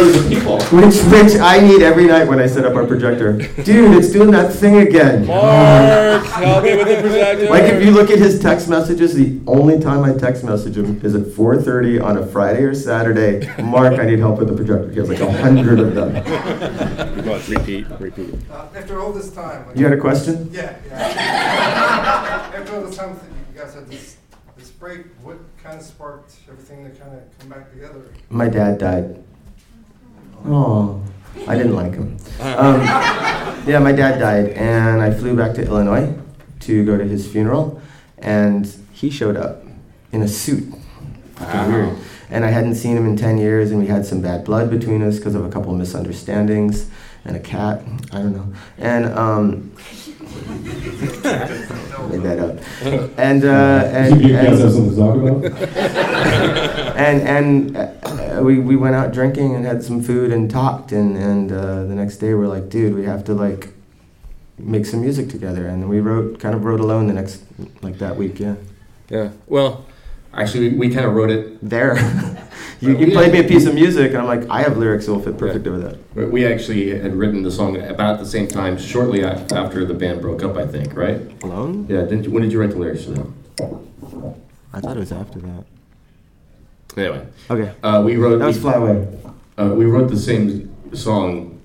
to 0.00 0.12
the 0.18 0.24
people. 0.34 0.62
Which 0.72 0.96
which 1.12 1.38
I 1.38 1.60
need 1.60 1.82
every 1.82 2.06
night 2.06 2.26
when 2.26 2.40
I 2.40 2.46
set 2.46 2.64
up 2.64 2.74
our 2.74 2.86
projector. 2.86 3.36
Dude, 3.62 3.98
it's 3.98 4.10
doing 4.12 4.30
that 4.30 4.50
thing 4.50 4.76
again. 4.76 5.26
Mark, 5.26 6.24
help 6.24 6.64
me 6.64 6.74
with 6.74 6.88
the 6.88 7.02
projector. 7.02 7.50
Like 7.50 7.64
if 7.64 7.84
you 7.84 7.90
look 7.90 8.08
at 8.10 8.16
his 8.16 8.40
text 8.40 8.70
messages, 8.70 9.12
the 9.12 9.38
only 9.46 9.78
time 9.78 10.04
I 10.04 10.14
text 10.14 10.42
message 10.42 10.78
him 10.78 10.98
is 11.04 11.14
at 11.14 11.26
4:30 11.26 12.02
on 12.02 12.16
a 12.16 12.26
Friday 12.26 12.62
or 12.62 12.74
Saturday. 12.74 13.46
Mark, 13.62 13.98
I 13.98 14.06
need 14.06 14.20
help 14.20 14.38
with 14.38 14.48
the 14.48 14.56
projector. 14.56 14.90
He 14.90 15.00
has 15.00 15.10
like 15.10 15.20
a 15.20 15.30
hundred 15.30 15.80
of 15.80 15.94
them. 15.94 16.14
Go 17.24 17.34
on, 17.34 17.42
repeat, 17.46 17.86
repeat. 17.98 18.34
Uh, 18.50 18.68
after 18.74 18.98
all 18.98 19.12
this 19.12 19.30
time. 19.30 19.66
Like, 19.66 19.76
You 19.76 19.84
had 19.84 19.92
a 19.92 20.00
question? 20.00 20.48
Yeah, 20.50 20.78
yeah. 20.86 22.52
After 22.56 22.76
all 22.76 22.84
this 22.84 22.96
time 22.96 23.20
you 23.52 23.60
guys 23.60 23.74
had 23.74 23.86
this, 23.86 24.00
this 24.00 24.19
break, 24.80 25.04
what 25.22 25.36
kind 25.62 25.78
of 25.78 25.84
sparked 25.84 26.32
everything 26.48 26.84
to 26.84 26.90
kind 26.98 27.14
of 27.14 27.38
come 27.38 27.50
back 27.50 27.70
together? 27.70 28.02
My 28.30 28.48
dad 28.48 28.78
died. 28.78 29.22
Oh, 30.46 31.02
I 31.46 31.54
didn't 31.54 31.76
like 31.76 31.92
him. 31.92 32.16
Um, 32.40 32.80
yeah, 33.68 33.78
my 33.78 33.92
dad 33.92 34.18
died, 34.18 34.48
and 34.52 35.02
I 35.02 35.12
flew 35.12 35.36
back 35.36 35.54
to 35.56 35.62
Illinois 35.62 36.14
to 36.60 36.84
go 36.86 36.96
to 36.96 37.04
his 37.04 37.30
funeral, 37.30 37.80
and 38.18 38.74
he 38.92 39.10
showed 39.10 39.36
up 39.36 39.62
in 40.12 40.22
a 40.22 40.28
suit. 40.28 40.72
Fucking 41.34 41.72
weird. 41.72 41.98
And 42.30 42.46
I 42.46 42.48
hadn't 42.48 42.76
seen 42.76 42.96
him 42.96 43.06
in 43.06 43.16
10 43.16 43.36
years, 43.36 43.70
and 43.70 43.80
we 43.80 43.86
had 43.86 44.06
some 44.06 44.22
bad 44.22 44.46
blood 44.46 44.70
between 44.70 45.02
us 45.02 45.16
because 45.16 45.34
of 45.34 45.44
a 45.44 45.50
couple 45.50 45.72
of 45.72 45.78
misunderstandings 45.78 46.88
and 47.26 47.36
a 47.36 47.40
cat. 47.40 47.82
I 48.12 48.18
don't 48.18 48.32
know. 48.32 48.54
And, 48.78 49.06
um, 49.06 49.72
made 52.08 52.22
that 52.22 52.38
up. 52.38 52.58
And, 53.18 53.44
uh, 53.44 53.90
and, 53.92 54.22
you 54.22 54.32
guys 54.32 54.58
have 54.58 54.60
and, 54.60 54.72
something 54.72 54.90
to 54.90 54.96
talk 54.96 55.16
about? 55.16 55.44
and, 56.96 57.22
and 57.22 57.76
uh, 57.76 58.42
we, 58.42 58.58
we 58.58 58.76
went 58.76 58.94
out 58.94 59.12
drinking 59.12 59.54
and 59.54 59.64
had 59.64 59.82
some 59.82 60.02
food 60.02 60.32
and 60.32 60.50
talked, 60.50 60.92
and, 60.92 61.16
and 61.16 61.52
uh, 61.52 61.84
the 61.84 61.94
next 61.94 62.18
day 62.18 62.34
we're 62.34 62.48
like, 62.48 62.68
dude, 62.68 62.94
we 62.94 63.04
have 63.04 63.24
to 63.24 63.34
like 63.34 63.72
make 64.58 64.86
some 64.86 65.00
music 65.00 65.28
together. 65.28 65.66
And 65.66 65.88
we 65.88 66.00
wrote, 66.00 66.38
kind 66.40 66.54
of 66.54 66.64
wrote 66.64 66.80
alone 66.80 67.06
the 67.06 67.14
next, 67.14 67.42
like 67.82 67.98
that 67.98 68.16
week, 68.16 68.38
yeah. 68.40 68.56
Yeah. 69.08 69.30
Well, 69.46 69.84
actually, 70.32 70.70
we, 70.70 70.76
we 70.88 70.94
kind 70.94 71.06
of 71.06 71.14
wrote 71.14 71.30
it. 71.30 71.58
There. 71.68 71.96
you, 72.80 72.96
you 72.98 73.12
played 73.12 73.32
me 73.32 73.40
a 73.40 73.44
piece 73.44 73.66
of 73.66 73.74
music, 73.74 74.08
and 74.12 74.18
I'm 74.18 74.26
like, 74.26 74.48
I 74.48 74.62
have 74.62 74.76
lyrics 74.76 75.06
that 75.06 75.12
will 75.12 75.20
fit 75.22 75.36
perfect 75.38 75.66
over 75.66 75.78
that. 75.78 76.30
We 76.30 76.46
actually 76.46 76.98
had 76.98 77.14
written 77.14 77.42
the 77.42 77.50
song 77.50 77.76
about 77.80 78.18
the 78.18 78.26
same 78.26 78.48
time, 78.48 78.78
shortly 78.78 79.22
after 79.24 79.84
the 79.84 79.94
band 79.94 80.20
broke 80.20 80.42
up. 80.42 80.56
I 80.56 80.66
think, 80.66 80.94
right? 80.94 81.20
Alone? 81.42 81.86
Yeah. 81.88 82.02
Didn't 82.02 82.24
you, 82.24 82.30
when 82.30 82.42
did 82.42 82.52
you 82.52 82.60
write 82.60 82.70
the 82.70 82.78
lyrics 82.78 83.04
to 83.04 83.10
that? 83.12 83.26
I 84.72 84.80
thought 84.80 84.96
it 84.96 85.00
was 85.00 85.12
after 85.12 85.38
that. 85.40 85.64
Anyway, 86.96 87.26
Okay. 87.50 87.72
uh, 87.82 88.02
we 88.04 88.16
wrote. 88.16 88.38
That 88.38 88.46
was 88.46 88.56
we, 88.56 88.62
Fly 88.62 88.74
Away. 88.74 89.08
uh, 89.58 89.74
we 89.74 89.84
wrote 89.84 90.10
the 90.10 90.16
same 90.18 90.74
song, 90.92 91.60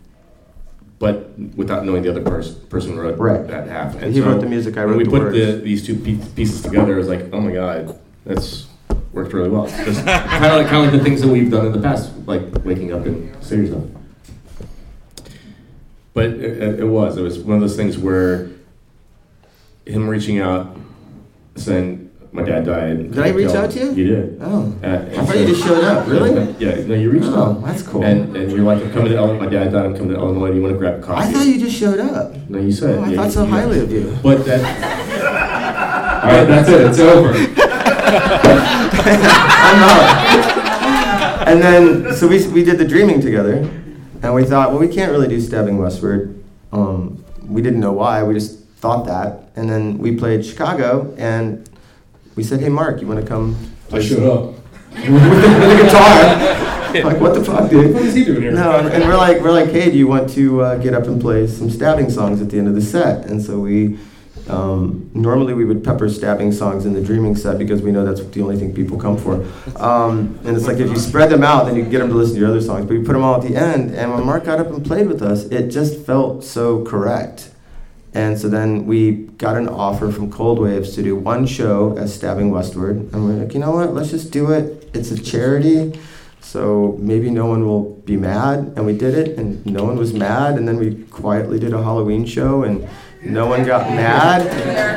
but 0.99 1.31
without 1.55 1.85
knowing 1.85 2.03
the 2.03 2.09
other 2.11 2.21
pers- 2.21 2.53
person 2.53 2.97
wrote 2.97 3.17
Right. 3.17 3.47
that 3.47 3.67
half. 3.67 3.99
And 4.01 4.13
He 4.13 4.21
wrote 4.21 4.41
the 4.41 4.47
music, 4.47 4.77
I 4.77 4.85
when 4.85 4.89
wrote 4.95 4.97
we 4.99 5.03
the 5.05 5.09
put 5.09 5.31
the, 5.33 5.61
these 5.63 5.85
two 5.85 5.95
pieces 5.95 6.61
together, 6.61 6.93
it 6.93 6.97
was 6.97 7.07
like, 7.07 7.25
oh 7.33 7.39
my 7.41 7.51
god, 7.51 7.97
that's 8.25 8.67
worked 9.15 9.33
really 9.33 9.49
well. 9.49 9.67
kind 9.67 9.87
of 9.87 9.95
like 10.05 10.67
kind 10.67 10.75
of 10.75 10.83
like 10.83 10.91
the 10.91 11.03
things 11.03 11.21
that 11.21 11.27
we've 11.29 11.49
done 11.49 11.65
in 11.67 11.71
the 11.71 11.81
past, 11.81 12.11
like 12.27 12.43
waking 12.63 12.93
up 12.93 13.05
and 13.05 13.35
Save 13.43 13.59
Yourself. 13.61 13.85
But 16.13 16.25
it, 16.25 16.41
it, 16.43 16.79
it 16.81 16.85
was. 16.85 17.17
It 17.17 17.21
was 17.21 17.39
one 17.39 17.55
of 17.55 17.61
those 17.61 17.75
things 17.75 17.97
where 17.97 18.49
him 19.85 20.07
reaching 20.07 20.39
out, 20.39 20.77
saying, 21.55 22.09
"My 22.31 22.43
dad 22.43 22.65
died." 22.65 23.11
Did 23.11 23.19
I 23.19 23.29
reach 23.29 23.51
out 23.53 23.71
to 23.71 23.79
you? 23.79 23.91
You 23.93 24.05
did. 24.15 24.37
Oh. 24.41 24.73
Uh, 24.81 24.85
and 24.85 25.17
I 25.19 25.25
thought 25.25 25.37
you 25.37 25.45
just 25.47 25.63
showed 25.63 25.83
up. 25.83 26.07
Really? 26.07 26.51
Yeah. 26.59 26.85
No, 26.87 26.95
you 26.95 27.09
reached 27.11 27.25
Oh, 27.27 27.51
out. 27.57 27.63
that's 27.65 27.81
cool. 27.83 28.03
And, 28.03 28.35
and 28.37 28.49
you're 28.51 28.61
like, 28.61 28.81
"I'm 28.81 28.91
coming 28.93 29.09
to 29.11 29.17
Illinois. 29.17 29.39
My 29.43 29.49
dad 29.49 29.71
died. 29.73 29.85
I'm 29.85 29.93
coming 29.93 30.09
to 30.13 30.15
Illinois. 30.15 30.49
Do 30.51 30.55
you 30.55 30.61
want 30.61 30.73
to 30.73 30.77
grab 30.79 30.99
a 30.99 31.01
coffee?" 31.01 31.27
I 31.27 31.31
thought 31.33 31.45
you 31.45 31.59
just 31.59 31.77
showed 31.77 31.99
up. 31.99 32.33
No, 32.49 32.59
you 32.59 32.71
said. 32.71 32.97
Oh, 32.97 33.03
I 33.03 33.09
yeah, 33.09 33.15
thought 33.17 33.25
you- 33.25 33.31
so 33.31 33.43
you- 33.43 33.49
highly 33.51 33.79
of 33.79 33.91
you. 33.91 34.17
But 34.23 34.45
that. 34.45 34.61
All 36.25 36.31
right, 36.31 36.45
that's 36.45 36.69
it. 36.69 36.81
It's 36.81 36.99
over. 36.99 37.64
I'm. 38.15 40.05
And 41.45 41.61
then, 41.61 42.15
so 42.15 42.27
we, 42.27 42.47
we 42.47 42.63
did 42.63 42.79
the 42.79 42.85
dreaming 42.85 43.21
together, 43.21 43.57
and 44.23 44.33
we 44.33 44.45
thought, 44.45 44.71
well, 44.71 44.79
we 44.79 44.87
can't 44.87 45.11
really 45.11 45.27
do 45.27 45.39
Stabbing 45.39 45.77
Westward. 45.77 46.43
Um, 46.71 47.23
we 47.43 47.61
didn't 47.61 47.79
know 47.79 47.93
why, 47.93 48.23
we 48.23 48.33
just 48.33 48.61
thought 48.77 49.05
that. 49.05 49.51
And 49.55 49.69
then 49.69 49.99
we 49.99 50.15
played 50.15 50.43
Chicago, 50.43 51.13
and 51.19 51.69
we 52.35 52.43
said, 52.43 52.61
hey, 52.61 52.69
Mark, 52.69 52.99
you 52.99 53.05
want 53.07 53.21
to 53.21 53.27
come? 53.27 53.55
I 53.91 54.01
showed 54.01 54.23
up. 54.23 54.55
with, 54.91 55.05
the, 55.05 55.11
with 55.11 55.77
the 55.77 55.83
guitar. 55.83 57.03
like, 57.03 57.19
what 57.21 57.35
the 57.35 57.43
fuck, 57.43 57.69
dude? 57.69 57.93
What 57.93 58.03
is 58.03 58.15
he 58.15 58.23
doing 58.25 58.41
here? 58.41 58.51
No, 58.51 58.79
and 58.79 59.03
we're 59.03 59.17
like, 59.17 59.39
we're 59.41 59.51
like, 59.51 59.69
hey, 59.69 59.91
do 59.91 59.97
you 59.97 60.07
want 60.07 60.31
to 60.31 60.61
uh, 60.61 60.77
get 60.77 60.95
up 60.95 61.03
and 61.03 61.21
play 61.21 61.45
some 61.45 61.69
stabbing 61.69 62.09
songs 62.09 62.41
at 62.41 62.49
the 62.49 62.57
end 62.57 62.67
of 62.67 62.73
the 62.73 62.81
set? 62.81 63.27
And 63.27 63.39
so 63.41 63.59
we, 63.59 63.99
um, 64.49 65.09
normally 65.13 65.53
we 65.53 65.65
would 65.65 65.83
pepper 65.83 66.07
stabbing 66.09 66.51
songs 66.51 66.85
in 66.85 66.93
the 66.93 67.01
dreaming 67.01 67.35
set 67.35 67.57
because 67.57 67.81
we 67.81 67.91
know 67.91 68.05
that's 68.05 68.23
the 68.25 68.41
only 68.41 68.57
thing 68.57 68.73
people 68.73 68.99
come 68.99 69.17
for. 69.17 69.35
Um, 69.81 70.39
and 70.45 70.55
it's 70.55 70.67
like 70.67 70.77
if 70.77 70.89
you 70.89 70.97
spread 70.97 71.29
them 71.29 71.43
out, 71.43 71.65
then 71.65 71.75
you 71.75 71.83
get 71.83 71.99
them 71.99 72.09
to 72.09 72.15
listen 72.15 72.35
to 72.35 72.39
your 72.41 72.49
other 72.49 72.61
songs. 72.61 72.85
But 72.85 72.97
we 72.97 73.03
put 73.03 73.13
them 73.13 73.23
all 73.23 73.35
at 73.35 73.47
the 73.47 73.55
end, 73.55 73.95
and 73.95 74.13
when 74.13 74.25
Mark 74.25 74.45
got 74.45 74.59
up 74.59 74.67
and 74.67 74.85
played 74.85 75.07
with 75.07 75.21
us, 75.21 75.45
it 75.45 75.69
just 75.69 76.05
felt 76.05 76.43
so 76.43 76.83
correct. 76.83 77.51
And 78.15 78.39
so 78.39 78.47
then 78.47 78.85
we 78.85 79.11
got 79.11 79.57
an 79.57 79.67
offer 79.67 80.09
from 80.09 80.31
Cold 80.31 80.57
Waves 80.57 80.95
to 80.95 81.03
do 81.03 81.17
one 81.17 81.45
show 81.45 81.97
as 81.97 82.15
Stabbing 82.15 82.49
Westward. 82.49 82.95
And 83.11 83.25
we're 83.25 83.43
like, 83.43 83.53
you 83.53 83.59
know 83.59 83.71
what, 83.71 83.93
let's 83.93 84.09
just 84.09 84.31
do 84.31 84.51
it. 84.51 84.89
It's 84.93 85.11
a 85.11 85.21
charity. 85.21 85.99
So 86.39 86.95
maybe 87.01 87.29
no 87.29 87.45
one 87.47 87.65
will 87.65 87.95
be 88.05 88.15
mad. 88.15 88.71
And 88.77 88.85
we 88.85 88.97
did 88.97 89.15
it, 89.15 89.37
and 89.37 89.65
no 89.65 89.83
one 89.83 89.97
was 89.97 90.13
mad. 90.13 90.55
And 90.55 90.65
then 90.65 90.77
we 90.77 91.03
quietly 91.05 91.59
did 91.59 91.73
a 91.73 91.83
Halloween 91.83 92.25
show, 92.25 92.63
and 92.63 92.87
no 93.25 93.47
one 93.47 93.65
got 93.65 93.89
mad. 93.89 94.47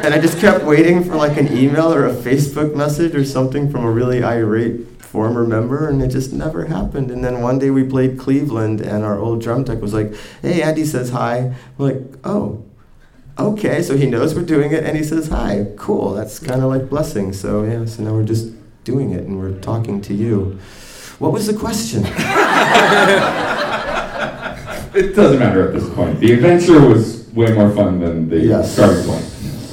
And 0.05 0.14
I 0.14 0.19
just 0.19 0.38
kept 0.38 0.64
waiting 0.64 1.03
for 1.03 1.17
like 1.17 1.37
an 1.37 1.57
email 1.57 1.93
or 1.93 2.07
a 2.07 2.14
Facebook 2.14 2.75
message 2.75 3.14
or 3.14 3.25
something 3.25 3.71
from 3.71 3.85
a 3.85 3.91
really 3.91 4.23
irate 4.23 4.87
former 5.03 5.45
member, 5.45 5.88
and 5.88 6.03
it 6.03 6.09
just 6.09 6.33
never 6.33 6.67
happened. 6.67 7.11
And 7.11 7.25
then 7.25 7.41
one 7.41 7.59
day 7.59 7.71
we 7.71 7.85
played 7.85 8.19
Cleveland, 8.19 8.81
and 8.81 9.05
our 9.05 9.19
old 9.19 9.41
drum 9.41 9.64
tech 9.64 9.81
was 9.81 9.95
like, 9.95 10.14
hey, 10.43 10.62
Andy 10.62 10.85
says 10.85 11.11
hi. 11.11 11.55
We're 11.77 11.93
like, 11.93 12.03
oh. 12.25 12.64
Okay, 13.38 13.83
so 13.83 13.97
he 13.97 14.07
knows 14.07 14.35
we're 14.35 14.43
doing 14.43 14.73
it 14.73 14.83
and 14.83 14.97
he 14.97 15.05
says 15.05 15.29
hi. 15.29 15.69
Cool, 15.77 16.12
that's 16.12 16.41
kind 16.41 16.61
of 16.61 16.71
like 16.71 16.91
blessing. 16.91 17.33
So, 17.33 17.62
yeah, 17.62 17.85
so 17.85 18.03
now 18.03 18.12
we're 18.12 18.25
just 18.25 18.53
doing 18.83 19.12
it 19.12 19.25
and 19.25 19.38
we're 19.38 19.59
talking 19.61 20.01
to 20.03 20.14
you. 20.14 20.59
What 21.21 21.33
was 21.33 21.47
the 21.47 21.55
question? 21.55 22.05
It 24.95 25.14
doesn't 25.14 25.38
matter 25.38 25.69
at 25.69 25.75
this 25.75 25.88
point. 25.95 26.19
The 26.19 26.33
adventure 26.33 26.81
was 26.81 27.18
way 27.35 27.53
more 27.53 27.71
fun 27.71 28.01
than 28.01 28.29
the 28.29 28.38
Yes. 28.38 28.73
starting 28.75 29.05
point. 29.05 29.25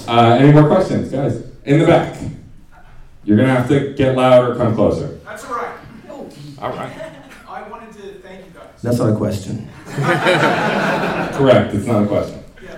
Uh, 0.07 0.37
any 0.39 0.51
more 0.51 0.67
questions, 0.67 1.09
guys? 1.11 1.41
In 1.65 1.79
the 1.79 1.85
back. 1.85 2.15
You're 3.23 3.37
gonna 3.37 3.55
have 3.55 3.67
to 3.69 3.93
get 3.93 4.15
loud 4.15 4.43
or 4.49 4.55
come 4.55 4.75
closer. 4.75 5.17
That's 5.25 5.43
all 5.45 5.55
right. 5.55 5.75
All 6.61 6.69
right. 6.69 6.91
I 7.49 7.67
wanted 7.69 7.91
to 7.93 8.19
thank 8.19 8.45
you 8.45 8.51
guys. 8.53 8.67
That's 8.83 8.99
not 8.99 9.09
a 9.13 9.15
question. 9.15 9.67
Correct. 9.85 11.73
It's 11.73 11.85
not 11.87 12.03
a 12.03 12.07
question. 12.07 12.43
Yeah. 12.63 12.77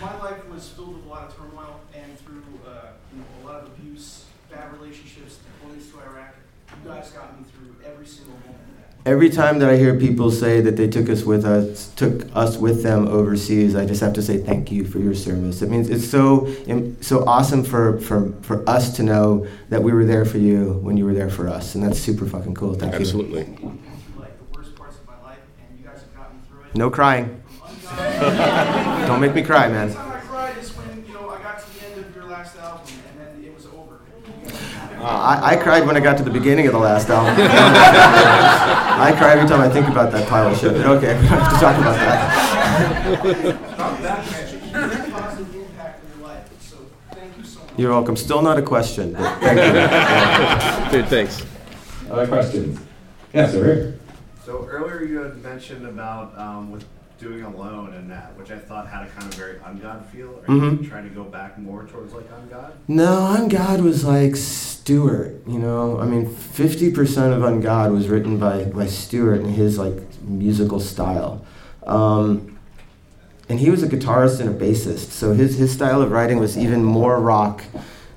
My 0.00 0.16
life 0.18 0.48
was 0.50 0.68
filled 0.70 0.96
with 0.96 1.04
a 1.04 1.08
lot 1.08 1.24
of 1.28 1.36
turmoil 1.36 1.80
and 1.94 2.18
through 2.20 2.42
uh, 2.66 2.70
you 3.12 3.20
know, 3.20 3.26
a 3.42 3.52
lot 3.52 3.62
of 3.62 3.66
abuse, 3.68 4.24
bad 4.50 4.72
relationships, 4.72 5.38
deployments 5.44 5.90
to 5.92 5.98
Iraq. 6.00 6.34
You 6.82 6.90
guys 6.90 7.10
got 7.10 7.38
me 7.38 7.44
through 7.52 7.74
every 7.84 8.06
single 8.06 8.34
moment 8.46 8.64
of 8.70 8.76
that. 8.78 8.83
Every 9.06 9.28
time 9.28 9.58
that 9.58 9.68
I 9.68 9.76
hear 9.76 9.98
people 9.98 10.30
say 10.30 10.62
that 10.62 10.78
they 10.78 10.88
took 10.88 11.10
us 11.10 11.24
with 11.24 11.44
us, 11.44 11.88
took 11.94 12.24
us 12.34 12.56
with 12.56 12.82
them 12.82 13.06
overseas, 13.06 13.76
I 13.76 13.84
just 13.84 14.00
have 14.00 14.14
to 14.14 14.22
say 14.22 14.38
thank 14.38 14.72
you 14.72 14.86
for 14.86 14.98
your 14.98 15.14
service. 15.14 15.60
It 15.60 15.68
means 15.68 15.90
it's 15.90 16.08
so 16.08 16.48
so 17.02 17.22
awesome 17.26 17.64
for, 17.64 18.00
for, 18.00 18.32
for 18.40 18.66
us 18.66 18.96
to 18.96 19.02
know 19.02 19.46
that 19.68 19.82
we 19.82 19.92
were 19.92 20.06
there 20.06 20.24
for 20.24 20.38
you 20.38 20.78
when 20.82 20.96
you 20.96 21.04
were 21.04 21.12
there 21.12 21.28
for 21.28 21.50
us, 21.50 21.74
and 21.74 21.84
that's 21.84 21.98
super 21.98 22.24
fucking 22.24 22.54
cool. 22.54 22.72
Thank 22.72 22.94
Absolutely. 22.94 23.40
you. 23.40 23.78
Like 24.18 24.38
the 24.38 24.58
worst 24.58 24.74
parts 24.74 24.96
of 24.96 25.06
my 25.06 25.20
life, 25.22 25.38
and 25.68 25.78
you 25.78 25.84
guys 25.84 26.00
have 26.00 26.14
got 26.16 26.32
me 26.34 26.40
through 26.48 26.62
it. 26.62 26.74
No 26.74 26.88
crying. 26.88 27.42
Don't 29.06 29.20
make 29.20 29.34
me 29.34 29.42
cry, 29.42 29.68
man. 29.68 29.88
The 29.88 29.94
time 29.96 30.12
I 30.12 30.20
cried 30.20 30.56
is 30.56 30.70
when 30.78 31.04
you 31.06 31.12
know 31.12 31.28
I 31.28 31.42
got 31.42 31.60
to 31.60 31.78
the 31.78 31.86
end 31.88 32.06
of 32.06 32.14
your 32.14 32.24
last 32.24 32.56
album, 32.56 32.86
and 33.10 33.20
then 33.20 33.44
it 33.44 33.54
was 33.54 33.66
over. 33.66 34.00
I, 35.04 35.52
I 35.52 35.56
cried 35.56 35.86
when 35.86 35.96
I 35.96 36.00
got 36.00 36.16
to 36.18 36.22
the 36.22 36.30
beginning 36.30 36.66
of 36.66 36.72
the 36.72 36.78
last 36.78 37.10
album. 37.10 37.34
I 37.38 39.12
cry 39.16 39.32
every 39.34 39.48
time 39.48 39.60
I 39.60 39.68
think 39.68 39.88
about 39.88 40.10
that 40.12 40.26
pile 40.28 40.48
of 40.48 40.58
shit. 40.58 40.72
But 40.72 40.86
okay, 40.86 41.20
we 41.20 41.28
don't 41.28 41.38
have 41.38 41.52
to 41.52 41.60
talk 41.60 41.76
about 41.76 41.96
that. 41.96 43.78
Not 43.78 44.02
that 44.02 44.30
magic. 44.30 44.60
Very 44.62 45.10
positive 45.10 45.54
impact 45.54 46.04
in 46.04 46.18
your 46.18 46.28
life. 46.28 46.48
So 46.62 46.76
thank 47.12 47.36
you 47.36 47.44
so 47.44 47.60
much. 47.60 47.78
You're 47.78 47.90
welcome. 47.90 48.16
Still 48.16 48.40
not 48.40 48.58
a 48.58 48.62
question, 48.62 49.12
but 49.12 49.38
thank 49.40 49.58
you. 50.92 50.98
Dude, 50.98 51.08
thanks. 51.08 51.44
Other 52.10 52.26
questions? 52.26 52.80
Yes, 53.34 53.54
over 53.54 53.64
here. 53.64 53.98
So 54.44 54.66
earlier 54.66 55.02
you 55.02 55.18
had 55.18 55.42
mentioned 55.42 55.86
about 55.86 56.36
um, 56.38 56.70
with 56.70 56.84
doing 57.24 57.42
alone 57.42 57.94
and 57.94 58.10
that, 58.10 58.36
which 58.38 58.50
I 58.50 58.58
thought 58.58 58.86
had 58.86 59.02
a 59.06 59.06
kind 59.08 59.26
of 59.32 59.34
very 59.34 59.54
ungod 59.58 60.04
feel. 60.12 60.28
Are 60.46 60.54
you 60.54 60.60
Mhm. 60.60 60.88
trying 60.88 61.08
to 61.08 61.14
go 61.14 61.24
back 61.24 61.58
more 61.58 61.84
towards 61.84 62.12
like 62.12 62.28
ungod? 62.38 62.70
No, 62.86 63.34
ungod 63.38 63.80
was 63.82 64.04
like 64.04 64.36
Stewart. 64.36 65.34
You 65.46 65.58
know, 65.58 65.98
I 65.98 66.06
mean, 66.06 66.26
fifty 66.26 66.90
percent 66.90 67.32
of 67.32 67.40
ungod 67.42 67.92
was 67.92 68.08
written 68.08 68.36
by 68.38 68.64
by 68.64 68.86
Stewart 68.86 69.40
and 69.40 69.54
his 69.56 69.78
like 69.78 69.98
musical 70.26 70.80
style. 70.80 71.40
Um, 71.86 72.58
and 73.48 73.58
he 73.60 73.70
was 73.70 73.82
a 73.82 73.86
guitarist 73.88 74.40
and 74.40 74.48
a 74.48 74.52
bassist, 74.64 75.10
so 75.10 75.32
his 75.32 75.56
his 75.56 75.70
style 75.72 76.02
of 76.02 76.10
writing 76.12 76.38
was 76.38 76.56
even 76.58 76.84
more 76.84 77.18
rock 77.20 77.62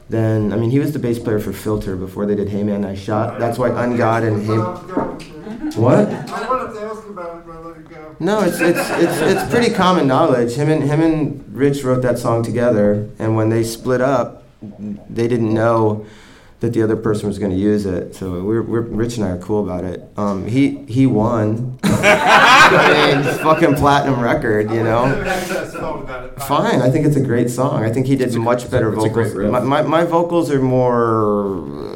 than. 0.10 0.52
I 0.54 0.58
mean, 0.58 0.70
he 0.72 0.80
was 0.80 0.92
the 0.92 1.00
bass 1.00 1.18
player 1.20 1.40
for 1.40 1.54
Filter 1.54 1.96
before 1.96 2.26
they 2.26 2.36
did 2.36 2.50
Hey 2.50 2.64
Man 2.64 2.82
Nice 2.82 3.00
Shot. 3.00 3.40
That's 3.40 3.58
why 3.58 3.70
Ungod 3.70 4.22
and 4.28 4.38
Hey. 4.44 5.37
What? 5.76 6.08
I 6.10 6.50
wanted 6.50 6.74
to 6.74 6.82
ask 6.82 7.08
about 7.08 7.38
it, 7.38 7.46
but 7.46 7.56
I 7.56 7.60
let 7.60 7.78
it 7.78 7.90
go. 7.90 8.16
No, 8.20 8.42
it's 8.42 8.60
it's 8.60 8.80
it's 8.80 9.18
it's 9.22 9.52
pretty 9.52 9.74
common 9.74 10.08
knowledge. 10.08 10.54
Him 10.54 10.70
and 10.70 10.84
him 10.84 11.02
and 11.02 11.54
Rich 11.54 11.84
wrote 11.84 12.02
that 12.04 12.18
song 12.18 12.44
together, 12.44 13.10
and 13.20 13.36
when 13.36 13.50
they 13.50 13.64
split 13.64 14.02
up, 14.02 14.44
they 14.62 15.28
didn't 15.28 15.54
know 15.54 16.06
that 16.60 16.74
the 16.74 16.82
other 16.82 16.96
person 16.96 17.28
was 17.28 17.38
going 17.38 17.52
to 17.52 17.58
use 17.58 17.86
it. 17.86 18.16
So 18.16 18.44
we're, 18.44 18.64
we're 18.64 18.82
Rich 18.82 19.18
and 19.18 19.26
I 19.26 19.30
are 19.30 19.38
cool 19.38 19.64
about 19.64 19.84
it. 19.84 20.04
Um, 20.18 20.48
he 20.48 20.84
he 20.86 21.06
won. 21.06 21.80
I 21.84 23.22
mean, 23.24 23.38
fucking 23.40 23.76
platinum 23.76 24.20
record, 24.20 24.72
you 24.72 24.84
know. 24.84 25.06
Fine, 26.48 26.82
I 26.82 26.90
think 26.90 27.06
it's 27.06 27.16
a 27.16 27.22
great 27.22 27.50
song. 27.50 27.84
I 27.84 27.92
think 27.92 28.08
he 28.08 28.16
did 28.16 28.34
much 28.36 28.70
better 28.72 28.94
it's 28.94 29.06
a 29.06 29.10
great 29.10 29.28
vocals. 29.28 29.36
riff. 29.36 29.52
My, 29.52 29.60
my 29.60 29.82
my 29.84 30.04
vocals 30.04 30.50
are 30.50 30.62
more 30.62 31.87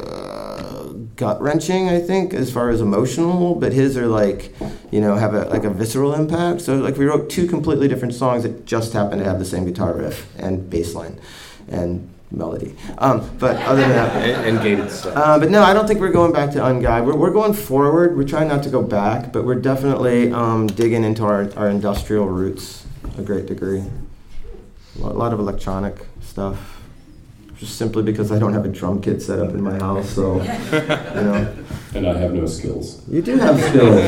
gut 1.21 1.39
wrenching, 1.39 1.88
I 1.88 1.99
think, 1.99 2.34
as 2.34 2.51
far 2.51 2.71
as 2.71 2.81
emotional, 2.81 3.53
but 3.53 3.73
his 3.73 3.95
are 3.95 4.07
like, 4.07 4.55
you 4.89 4.99
know, 4.99 5.15
have 5.15 5.36
a 5.36 5.45
like 5.45 5.63
a 5.63 5.69
visceral 5.69 6.15
impact. 6.15 6.62
So 6.62 6.77
like 6.77 6.97
we 6.97 7.05
wrote 7.05 7.29
two 7.29 7.45
completely 7.47 7.88
different 7.88 8.15
songs 8.15 8.41
that 8.41 8.65
just 8.65 8.91
happen 8.93 9.19
to 9.19 9.24
have 9.24 9.38
the 9.38 9.45
same 9.45 9.63
guitar 9.63 9.93
riff 9.93 10.28
and 10.39 10.67
bass 10.67 10.95
line 10.95 11.19
and 11.67 12.09
melody. 12.32 12.76
Um, 12.97 13.30
but 13.38 13.55
other 13.57 13.82
than 13.82 13.91
that, 13.91 14.15
And, 14.26 14.47
and 14.47 14.63
gated 14.63 14.89
stuff. 14.89 15.15
uh, 15.15 15.38
but 15.38 15.51
no, 15.51 15.61
I 15.61 15.74
don't 15.74 15.88
think 15.88 15.99
we're 15.99 16.11
going 16.11 16.34
back 16.34 16.49
to 16.53 16.59
Ungod. 16.59 17.05
We're, 17.05 17.15
we're 17.15 17.32
going 17.32 17.53
forward. 17.53 18.17
We're 18.17 18.28
trying 18.28 18.47
not 18.47 18.63
to 18.63 18.72
go 18.72 18.82
back, 18.82 19.32
but 19.32 19.45
we're 19.45 19.61
definitely 19.61 20.34
um, 20.34 20.65
digging 20.65 21.03
into 21.03 21.24
our, 21.24 21.51
our 21.55 21.69
industrial 21.69 22.26
roots 22.26 22.88
a 23.19 23.22
great 23.22 23.45
degree. 23.45 23.84
A 24.95 24.99
lot, 24.99 25.11
a 25.11 25.17
lot 25.17 25.34
of 25.34 25.39
electronic 25.39 26.07
stuff. 26.22 26.80
Just 27.62 27.78
simply 27.78 28.01
because 28.01 28.32
I 28.32 28.39
don't 28.39 28.53
have 28.53 28.66
a 28.66 28.70
drum 28.70 28.99
kit 29.03 29.22
set 29.22 29.38
up 29.38 29.51
in 29.51 29.62
my 29.62 29.78
house, 29.78 30.09
so 30.09 30.41
you 30.41 30.47
know. 31.28 31.53
And 31.93 32.07
I 32.07 32.18
have 32.18 32.34
no 32.34 32.45
skills. 32.47 33.03
You 33.07 33.22
do 33.22 33.38
have 33.38 33.59
skills. 33.62 34.01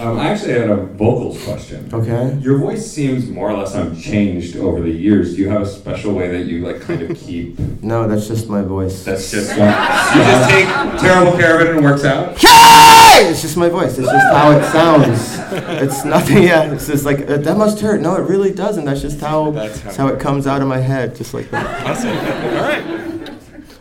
Running 0.00 0.16
thing. 0.16 0.18
Um, 0.18 0.18
I 0.18 0.30
actually 0.30 0.52
had 0.52 0.70
a 0.70 0.76
vocals 0.76 1.42
question. 1.44 1.88
Okay. 1.92 2.38
Your 2.40 2.58
voice 2.58 2.90
seems 2.90 3.28
more 3.28 3.50
or 3.50 3.56
less 3.56 3.74
unchanged 3.74 4.56
over 4.56 4.80
the 4.80 4.90
years. 4.90 5.36
Do 5.36 5.42
you 5.42 5.48
have 5.48 5.62
a 5.62 5.66
special 5.66 6.14
way 6.14 6.28
that 6.28 6.46
you 6.46 6.66
like 6.66 6.80
kind 6.80 7.02
of 7.02 7.16
keep? 7.20 7.58
No, 7.82 8.08
that's 8.08 8.26
just 8.26 8.48
my 8.48 8.62
voice. 8.62 9.04
That's 9.04 9.30
just 9.30 9.50
you 9.56 9.56
just 9.56 10.50
take 10.50 10.66
terrible 11.00 11.36
care 11.38 11.56
of 11.56 11.62
it 11.62 11.70
and 11.70 11.78
it 11.78 11.82
works 11.82 12.04
out. 12.04 12.38
Hey! 12.38 13.28
It's 13.28 13.42
just 13.42 13.56
my 13.56 13.68
voice. 13.68 13.98
It's 13.98 14.08
just 14.10 14.26
how 14.32 14.50
it 14.52 14.64
sounds. 14.72 15.36
It's 15.82 16.04
nothing. 16.04 16.42
Yeah, 16.42 16.72
it's 16.72 16.86
just 16.86 17.04
like 17.04 17.28
uh, 17.28 17.36
that 17.38 17.56
must 17.56 17.80
hurt. 17.80 18.00
No, 18.00 18.16
it 18.16 18.28
really 18.28 18.52
doesn't. 18.52 18.84
That's 18.84 19.02
just 19.02 19.20
how. 19.20 19.50
That's 19.50 19.80
That's 19.80 19.96
how 19.96 20.06
how, 20.06 20.12
it 20.12 20.16
it 20.16 20.20
comes 20.20 20.46
out 20.46 20.62
of 20.62 20.68
my 20.68 20.78
head, 20.78 21.16
just 21.16 21.34
like 21.34 21.50
that. 21.50 21.86
Awesome. 21.86 22.08
All 22.08 22.62
right. 22.62 23.10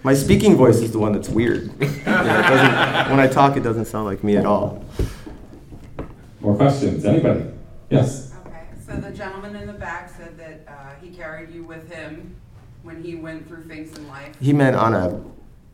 My 0.03 0.13
speaking 0.13 0.55
voice 0.55 0.77
is 0.77 0.91
the 0.91 0.99
one 0.99 1.13
that's 1.13 1.29
weird. 1.29 1.69
Yeah, 2.09 2.39
it 2.39 2.49
doesn't, 2.49 3.11
when 3.11 3.19
I 3.19 3.27
talk, 3.27 3.55
it 3.55 3.61
doesn't 3.61 3.85
sound 3.85 4.05
like 4.05 4.23
me 4.23 4.35
at 4.35 4.45
all. 4.45 4.83
More 6.41 6.55
questions? 6.55 7.05
Anybody? 7.05 7.45
Yes. 7.89 8.33
Okay, 8.45 8.63
so 8.85 8.95
the 8.95 9.11
gentleman 9.11 9.55
in 9.55 9.67
the 9.67 9.73
back 9.73 10.09
said 10.09 10.37
that 10.37 10.61
uh, 10.71 10.95
he 11.01 11.09
carried 11.09 11.51
you 11.51 11.63
with 11.63 11.91
him 11.91 12.35
when 12.83 13.03
he 13.03 13.15
went 13.15 13.47
through 13.47 13.63
things 13.63 13.97
in 13.97 14.07
life. 14.07 14.35
He 14.39 14.53
meant 14.53 14.75
on 14.75 14.93
a 14.93 15.21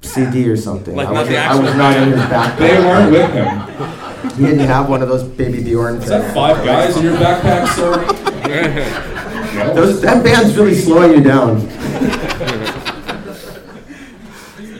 CD 0.01 0.49
or 0.49 0.57
something. 0.57 0.95
Like 0.95 1.07
I, 1.07 1.11
not 1.11 1.17
wasn't- 1.19 1.35
the 1.35 1.43
I 1.43 1.55
was 1.55 1.75
not 1.75 1.97
in 1.97 2.11
his 2.11 2.21
backpack. 2.21 2.57
They 2.57 2.79
weren't 2.79 3.11
with 3.11 3.31
him. 3.31 4.29
He 4.37 4.43
didn't 4.45 4.67
have 4.67 4.89
one 4.89 5.01
of 5.03 5.07
those 5.09 5.23
baby 5.23 5.63
Bjorn. 5.63 5.95
Is 5.97 6.09
that 6.09 6.33
five 6.33 6.63
guys 6.65 6.97
in 6.97 7.03
your 7.03 7.15
backpack, 7.17 7.67
sir? 7.75 9.11
Those, 9.73 10.01
that 10.01 10.21
band's 10.21 10.57
really 10.57 10.75
slowing 10.75 11.11
you 11.13 11.21
down. 11.23 11.61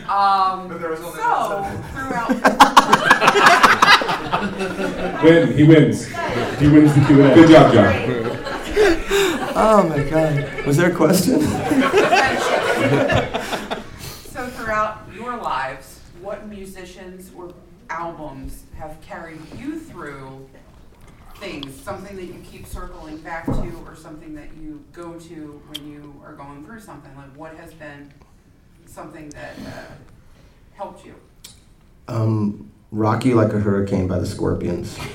Um, 0.08 0.70
so 0.70 0.78
throughout. 1.92 2.30
Win. 5.24 5.54
He 5.58 5.64
wins. 5.64 6.08
He 6.60 6.68
wins 6.68 6.94
the 6.94 7.02
Q 7.06 7.24
and 7.24 7.32
A. 7.32 7.36
Good 7.36 7.50
job, 7.50 7.74
John. 7.74 7.94
Oh 9.58 9.88
my 9.88 10.04
god. 10.04 10.66
Was 10.66 10.78
there 10.78 10.92
a 10.92 10.96
question? 10.96 11.40
so 14.30 14.48
throughout 14.48 15.04
your 15.14 15.38
lives, 15.38 16.02
what 16.22 16.48
musicians 16.48 17.32
or 17.36 17.54
albums 17.90 18.64
have 18.78 19.00
carried 19.02 19.40
you 19.58 19.80
through 19.80 20.48
things? 21.36 21.74
Something 21.82 22.18
that 22.18 22.26
you 22.26 22.42
keep 22.44 22.66
circling 22.66 23.18
back 23.20 23.46
to, 23.46 23.84
or 23.86 23.96
something 23.96 24.36
that 24.36 24.50
you 24.58 24.84
go 24.92 25.18
to 25.20 25.62
when 25.68 25.90
you 25.90 26.22
are 26.26 26.34
going 26.34 26.66
through 26.66 26.82
something? 26.82 27.16
Like, 27.16 27.34
what 27.36 27.56
has 27.56 27.74
been 27.74 28.12
something 28.86 29.30
that 29.30 29.54
uh, 29.66 29.94
helped 30.74 31.06
you? 31.06 31.16
Um, 32.08 32.70
Rock 32.92 33.26
You 33.26 33.36
Like 33.36 33.54
a 33.54 33.60
Hurricane 33.60 34.08
by 34.08 34.20
the 34.20 34.26
Scorpions. 34.26 34.98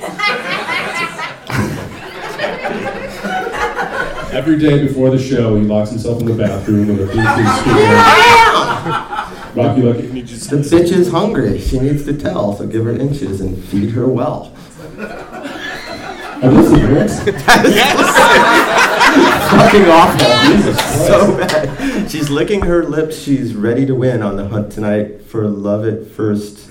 Every 4.32 4.58
day 4.58 4.86
before 4.86 5.10
the 5.10 5.18
show, 5.18 5.56
he 5.56 5.62
locks 5.64 5.90
himself 5.90 6.20
in 6.20 6.26
the 6.26 6.34
bathroom 6.34 6.88
with 6.88 7.10
a 7.10 7.12
Bluetooth 7.12 7.60
speaker. 7.60 7.80
Rocky 9.60 9.82
like 9.82 9.96
The 9.96 10.56
bitch 10.76 10.92
is 10.92 11.10
hungry. 11.10 11.60
She 11.60 11.80
needs 11.80 12.04
to 12.04 12.16
tell, 12.16 12.56
so 12.56 12.66
give 12.66 12.84
her 12.84 12.92
inches 12.96 13.40
and 13.40 13.62
feed 13.64 13.90
her 13.90 14.06
well. 14.06 14.54
Are 14.98 16.50
those 16.50 16.70
the 16.70 16.76
lyrics? 16.78 17.18
Fucking 19.50 19.84
awful. 19.86 20.20
Oh, 20.22 20.52
Jesus 20.52 20.76
Christ. 20.76 21.06
So 21.06 21.36
bad. 21.36 22.10
She's 22.10 22.30
licking 22.30 22.62
her 22.62 22.84
lips. 22.84 23.18
She's 23.18 23.54
ready 23.54 23.84
to 23.86 23.94
win 23.94 24.22
on 24.22 24.36
the 24.36 24.48
hunt 24.48 24.70
tonight 24.70 25.22
for 25.24 25.48
love 25.48 25.84
at 25.84 26.06
first. 26.06 26.70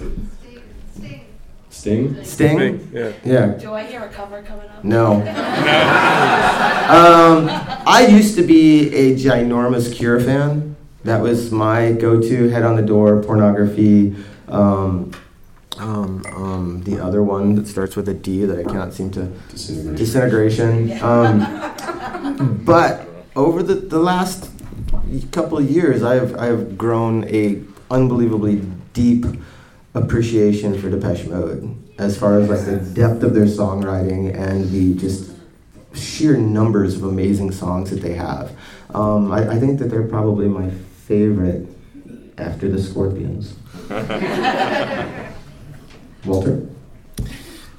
Sting? 1.83 2.21
Sting? 2.25 2.89
Yeah. 2.91 3.13
Yeah. 3.23 3.45
Do 3.53 3.73
I 3.73 3.83
hear 3.83 4.01
a 4.03 4.09
cover 4.09 4.41
coming 4.43 4.67
up? 4.67 4.83
No. 4.83 5.13
Um, 6.89 7.47
I 7.87 8.07
used 8.09 8.35
to 8.35 8.41
be 8.43 8.93
a 8.93 9.15
ginormous 9.15 9.93
Cure 9.95 10.19
fan. 10.19 10.75
That 11.05 11.21
was 11.21 11.51
my 11.51 11.93
go-to. 11.93 12.49
Head 12.49 12.63
on 12.63 12.75
the 12.75 12.81
door, 12.81 13.23
pornography. 13.23 14.13
Um, 14.49 15.11
um, 15.77 16.25
um, 16.35 16.81
the 16.83 16.99
other 17.01 17.23
one 17.23 17.55
that 17.55 17.65
starts 17.67 17.95
with 17.95 18.09
a 18.09 18.13
D 18.13 18.43
that 18.43 18.59
I 18.59 18.63
cannot 18.63 18.93
seem 18.93 19.09
to 19.11 19.27
Disintegration. 19.49 19.95
disintegration. 19.95 21.01
Um, 21.01 22.61
but 22.65 23.07
over 23.37 23.63
the, 23.63 23.75
the 23.75 23.99
last 23.99 24.49
couple 25.31 25.57
of 25.57 25.69
years, 25.71 26.03
I've 26.03 26.35
I've 26.37 26.77
grown 26.77 27.23
a 27.29 27.61
unbelievably 27.89 28.61
deep 28.93 29.25
appreciation 29.93 30.79
for 30.79 30.89
Depeche 30.89 31.25
Mode 31.25 31.75
as 31.97 32.17
far 32.17 32.39
as 32.39 32.49
like 32.49 32.65
the 32.65 32.77
depth 32.93 33.23
of 33.23 33.33
their 33.33 33.45
songwriting 33.45 34.33
and 34.33 34.69
the 34.69 34.93
just 34.95 35.31
sheer 35.93 36.37
numbers 36.37 36.95
of 36.95 37.03
amazing 37.03 37.51
songs 37.51 37.89
that 37.89 38.01
they 38.01 38.13
have. 38.13 38.51
Um, 38.93 39.31
I, 39.31 39.49
I 39.49 39.59
think 39.59 39.79
that 39.79 39.89
they're 39.89 40.07
probably 40.07 40.47
my 40.47 40.69
favorite 40.69 41.67
after 42.37 42.69
the 42.69 42.81
Scorpions. 42.81 43.55
Walter? 46.25 46.67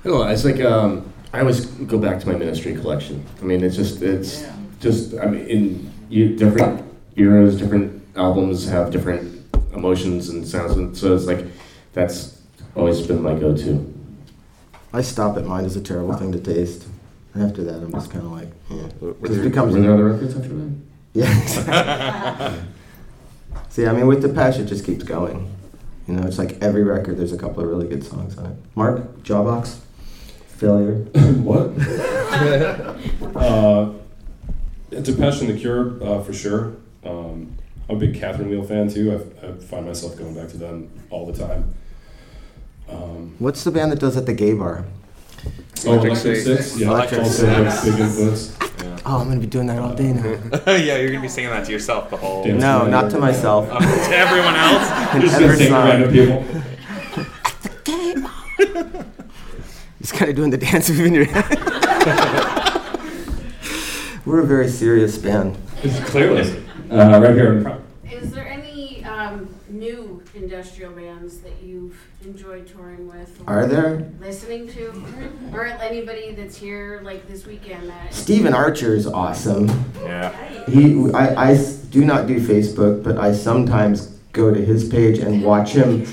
No, 0.04 0.22
it's 0.24 0.44
like 0.44 0.60
um, 0.60 1.12
I 1.32 1.40
always 1.40 1.66
go 1.66 1.98
back 1.98 2.20
to 2.20 2.28
my 2.28 2.34
ministry 2.34 2.74
collection. 2.74 3.24
I 3.40 3.44
mean, 3.44 3.62
it's 3.62 3.76
just 3.76 4.02
it's 4.02 4.44
just 4.80 5.14
I 5.14 5.26
mean, 5.26 5.46
in 5.46 5.92
you, 6.08 6.36
different 6.36 6.84
eras, 7.16 7.56
different 7.56 8.02
albums 8.16 8.68
have 8.68 8.90
different 8.90 9.44
emotions 9.72 10.28
and 10.30 10.46
sounds, 10.46 10.72
and 10.72 10.96
so 10.96 11.14
it's 11.14 11.26
like 11.26 11.46
that's 11.92 12.40
always 12.74 13.06
been 13.06 13.22
my 13.22 13.34
go-to. 13.34 13.94
I 14.92 15.02
stop 15.02 15.36
at 15.36 15.44
Mind 15.44 15.66
Is 15.66 15.76
a 15.76 15.80
Terrible 15.80 16.14
Thing 16.14 16.32
to 16.32 16.40
Taste. 16.40 16.86
After 17.38 17.62
that, 17.64 17.76
I'm 17.76 17.92
just 17.92 18.10
kind 18.10 18.24
of 18.24 18.32
like, 18.32 18.48
yeah. 18.68 18.88
Were 19.00 19.12
Because 19.14 19.36
there, 19.36 19.46
it 19.46 19.50
becomes 19.50 19.74
were 19.74 19.80
there 19.80 19.94
other 19.94 20.04
records 20.04 20.36
after 20.36 20.48
that? 20.48 20.72
Yeah. 21.12 22.62
See, 23.68 23.86
I 23.86 23.92
mean, 23.92 24.08
with 24.08 24.22
Depeche, 24.22 24.58
it 24.58 24.66
just 24.66 24.84
keeps 24.84 25.04
going. 25.04 25.48
You 26.08 26.14
know, 26.14 26.26
it's 26.26 26.38
like 26.38 26.60
every 26.60 26.82
record, 26.82 27.18
there's 27.18 27.32
a 27.32 27.38
couple 27.38 27.62
of 27.62 27.68
really 27.68 27.86
good 27.86 28.02
songs 28.02 28.36
on 28.36 28.46
it. 28.46 28.56
Mark, 28.74 29.22
Jawbox, 29.22 29.78
Failure. 30.48 30.94
what? 31.44 31.70
uh, 33.36 33.92
Depeche 34.90 35.40
and 35.42 35.50
The 35.50 35.58
Cure, 35.58 36.02
uh, 36.02 36.20
for 36.22 36.32
sure. 36.32 36.74
Um, 37.04 37.56
I'm 37.88 37.96
a 37.96 37.98
big 37.98 38.14
Catherine 38.14 38.50
Wheel 38.50 38.64
fan 38.64 38.88
too. 38.88 39.12
I, 39.12 39.46
I 39.46 39.52
find 39.54 39.86
myself 39.86 40.16
going 40.16 40.34
back 40.34 40.48
to 40.48 40.56
them 40.56 40.90
all 41.10 41.26
the 41.26 41.32
time. 41.32 41.74
Um, 42.92 43.34
What's 43.38 43.64
the 43.64 43.70
band 43.70 43.92
that 43.92 43.98
does 43.98 44.16
at 44.16 44.26
the 44.26 44.32
gay 44.34 44.52
bar? 44.54 44.84
oh, 45.86 45.92
Electric 45.94 46.16
Six, 46.36 46.78
yeah, 46.78 46.88
Electric 46.88 47.20
also 47.22 47.62
like 47.62 47.72
Six. 47.72 47.84
big 47.90 48.00
influence. 48.00 48.56
Oh, 49.06 49.18
I'm 49.18 49.28
gonna 49.28 49.40
be 49.40 49.46
doing 49.46 49.66
that 49.68 49.78
all 49.78 49.94
day 49.94 50.12
now. 50.12 50.24
yeah, 50.66 50.96
you're 50.98 51.08
gonna 51.08 51.20
be 51.22 51.28
singing 51.28 51.50
that 51.50 51.64
to 51.66 51.72
yourself 51.72 52.10
the 52.10 52.16
whole. 52.16 52.44
Dance 52.44 52.60
No, 52.60 52.86
not 52.86 53.10
to 53.12 53.18
myself. 53.18 53.70
Um, 53.70 53.82
to 53.82 54.16
everyone 54.16 54.54
else. 54.56 54.90
And 55.12 55.22
Just 55.22 55.40
every 55.40 55.46
gonna 55.46 55.56
sing 55.56 55.66
to 55.66 55.72
song. 55.72 55.88
random 55.88 56.12
people. 56.12 56.44
Just 60.00 60.14
kind 60.14 60.30
of 60.30 60.36
doing 60.36 60.50
the 60.50 60.56
dance 60.58 60.88
move 60.88 61.00
in 61.06 61.14
your 61.14 61.24
head. 61.24 61.58
We're 64.24 64.40
a 64.40 64.46
very 64.46 64.68
serious 64.68 65.18
band. 65.18 65.56
It's 65.82 65.98
Clearly. 66.10 66.64
Uh, 66.90 67.20
right 67.20 67.34
here 67.34 67.54
in 67.54 67.62
front. 67.62 67.82
Is 68.10 68.32
there 68.32 68.46
any 68.48 69.02
um, 69.04 69.48
new 69.68 70.22
industrial 70.34 70.92
bands 70.92 71.38
that 71.40 71.62
you've 71.62 71.96
enjoyed 72.24 72.66
touring 72.66 73.08
with? 73.08 73.40
or 73.46 73.60
Are 73.60 73.66
there? 73.66 74.10
Listening 74.20 74.68
to? 74.68 74.92
Or 75.52 75.66
anybody 75.66 76.32
that's 76.32 76.56
here 76.56 77.00
like 77.02 77.26
this 77.26 77.44
weekend 77.44 77.88
that. 77.88 78.14
Steven 78.14 78.54
Archer 78.54 78.94
is 78.94 79.06
awesome. 79.08 79.66
Yeah. 80.04 80.30
He, 80.70 81.10
I, 81.12 81.34
I 81.34 81.52
s- 81.54 81.74
do 81.78 82.04
not 82.04 82.28
do 82.28 82.38
Facebook, 82.40 83.02
but 83.02 83.18
I 83.18 83.32
sometimes 83.32 84.16
go 84.32 84.54
to 84.54 84.64
his 84.64 84.88
page 84.88 85.18
and 85.18 85.42
watch 85.42 85.72
him 85.72 86.06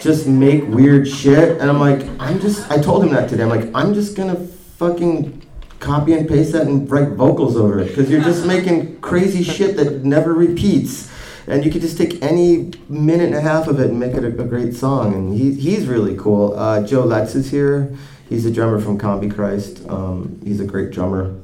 just 0.00 0.28
make 0.28 0.64
weird 0.68 1.08
shit. 1.08 1.60
And 1.60 1.68
I'm 1.68 1.80
like, 1.80 2.06
I'm 2.20 2.38
just, 2.40 2.70
I 2.70 2.80
told 2.80 3.02
him 3.02 3.10
that 3.14 3.28
today. 3.28 3.42
I'm 3.42 3.48
like, 3.48 3.68
I'm 3.74 3.94
just 3.94 4.16
gonna 4.16 4.36
fucking 4.36 5.42
copy 5.80 6.12
and 6.12 6.28
paste 6.28 6.52
that 6.52 6.68
and 6.68 6.88
write 6.88 7.08
vocals 7.10 7.56
over 7.56 7.80
it 7.80 7.88
because 7.88 8.08
you're 8.08 8.22
just 8.22 8.46
making 8.46 9.00
crazy 9.00 9.42
shit 9.42 9.76
that 9.76 10.04
never 10.04 10.32
repeats. 10.34 11.10
And 11.46 11.64
you 11.64 11.70
could 11.70 11.82
just 11.82 11.98
take 11.98 12.22
any 12.22 12.72
minute 12.88 13.26
and 13.26 13.34
a 13.34 13.40
half 13.40 13.66
of 13.66 13.78
it 13.80 13.90
and 13.90 14.00
make 14.00 14.14
it 14.14 14.24
a, 14.24 14.28
a 14.28 14.44
great 14.44 14.74
song. 14.74 15.14
And 15.14 15.34
he, 15.34 15.54
he's 15.54 15.86
really 15.86 16.16
cool. 16.16 16.58
Uh, 16.58 16.86
Joe 16.86 17.04
Letz 17.04 17.34
is 17.34 17.50
here. 17.50 17.94
He's 18.28 18.46
a 18.46 18.50
drummer 18.50 18.80
from 18.80 18.98
Combichrist. 18.98 19.88
Um, 19.90 20.40
he's 20.44 20.60
a 20.60 20.64
great 20.64 20.90
drummer. 20.90 21.34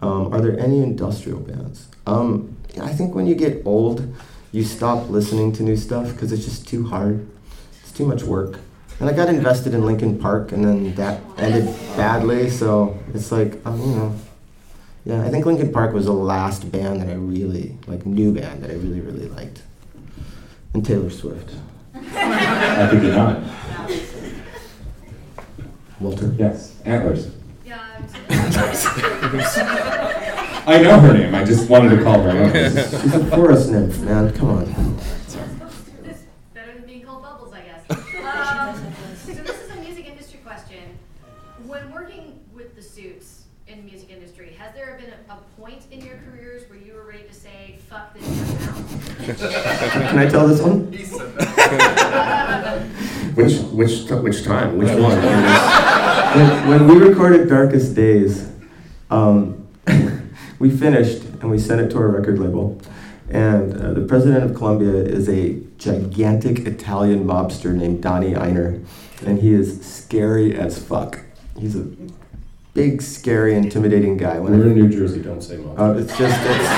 Um, 0.00 0.32
are 0.32 0.40
there 0.40 0.58
any 0.58 0.82
industrial 0.82 1.40
bands? 1.40 1.88
Um, 2.06 2.56
I 2.80 2.92
think 2.92 3.14
when 3.14 3.26
you 3.26 3.34
get 3.34 3.62
old, 3.64 4.14
you 4.52 4.64
stop 4.64 5.08
listening 5.08 5.52
to 5.52 5.62
new 5.62 5.76
stuff 5.76 6.12
because 6.12 6.32
it's 6.32 6.44
just 6.44 6.66
too 6.68 6.86
hard. 6.86 7.26
It's 7.82 7.92
too 7.92 8.06
much 8.06 8.22
work. 8.22 8.58
And 8.98 9.08
I 9.08 9.12
got 9.12 9.28
invested 9.28 9.74
in 9.74 9.84
Linkin 9.84 10.18
Park, 10.18 10.52
and 10.52 10.64
then 10.64 10.94
that 10.94 11.20
ended 11.36 11.66
badly. 11.96 12.48
So 12.48 12.98
it's 13.12 13.30
like, 13.30 13.64
um, 13.66 13.80
you 13.80 13.94
know, 13.94 14.14
yeah. 15.06 15.24
I 15.24 15.30
think 15.30 15.46
Linkin 15.46 15.72
Park 15.72 15.94
was 15.94 16.04
the 16.06 16.12
last 16.12 16.70
band 16.70 17.00
that 17.00 17.08
I 17.08 17.14
really 17.14 17.78
like, 17.86 18.04
new 18.04 18.32
band 18.34 18.62
that 18.62 18.70
I 18.70 18.74
really, 18.74 19.00
really 19.00 19.28
liked. 19.28 19.62
And 20.74 20.84
Taylor 20.84 21.08
Swift. 21.10 21.54
I 21.94 22.88
think 22.90 23.02
you're 23.04 23.14
not. 23.14 23.40
Walter. 26.00 26.34
Yes, 26.36 26.74
Antlers. 26.84 27.30
Yeah, 27.64 27.78
I 30.66 30.80
know 30.82 30.98
her 31.00 31.12
name. 31.14 31.34
I 31.34 31.44
just 31.44 31.70
wanted 31.70 31.96
to 31.96 32.02
call 32.02 32.20
her 32.22 32.30
Antlers. 32.30 33.02
She's 33.02 33.14
a 33.14 33.24
forest 33.26 33.70
nymph, 33.70 33.98
man. 34.00 34.32
Come 34.34 34.50
on. 34.50 34.98
In 43.76 43.84
the 43.84 43.90
music 43.90 44.10
industry, 44.10 44.54
has 44.58 44.74
there 44.74 44.98
been 44.98 45.10
a, 45.10 45.18
a 45.34 45.36
point 45.60 45.82
in 45.90 46.00
your 46.00 46.16
careers 46.16 46.66
where 46.70 46.78
you 46.78 46.94
were 46.94 47.04
ready 47.04 47.24
to 47.24 47.34
say, 47.34 47.76
fuck 47.90 48.14
this 48.14 48.24
shit 48.24 48.60
now? 48.60 48.72
Can 50.08 50.18
I 50.18 50.26
tell 50.26 50.48
this 50.48 50.62
one? 50.62 50.86
Which 53.34 53.58
which 53.72 54.08
which 54.10 54.44
time? 54.44 54.78
Which 54.78 54.88
one? 54.88 55.20
when, 55.20 56.68
when 56.68 56.88
we 56.88 56.96
recorded 57.06 57.50
Darkest 57.50 57.94
Days, 57.94 58.50
um, 59.10 59.68
we 60.58 60.70
finished 60.70 61.22
and 61.42 61.50
we 61.50 61.58
sent 61.58 61.82
it 61.82 61.90
to 61.90 61.98
our 61.98 62.08
record 62.08 62.38
label. 62.38 62.80
And 63.28 63.78
uh, 63.78 63.92
the 63.92 64.06
president 64.06 64.44
of 64.44 64.54
Columbia 64.56 64.94
is 64.94 65.28
a 65.28 65.60
gigantic 65.76 66.60
Italian 66.60 67.26
mobster 67.26 67.74
named 67.74 68.02
Donnie 68.02 68.32
Ienner. 68.32 68.82
And 69.26 69.38
he 69.38 69.52
is 69.52 69.84
scary 69.84 70.56
as 70.56 70.78
fuck. 70.82 71.20
He's 71.58 71.76
a 71.76 71.86
big, 72.76 73.00
scary, 73.00 73.54
intimidating 73.54 74.16
guy. 74.18 74.38
When 74.38 74.56
We're 74.56 74.66
I- 74.66 74.68
in 74.68 74.74
New 74.74 74.88
Jersey, 74.90 75.22
don't 75.22 75.42
say 75.42 75.56
much. 75.56 75.78
uh, 75.78 75.94
it's 75.98 76.16
just, 76.16 76.38
it's, 76.44 76.70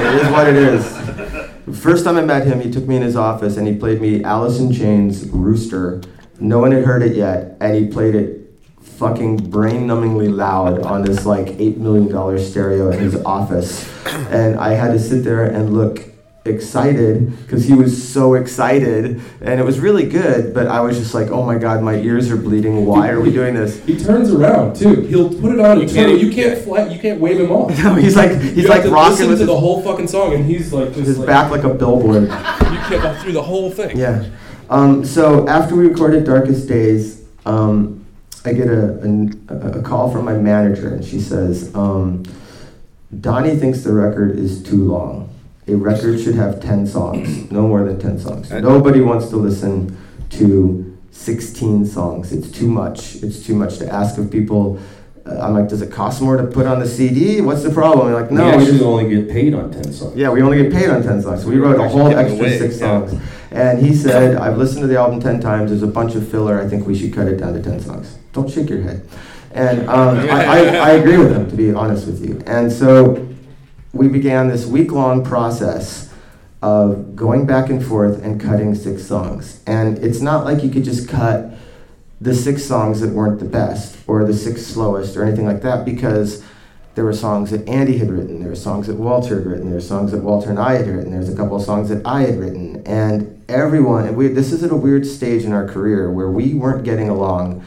it 0.00 0.26
is 0.26 0.32
what 0.32 0.48
it 0.48 0.56
is. 0.56 1.78
First 1.80 2.04
time 2.04 2.16
I 2.16 2.22
met 2.22 2.46
him, 2.46 2.58
he 2.60 2.70
took 2.70 2.88
me 2.88 2.96
in 2.96 3.02
his 3.02 3.14
office 3.16 3.56
and 3.58 3.68
he 3.68 3.76
played 3.76 4.00
me 4.00 4.24
Alice 4.24 4.58
in 4.58 4.72
Chains' 4.72 5.28
Rooster. 5.28 6.00
No 6.40 6.58
one 6.58 6.72
had 6.72 6.84
heard 6.84 7.02
it 7.02 7.14
yet, 7.14 7.58
and 7.60 7.76
he 7.76 7.86
played 7.86 8.14
it 8.14 8.38
fucking 8.80 9.50
brain 9.50 9.86
numbingly 9.86 10.34
loud 10.34 10.80
on 10.82 11.02
this 11.02 11.26
like 11.26 11.46
$8 11.48 11.76
million 11.76 12.38
stereo 12.38 12.90
in 12.90 12.98
his 12.98 13.14
office. 13.24 13.86
And 14.30 14.58
I 14.58 14.72
had 14.72 14.92
to 14.92 14.98
sit 14.98 15.22
there 15.22 15.44
and 15.44 15.74
look 15.74 16.02
excited 16.46 17.36
because 17.42 17.66
he 17.66 17.74
was 17.74 17.92
so 18.12 18.32
excited 18.34 19.20
and 19.42 19.60
it 19.60 19.62
was 19.62 19.78
really 19.78 20.08
good 20.08 20.54
but 20.54 20.66
i 20.66 20.80
was 20.80 20.96
just 20.98 21.12
like 21.12 21.28
oh 21.28 21.44
my 21.44 21.58
god 21.58 21.82
my 21.82 21.96
ears 21.96 22.30
are 22.30 22.36
bleeding 22.36 22.86
why 22.86 23.10
are 23.10 23.20
we 23.20 23.30
doing 23.30 23.52
this 23.54 23.78
He 23.84 23.98
turns 23.98 24.32
around 24.32 24.74
too. 24.74 25.02
He'll 25.02 25.28
put 25.28 25.52
it 25.52 25.60
on 25.60 25.80
You 25.82 25.86
can't 25.86 26.18
You 26.18 26.30
can't 26.32 26.58
flat. 26.58 26.90
You 26.90 26.98
can't 26.98 27.20
wave 27.20 27.38
him 27.40 27.50
off. 27.52 27.70
No, 27.84 27.94
he's 27.94 28.16
like- 28.16 28.40
he's 28.40 28.56
You 28.64 28.68
like 28.68 28.84
rocking 28.84 29.28
with 29.28 29.38
to 29.38 29.44
his- 29.44 29.46
the 29.46 29.56
whole 29.56 29.82
fucking 29.82 30.08
song, 30.08 30.32
and 30.32 30.44
he's 30.44 30.72
like 30.72 30.88
just 30.94 31.06
his 31.06 31.18
like, 31.18 31.26
back 31.26 31.50
like 31.50 31.64
a 31.64 31.74
billboard 31.74 32.22
You 32.24 32.28
can't 32.28 33.02
go 33.02 33.14
through 33.22 33.32
the 33.32 33.42
whole 33.42 33.70
thing. 33.70 33.96
Yeah. 33.98 34.24
Um, 34.70 35.04
so 35.04 35.46
after 35.46 35.76
we 35.76 35.86
recorded 35.88 36.24
Darkest 36.24 36.66
Days, 36.68 37.22
um, 37.44 38.04
I 38.46 38.52
get 38.54 38.68
a, 38.68 38.98
a, 39.48 39.80
a 39.80 39.82
call 39.82 40.10
from 40.10 40.24
my 40.24 40.34
manager, 40.34 40.94
and 40.94 41.04
she 41.04 41.20
says, 41.20 41.74
um, 41.74 42.22
Donnie 43.20 43.56
thinks 43.56 43.82
the 43.82 43.92
record 43.92 44.38
is 44.38 44.62
too 44.62 44.84
long. 44.84 45.28
A 45.70 45.76
record 45.76 46.20
should 46.20 46.34
have 46.34 46.60
10 46.60 46.86
songs, 46.86 47.50
no 47.52 47.68
more 47.68 47.84
than 47.84 47.98
10 47.98 48.18
songs. 48.18 48.50
Nobody 48.50 49.00
wants 49.00 49.28
to 49.28 49.36
listen 49.36 49.96
to 50.30 50.98
16 51.12 51.86
songs. 51.86 52.32
It's 52.32 52.50
too 52.50 52.68
much. 52.68 53.16
It's 53.16 53.44
too 53.46 53.54
much 53.54 53.78
to 53.78 53.92
ask 53.92 54.18
of 54.18 54.30
people. 54.30 54.80
Uh, 55.26 55.38
I'm 55.40 55.54
like, 55.54 55.68
does 55.68 55.82
it 55.82 55.92
cost 55.92 56.22
more 56.22 56.36
to 56.36 56.44
put 56.44 56.66
on 56.66 56.80
the 56.80 56.88
CD? 56.88 57.40
What's 57.40 57.62
the 57.62 57.70
problem? 57.70 58.10
They're 58.10 58.20
like, 58.20 58.30
no. 58.30 58.56
we 58.56 58.64
we 58.64 58.70
just- 58.70 58.82
only 58.82 59.08
get 59.08 59.30
paid 59.30 59.54
on 59.54 59.70
ten 59.70 59.92
songs. 59.92 60.16
yeah, 60.16 60.30
we 60.30 60.42
only 60.42 60.62
get 60.62 60.72
paid 60.72 60.88
on 60.88 61.02
10 61.02 61.22
songs. 61.22 61.42
So 61.42 61.48
we 61.48 61.58
wrote 61.58 61.78
a 61.78 61.88
whole 61.88 62.08
extra 62.08 62.38
away, 62.38 62.58
six 62.58 62.80
yeah. 62.80 63.06
songs. 63.06 63.22
And 63.52 63.84
he 63.84 63.94
said, 63.94 64.36
I've 64.36 64.56
listened 64.58 64.82
to 64.82 64.86
the 64.86 64.96
album 64.96 65.20
10 65.20 65.40
times. 65.40 65.70
There's 65.70 65.82
a 65.82 65.86
bunch 65.86 66.14
of 66.14 66.28
filler. 66.28 66.60
I 66.60 66.68
think 66.68 66.86
we 66.86 66.96
should 66.96 67.12
cut 67.12 67.26
it 67.26 67.36
down 67.36 67.52
to 67.54 67.62
10 67.62 67.80
songs. 67.80 68.16
Don't 68.32 68.48
shake 68.48 68.70
your 68.70 68.80
head. 68.80 69.06
And 69.52 69.88
um, 69.88 70.18
I, 70.18 70.44
I, 70.44 70.58
I 70.76 70.90
agree 70.92 71.18
with 71.18 71.32
him, 71.32 71.50
to 71.50 71.56
be 71.56 71.72
honest 71.74 72.06
with 72.06 72.24
you. 72.24 72.40
And 72.46 72.70
so 72.70 73.26
we 73.92 74.08
began 74.08 74.48
this 74.48 74.66
week 74.66 74.92
long 74.92 75.24
process 75.24 76.12
of 76.62 77.16
going 77.16 77.46
back 77.46 77.70
and 77.70 77.84
forth 77.84 78.22
and 78.22 78.40
cutting 78.40 78.74
six 78.74 79.04
songs. 79.04 79.60
And 79.66 79.98
it's 79.98 80.20
not 80.20 80.44
like 80.44 80.62
you 80.62 80.70
could 80.70 80.84
just 80.84 81.08
cut 81.08 81.52
the 82.20 82.34
six 82.34 82.64
songs 82.64 83.00
that 83.00 83.10
weren't 83.10 83.40
the 83.40 83.46
best 83.46 83.96
or 84.06 84.24
the 84.24 84.34
six 84.34 84.66
slowest 84.66 85.16
or 85.16 85.24
anything 85.24 85.46
like 85.46 85.62
that 85.62 85.84
because 85.84 86.44
there 86.94 87.04
were 87.04 87.14
songs 87.14 87.50
that 87.50 87.66
Andy 87.68 87.96
had 87.98 88.10
written, 88.10 88.40
there 88.40 88.50
were 88.50 88.56
songs 88.56 88.88
that 88.88 88.96
Walter 88.96 89.36
had 89.36 89.46
written, 89.46 89.66
there 89.66 89.76
were 89.76 89.80
songs 89.80 90.12
that 90.12 90.22
Walter 90.22 90.50
and 90.50 90.58
I 90.58 90.74
had 90.74 90.86
written, 90.86 91.12
there's 91.12 91.32
a 91.32 91.36
couple 91.36 91.56
of 91.56 91.62
songs 91.62 91.88
that 91.88 92.04
I 92.04 92.22
had 92.22 92.38
written, 92.38 92.82
and 92.84 93.42
everyone, 93.48 94.06
and 94.06 94.16
we, 94.16 94.28
this 94.28 94.52
is 94.52 94.62
at 94.64 94.70
a 94.70 94.76
weird 94.76 95.06
stage 95.06 95.44
in 95.44 95.52
our 95.52 95.66
career 95.66 96.10
where 96.10 96.30
we 96.30 96.52
weren't 96.52 96.84
getting 96.84 97.08
along 97.08 97.64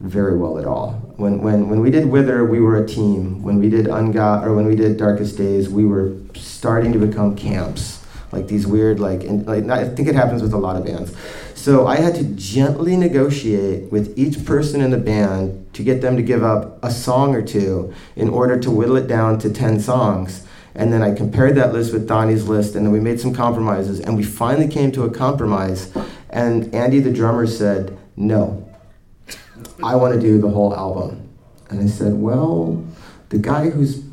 very 0.00 0.36
well 0.36 0.58
at 0.58 0.66
all. 0.66 0.92
When, 1.16 1.40
when, 1.40 1.68
when 1.68 1.80
we 1.80 1.90
did 1.90 2.06
Wither, 2.06 2.44
we 2.44 2.60
were 2.60 2.82
a 2.82 2.86
team. 2.86 3.42
When 3.42 3.58
we 3.58 3.70
did 3.70 3.86
Ungod, 3.86 4.44
or 4.44 4.54
when 4.54 4.66
we 4.66 4.76
did 4.76 4.96
Darkest 4.96 5.38
Days, 5.38 5.68
we 5.68 5.86
were 5.86 6.14
starting 6.34 6.92
to 6.92 6.98
become 6.98 7.34
camps. 7.34 8.04
Like 8.32 8.48
these 8.48 8.66
weird, 8.66 9.00
like, 9.00 9.22
and, 9.22 9.46
like 9.46 9.64
I 9.70 9.88
think 9.88 10.08
it 10.08 10.14
happens 10.14 10.42
with 10.42 10.52
a 10.52 10.58
lot 10.58 10.76
of 10.76 10.84
bands. 10.84 11.14
So 11.54 11.86
I 11.86 11.96
had 11.96 12.14
to 12.16 12.24
gently 12.24 12.96
negotiate 12.96 13.90
with 13.90 14.16
each 14.18 14.44
person 14.44 14.80
in 14.82 14.90
the 14.90 14.98
band 14.98 15.72
to 15.74 15.82
get 15.82 16.02
them 16.02 16.16
to 16.16 16.22
give 16.22 16.42
up 16.44 16.78
a 16.84 16.90
song 16.90 17.34
or 17.34 17.42
two 17.42 17.94
in 18.14 18.28
order 18.28 18.58
to 18.60 18.70
whittle 18.70 18.96
it 18.96 19.06
down 19.06 19.38
to 19.38 19.50
10 19.50 19.80
songs. 19.80 20.44
And 20.74 20.92
then 20.92 21.02
I 21.02 21.14
compared 21.14 21.54
that 21.56 21.72
list 21.72 21.94
with 21.94 22.06
Donnie's 22.06 22.46
list, 22.46 22.74
and 22.74 22.84
then 22.84 22.92
we 22.92 23.00
made 23.00 23.18
some 23.18 23.32
compromises, 23.32 23.98
and 23.98 24.14
we 24.14 24.22
finally 24.22 24.68
came 24.68 24.92
to 24.92 25.04
a 25.04 25.10
compromise. 25.10 25.90
And 26.28 26.74
Andy, 26.74 27.00
the 27.00 27.10
drummer, 27.10 27.46
said, 27.46 27.96
No, 28.14 28.66
I 29.82 29.94
want 29.96 30.14
to 30.14 30.20
do 30.20 30.40
the 30.40 30.48
whole 30.48 30.74
album. 30.74 31.28
And 31.68 31.80
I 31.80 31.86
said, 31.86 32.14
Well, 32.14 32.84
the 33.28 33.38
guy 33.38 33.70
who's 33.70 34.04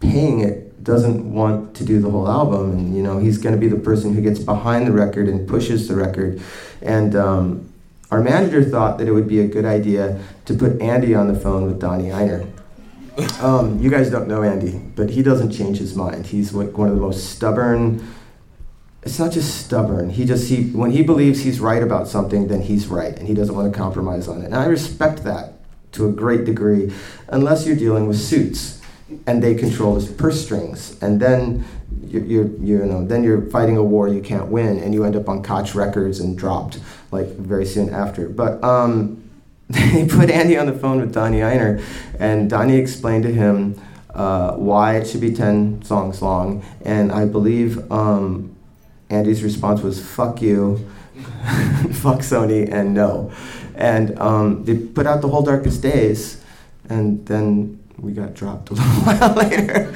paying 0.00 0.40
it 0.40 0.82
doesn't 0.82 1.32
want 1.32 1.76
to 1.76 1.84
do 1.84 2.00
the 2.00 2.10
whole 2.10 2.28
album, 2.28 2.72
and 2.72 2.96
you 2.96 3.02
know 3.02 3.18
he's 3.18 3.38
going 3.38 3.54
to 3.54 3.60
be 3.60 3.68
the 3.68 3.78
person 3.78 4.14
who 4.14 4.20
gets 4.20 4.40
behind 4.40 4.86
the 4.86 4.92
record 4.92 5.28
and 5.28 5.48
pushes 5.48 5.88
the 5.88 5.94
record. 5.94 6.42
And 6.80 7.14
um, 7.14 7.72
our 8.10 8.20
manager 8.20 8.62
thought 8.64 8.98
that 8.98 9.06
it 9.06 9.12
would 9.12 9.28
be 9.28 9.40
a 9.40 9.46
good 9.46 9.64
idea 9.64 10.20
to 10.46 10.54
put 10.54 10.80
Andy 10.80 11.14
on 11.14 11.32
the 11.32 11.38
phone 11.38 11.66
with 11.66 11.80
Donnie 11.80 12.10
Ienner. 12.10 12.48
Um, 13.42 13.78
you 13.78 13.90
guys 13.90 14.10
don't 14.10 14.26
know 14.26 14.42
Andy, 14.42 14.78
but 14.96 15.10
he 15.10 15.22
doesn't 15.22 15.50
change 15.52 15.76
his 15.76 15.94
mind. 15.94 16.24
He's 16.24 16.54
like 16.54 16.78
one 16.78 16.88
of 16.88 16.94
the 16.94 17.00
most 17.02 17.28
stubborn. 17.28 17.98
It's 19.02 19.18
not 19.18 19.32
just 19.32 19.64
stubborn. 19.64 20.10
He 20.10 20.24
just 20.24 20.48
he 20.48 20.70
when 20.70 20.92
he 20.92 21.02
believes 21.02 21.42
he's 21.42 21.58
right 21.58 21.82
about 21.82 22.06
something, 22.06 22.46
then 22.46 22.62
he's 22.62 22.86
right, 22.86 23.16
and 23.18 23.26
he 23.26 23.34
doesn't 23.34 23.54
want 23.54 23.72
to 23.72 23.76
compromise 23.76 24.28
on 24.28 24.42
it. 24.42 24.46
And 24.46 24.54
I 24.54 24.66
respect 24.66 25.24
that 25.24 25.54
to 25.92 26.08
a 26.08 26.12
great 26.12 26.44
degree, 26.44 26.92
unless 27.28 27.66
you're 27.66 27.76
dealing 27.76 28.06
with 28.06 28.18
suits 28.18 28.80
and 29.26 29.42
they 29.42 29.54
control 29.54 29.96
the 29.96 30.12
purse 30.12 30.42
strings, 30.42 30.96
and 31.02 31.20
then 31.20 31.64
you're, 32.06 32.24
you're 32.24 32.46
you 32.58 32.78
know 32.86 33.04
then 33.04 33.24
you're 33.24 33.42
fighting 33.50 33.76
a 33.76 33.82
war 33.82 34.06
you 34.06 34.22
can't 34.22 34.46
win, 34.46 34.78
and 34.78 34.94
you 34.94 35.04
end 35.04 35.16
up 35.16 35.28
on 35.28 35.42
Koch 35.42 35.74
Records 35.74 36.20
and 36.20 36.38
dropped 36.38 36.78
like 37.10 37.26
very 37.36 37.66
soon 37.66 37.90
after. 37.90 38.28
But 38.28 38.62
um, 38.62 39.28
they 39.68 40.06
put 40.06 40.30
Andy 40.30 40.56
on 40.56 40.66
the 40.66 40.74
phone 40.74 41.00
with 41.00 41.12
Donnie 41.12 41.40
Ienner, 41.40 41.82
and 42.20 42.48
Donnie 42.48 42.76
explained 42.76 43.24
to 43.24 43.32
him 43.32 43.80
uh, 44.14 44.54
why 44.56 44.96
it 44.96 45.06
should 45.06 45.20
be 45.20 45.32
10 45.32 45.82
songs 45.82 46.20
long. 46.20 46.62
And 46.84 47.10
I 47.10 47.24
believe 47.24 47.90
um, 47.90 48.51
Andy's 49.12 49.42
response 49.42 49.82
was, 49.82 50.04
fuck 50.04 50.40
you, 50.40 50.78
fuck 51.92 52.20
Sony, 52.20 52.72
and 52.72 52.94
no. 52.94 53.32
And 53.74 54.18
um, 54.18 54.64
they 54.64 54.76
put 54.76 55.06
out 55.06 55.20
the 55.20 55.28
whole 55.28 55.42
Darkest 55.42 55.82
Days, 55.82 56.42
and 56.88 57.24
then 57.26 57.82
we 57.98 58.12
got 58.12 58.34
dropped 58.34 58.70
a 58.70 58.74
little 58.74 58.90
while 59.02 59.34
later. 59.34 59.94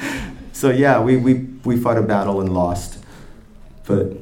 So 0.53 0.69
yeah, 0.69 1.01
we, 1.01 1.17
we, 1.17 1.33
we 1.65 1.77
fought 1.77 1.97
a 1.97 2.01
battle 2.01 2.41
and 2.41 2.53
lost. 2.53 3.03
But 3.85 4.17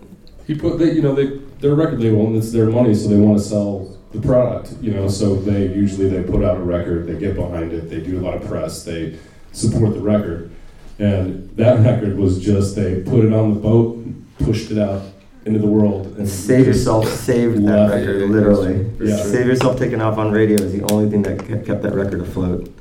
He 0.48 0.56
put, 0.56 0.78
they, 0.80 0.92
you 0.92 1.02
know, 1.02 1.16
they 1.16 1.40
they're 1.60 1.72
a 1.72 1.76
record 1.76 2.00
label 2.00 2.28
and 2.28 2.36
it's 2.36 2.52
their 2.52 2.68
money, 2.68 2.94
so 2.94 3.08
they 3.10 3.18
want 3.18 3.38
to 3.38 3.44
sell 3.44 3.98
the 4.12 4.22
product. 4.22 4.74
You 4.82 4.92
know, 4.92 5.08
so 5.08 5.36
they 5.36 5.68
usually 5.74 6.10
they 6.10 6.24
put 6.24 6.44
out 6.44 6.58
a 6.58 6.62
record, 6.62 7.08
they 7.08 7.18
get 7.18 7.36
behind 7.36 7.74
it, 7.74 7.90
they 7.90 8.00
do 8.02 8.20
a 8.20 8.22
lot 8.22 8.36
of 8.36 8.48
press, 8.48 8.84
they 8.84 9.18
support 9.52 9.94
the 9.94 10.00
record, 10.00 10.52
and 11.00 11.50
that 11.58 11.80
record 11.86 12.18
was 12.18 12.44
just 12.44 12.76
they 12.76 13.02
put 13.02 13.26
it 13.26 13.34
on 13.34 13.54
the 13.54 13.60
boat, 13.60 13.98
pushed 14.40 14.72
it 14.72 14.78
out 14.78 15.02
into 15.46 15.60
the 15.60 15.68
world, 15.68 16.08
and 16.18 16.28
Save 16.28 16.66
Yourself 16.66 17.08
saved 17.08 17.66
that 17.68 17.90
record, 17.92 18.24
it. 18.24 18.30
literally. 18.30 18.92
Yeah. 19.00 19.18
Save 19.18 19.46
Yourself 19.46 19.78
taking 19.78 20.02
off 20.02 20.18
on 20.18 20.32
radio 20.32 20.62
is 20.62 20.72
the 20.74 20.84
only 20.92 21.10
thing 21.10 21.22
that 21.24 21.46
kept 21.66 21.84
that 21.84 21.94
record 21.94 22.22
afloat. 22.22 22.72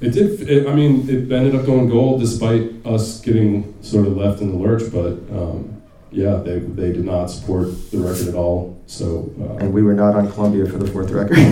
It 0.00 0.10
did. 0.10 0.40
It, 0.48 0.66
I 0.68 0.74
mean, 0.74 1.08
it 1.08 1.30
ended 1.32 1.54
up 1.54 1.66
going 1.66 1.88
gold 1.88 2.20
despite 2.20 2.70
us 2.86 3.20
getting 3.20 3.74
sort 3.82 4.06
of 4.06 4.16
left 4.16 4.40
in 4.40 4.50
the 4.52 4.56
lurch. 4.56 4.90
But 4.92 5.12
um, 5.36 5.82
yeah, 6.10 6.36
they 6.36 6.60
they 6.60 6.92
did 6.92 7.04
not 7.04 7.26
support 7.26 7.68
the 7.90 7.98
record 7.98 8.28
at 8.28 8.34
all. 8.34 8.80
So 8.86 9.30
uh, 9.40 9.56
And 9.56 9.72
we 9.72 9.82
were 9.82 9.94
not 9.94 10.14
on 10.14 10.30
Columbia 10.30 10.66
for 10.66 10.78
the 10.78 10.86
fourth 10.90 11.10
record. 11.20 11.38
I 11.38 11.44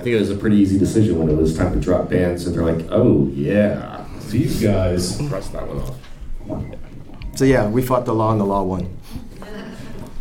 think 0.00 0.06
it 0.06 0.18
was 0.18 0.30
a 0.30 0.36
pretty 0.36 0.56
easy 0.56 0.78
decision 0.78 1.18
when 1.18 1.28
it 1.28 1.36
was 1.36 1.56
time 1.56 1.72
to 1.72 1.80
drop 1.80 2.08
bands, 2.08 2.46
and 2.46 2.54
they're 2.54 2.64
like, 2.64 2.86
"Oh 2.90 3.28
yeah, 3.34 4.06
these 4.30 4.60
guys 4.62 5.20
press 5.28 5.48
that 5.48 5.66
one 5.68 5.78
off." 5.78 6.74
So 7.34 7.44
yeah, 7.44 7.68
we 7.68 7.82
fought 7.82 8.04
the 8.04 8.14
law 8.14 8.30
and 8.32 8.40
the 8.40 8.44
law 8.44 8.62
won. 8.62 8.96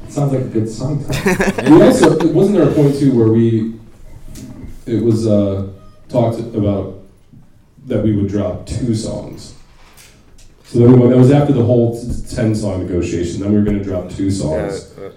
Sounds 0.09 0.31
like 0.31 0.41
a 0.43 0.47
good 0.47 0.69
song 0.69 1.03
title. 1.11 1.75
we 1.75 1.81
also 1.81 2.27
wasn't 2.27 2.57
there 2.57 2.69
a 2.69 2.73
point 2.73 2.95
too 2.99 3.17
where 3.17 3.29
we 3.29 3.75
it 4.85 5.01
was 5.03 5.25
uh, 5.27 5.71
talked 6.09 6.39
about 6.39 6.99
that 7.85 8.03
we 8.03 8.15
would 8.15 8.27
drop 8.27 8.65
two 8.65 8.93
songs. 8.95 9.55
So 10.65 10.79
then 10.79 10.91
we 10.93 10.97
went, 10.99 11.11
that 11.11 11.17
was 11.17 11.31
after 11.31 11.53
the 11.53 11.63
whole 11.63 11.99
t- 11.99 12.35
ten 12.35 12.53
song 12.55 12.85
negotiation. 12.85 13.41
Then 13.41 13.51
we 13.53 13.59
were 13.59 13.63
going 13.65 13.77
to 13.77 13.83
drop 13.83 14.09
two 14.09 14.29
songs, 14.31 14.93
Yeah, 14.97 15.05
uh, 15.05 15.11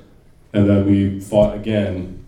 and 0.52 0.68
then 0.68 0.86
we 0.86 1.20
fought 1.20 1.54
again. 1.56 2.24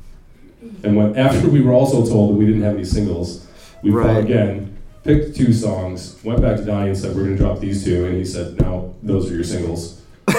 And 0.82 0.96
when 0.96 1.16
after 1.16 1.48
we 1.48 1.60
were 1.60 1.72
also 1.72 2.04
told 2.06 2.30
that 2.30 2.34
we 2.38 2.46
didn't 2.46 2.62
have 2.62 2.74
any 2.74 2.84
singles, 2.84 3.46
we 3.82 3.90
fought 3.92 4.16
again, 4.18 4.67
picked 5.08 5.36
two 5.36 5.54
songs, 5.54 6.22
went 6.22 6.42
back 6.42 6.58
to 6.58 6.64
Donnie 6.66 6.90
and 6.90 6.98
said 6.98 7.16
we're 7.16 7.24
going 7.24 7.36
to 7.38 7.42
drop 7.42 7.60
these 7.60 7.82
two, 7.82 8.04
and 8.04 8.14
he 8.14 8.24
said 8.26 8.60
no, 8.60 8.94
those 9.02 9.30
are 9.30 9.34
your 9.34 9.44
singles. 9.44 10.02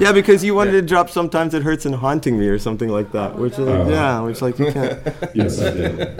Yeah, 0.00 0.12
because 0.12 0.44
you 0.44 0.54
wanted 0.54 0.72
to 0.72 0.82
drop 0.82 1.10
"Sometimes 1.10 1.54
It 1.54 1.62
Hurts" 1.64 1.84
and 1.84 1.92
"Haunting 1.92 2.38
Me" 2.38 2.46
or 2.46 2.56
something 2.60 2.88
like 2.88 3.10
that, 3.12 3.34
which 3.36 3.54
is 3.54 3.58
like, 3.60 3.86
Oh. 3.86 3.90
yeah, 3.90 4.20
which 4.20 4.40
like 4.40 4.56
you 4.60 4.70
can't. 4.72 4.96
Yes, 5.34 5.60
I 5.60 5.70
did. 5.72 5.98
And 6.00 6.12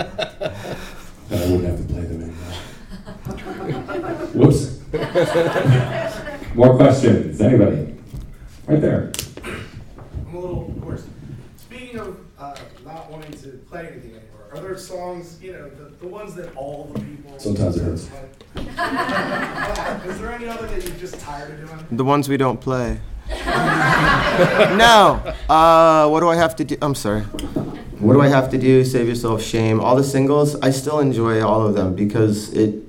I 1.30 1.46
wouldn't 1.46 1.64
have 1.64 1.78
to 1.78 1.84
play 1.92 2.02
them 2.02 2.22
anymore. 2.22 2.52
Whoops. 4.34 4.80
More 6.56 6.76
questions? 6.76 7.40
Anybody? 7.40 7.94
Right 8.66 8.80
there. 8.80 9.12
I'm 10.26 10.34
a 10.34 10.40
little 10.40 10.74
hoarse. 10.82 11.04
Speaking 11.56 12.00
of 12.00 12.18
uh, 12.36 12.56
not 12.84 13.08
wanting 13.12 13.32
to 13.42 13.48
play 13.70 13.86
anything 13.92 14.07
anymore, 14.68 14.68
are 14.68 14.70
there 14.74 14.78
songs, 14.78 15.38
you 15.42 15.52
know, 15.52 15.68
the, 15.70 15.84
the 16.00 16.06
ones 16.06 16.34
that 16.34 16.54
all 16.56 16.90
the 16.92 17.00
people. 17.00 17.38
Sometimes 17.38 17.76
it 17.76 17.82
hurts. 17.82 18.08
Is 20.06 20.20
there 20.20 20.32
any 20.32 20.48
other 20.48 20.66
that 20.66 20.86
you're 20.86 20.96
just 20.96 21.18
tired 21.20 21.50
of 21.50 21.68
doing? 21.68 21.96
The 21.96 22.04
ones 22.04 22.28
we 22.28 22.36
don't 22.36 22.60
play. 22.60 23.00
no. 23.28 25.34
Uh, 25.48 26.08
what 26.08 26.20
do 26.20 26.28
I 26.28 26.36
have 26.36 26.56
to 26.56 26.64
do? 26.64 26.76
I'm 26.80 26.94
sorry. 26.94 27.22
What 28.00 28.14
do 28.14 28.20
I 28.20 28.28
have 28.28 28.50
to 28.50 28.58
do? 28.58 28.84
Save 28.84 29.08
yourself 29.08 29.42
shame. 29.42 29.80
All 29.80 29.96
the 29.96 30.04
singles, 30.04 30.56
I 30.60 30.70
still 30.70 31.00
enjoy 31.00 31.44
all 31.44 31.66
of 31.66 31.74
them 31.74 31.94
because 31.94 32.52
it. 32.52 32.84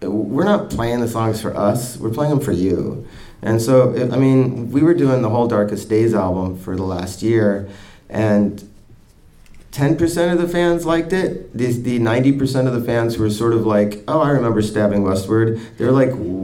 We're 0.00 0.44
not 0.44 0.68
playing 0.68 1.00
the 1.00 1.08
songs 1.08 1.40
for 1.40 1.56
us. 1.56 1.96
We're 1.96 2.10
playing 2.10 2.30
them 2.30 2.40
for 2.40 2.52
you. 2.52 3.06
And 3.40 3.60
so, 3.60 3.94
it, 3.94 4.12
I 4.12 4.18
mean, 4.18 4.70
we 4.70 4.82
were 4.82 4.92
doing 4.92 5.22
the 5.22 5.30
whole 5.30 5.48
Darkest 5.48 5.88
Days 5.88 6.12
album 6.12 6.58
for 6.58 6.76
the 6.76 6.82
last 6.82 7.22
year, 7.22 7.70
and 8.10 8.62
10% 9.74 10.32
of 10.32 10.38
the 10.40 10.46
fans 10.46 10.86
liked 10.86 11.12
it. 11.12 11.52
The, 11.52 11.72
the 11.72 11.98
90% 11.98 12.68
of 12.68 12.74
the 12.74 12.80
fans 12.80 13.16
who 13.16 13.24
were 13.24 13.30
sort 13.30 13.52
of 13.54 13.66
like, 13.66 14.04
oh, 14.06 14.20
I 14.20 14.30
remember 14.30 14.62
Stabbing 14.62 15.02
Westward, 15.02 15.60
they're 15.78 15.90
like, 15.90 16.10
"W- 16.10 16.43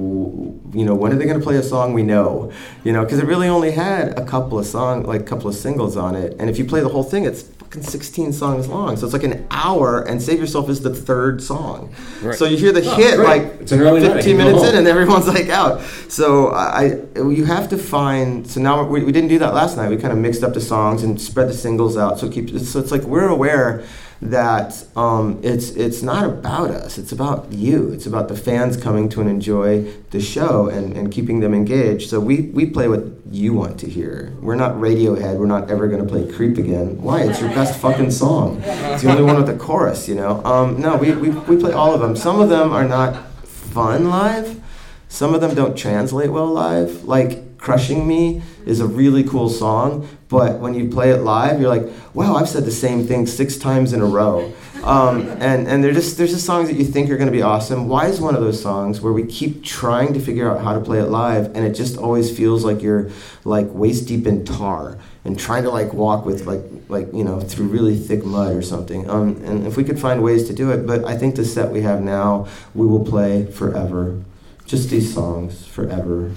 you 0.73 0.85
know, 0.85 0.95
when 0.95 1.12
are 1.12 1.16
they 1.16 1.25
going 1.25 1.39
to 1.39 1.45
play 1.45 1.57
a 1.57 1.62
song 1.62 1.95
we 1.95 2.03
know? 2.03 2.53
You 2.85 2.93
know, 2.93 3.05
because 3.05 3.18
it 3.18 3.27
really 3.27 3.49
only 3.49 3.73
had 3.73 4.18
a 4.18 4.25
couple 4.25 4.59
of 4.59 4.66
song, 4.66 5.05
like 5.05 5.21
a 5.23 5.25
couple 5.25 5.49
of 5.49 5.55
singles 5.55 5.97
on 5.97 6.14
it. 6.14 6.37
And 6.39 6.49
if 6.49 6.59
you 6.59 6.64
play 6.64 6.81
the 6.81 6.89
whole 6.89 7.03
thing, 7.03 7.25
it's 7.25 7.43
fucking 7.43 7.83
16 7.83 8.33
songs 8.33 8.68
long. 8.68 8.97
So 8.97 9.05
it's 9.07 9.12
like 9.12 9.23
an 9.23 9.47
hour, 9.51 10.03
and 10.03 10.21
Save 10.21 10.39
Yourself 10.41 10.68
is 10.68 10.81
the 10.81 10.95
third 10.95 11.43
song. 11.43 11.95
Right. 12.23 12.37
So 12.37 12.45
you 12.45 12.57
hear 12.57 12.73
the 12.73 12.81
Oh, 12.85 12.95
hit 12.97 13.16
great. 13.16 13.29
like 13.29 13.61
It's 13.61 13.73
an 13.73 13.81
early 13.81 14.01
15 14.01 14.29
you 14.31 14.37
minutes 14.37 14.64
in, 14.64 14.77
and 14.77 14.87
everyone's 14.87 15.29
like 15.29 15.49
out. 15.49 15.83
So 16.09 16.49
I, 16.49 17.01
you 17.16 17.45
have 17.45 17.68
to 17.71 17.79
find. 17.79 18.47
So 18.49 18.61
now 18.61 18.85
we, 18.85 19.05
we 19.05 19.12
didn't 19.12 19.29
do 19.29 19.39
that 19.41 19.55
last 19.55 19.77
night. 19.77 19.89
We 19.91 19.97
kind 19.97 20.12
of 20.12 20.18
mixed 20.18 20.43
up 20.43 20.55
the 20.55 20.61
songs 20.61 21.03
and 21.03 21.21
spread 21.21 21.49
the 21.49 21.55
singles 21.55 21.97
out. 21.97 22.18
So 22.18 22.29
keep. 22.31 22.51
So 22.59 22.79
it's 22.81 22.91
like 22.93 23.03
we're 23.03 23.29
aware 23.29 23.85
that 24.23 24.87
um, 24.97 25.41
it's 25.43 25.71
it's 25.71 26.03
not 26.03 26.25
about 26.25 26.71
us. 26.71 26.99
It's 26.99 27.12
about 27.12 27.53
you. 27.53 27.91
It's 27.93 28.07
about 28.07 28.29
the 28.29 28.37
fans 28.37 28.77
coming 28.77 29.09
to 29.11 29.21
and 29.21 29.31
enjoy 29.31 29.91
the 30.11 30.21
show 30.21 30.68
and, 30.68 30.95
and 30.95 31.11
keeping 31.11 31.41
them 31.41 31.55
engaged. 31.55 32.11
So 32.11 32.21
we, 32.21 32.43
we 32.53 32.66
play 32.66 32.87
what 32.87 33.05
you 33.31 33.55
want 33.55 33.81
to 33.81 33.89
hear. 33.89 34.33
We're 34.41 34.57
not 34.57 34.73
Radiohead. 34.75 35.39
We're 35.39 35.47
not 35.47 35.71
ever 35.71 35.89
going 35.89 36.03
to 36.03 36.09
play 36.09 36.31
Creep 36.31 36.59
again. 36.59 37.01
Why? 37.01 37.23
It's 37.23 37.41
your 37.41 37.51
best 37.51 37.81
fucking 37.81 38.11
song. 38.11 38.61
It's 38.62 39.03
the 39.03 39.11
only 39.11 39.23
one 39.23 39.37
with 39.37 39.49
a 39.49 39.57
chorus. 39.57 40.09
You 40.09 40.16
know. 40.16 40.45
Um, 40.45 40.81
no, 40.81 40.97
we, 40.97 41.12
we 41.12 41.31
we 41.31 41.57
play 41.57 41.73
all 41.73 41.95
of 41.95 42.01
them. 42.01 42.14
Some 42.14 42.41
of 42.41 42.51
them 42.51 42.73
are 42.73 42.85
not 42.85 43.27
fun 43.45 44.09
live. 44.11 44.61
Some 45.09 45.35
of 45.35 45.41
them 45.41 45.55
don't 45.55 45.77
translate 45.77 46.31
well 46.31 46.47
live. 46.47 47.05
Like 47.05 47.50
Crushing 47.61 48.09
Me 48.09 48.43
is 48.65 48.81
a 48.81 48.87
really 48.87 49.23
cool 49.23 49.51
song, 49.51 50.09
but 50.29 50.61
when 50.61 50.75
you 50.75 50.89
play 50.89 51.11
it 51.11 51.19
live, 51.19 51.61
you're 51.61 51.69
like, 51.69 51.87
wow, 52.15 52.35
I've 52.35 52.49
said 52.49 52.65
the 52.65 52.71
same 52.71 53.07
thing 53.07 53.27
six 53.27 53.59
times 53.59 53.93
in 53.93 54.01
a 54.01 54.07
row. 54.07 54.51
Um, 54.83 55.29
and 55.43 55.69
and 55.69 55.85
just 55.95 56.17
there's 56.17 56.31
just 56.31 56.47
songs 56.47 56.71
that 56.71 56.77
you 56.77 56.87
think 56.87 57.11
are 57.11 57.19
going 57.19 57.29
to 57.29 57.33
be 57.33 57.43
awesome. 57.43 57.87
Why 57.87 58.07
is 58.07 58.19
one 58.19 58.35
of 58.35 58.41
those 58.41 58.63
songs 58.63 59.03
where 59.03 59.13
we 59.13 59.27
keep 59.27 59.63
trying 59.63 60.15
to 60.15 60.21
figure 60.21 60.51
out 60.51 60.65
how 60.65 60.73
to 60.73 60.81
play 60.81 61.01
it 61.01 61.11
live, 61.11 61.55
and 61.55 61.67
it 61.67 61.75
just 61.75 61.99
always 61.99 62.35
feels 62.35 62.65
like 62.65 62.81
you're 62.81 63.11
like 63.45 63.67
waist 63.69 64.09
deep 64.09 64.27
in 64.27 64.47
tar 64.47 64.97
and 65.27 65.39
trying 65.39 65.65
to 65.65 65.71
like 65.71 65.93
walk 65.93 66.25
with 66.25 66.47
like 66.47 66.63
like 66.89 67.13
you 67.13 67.25
know 67.25 67.41
through 67.41 67.67
really 67.67 67.97
thick 67.97 68.25
mud 68.25 68.57
or 68.57 68.63
something. 68.63 69.09
Um, 69.11 69.37
and 69.45 69.67
if 69.67 69.77
we 69.77 69.85
could 69.85 70.01
find 70.01 70.23
ways 70.23 70.47
to 70.49 70.55
do 70.55 70.71
it, 70.71 70.87
but 70.87 71.05
I 71.05 71.15
think 71.15 71.35
the 71.35 71.45
set 71.45 71.71
we 71.71 71.83
have 71.83 72.01
now, 72.01 72.49
we 72.75 72.87
will 72.87 73.05
play 73.05 73.45
forever. 73.45 74.23
Just 74.65 74.89
these 74.89 75.13
songs 75.13 75.67
forever. 75.67 76.33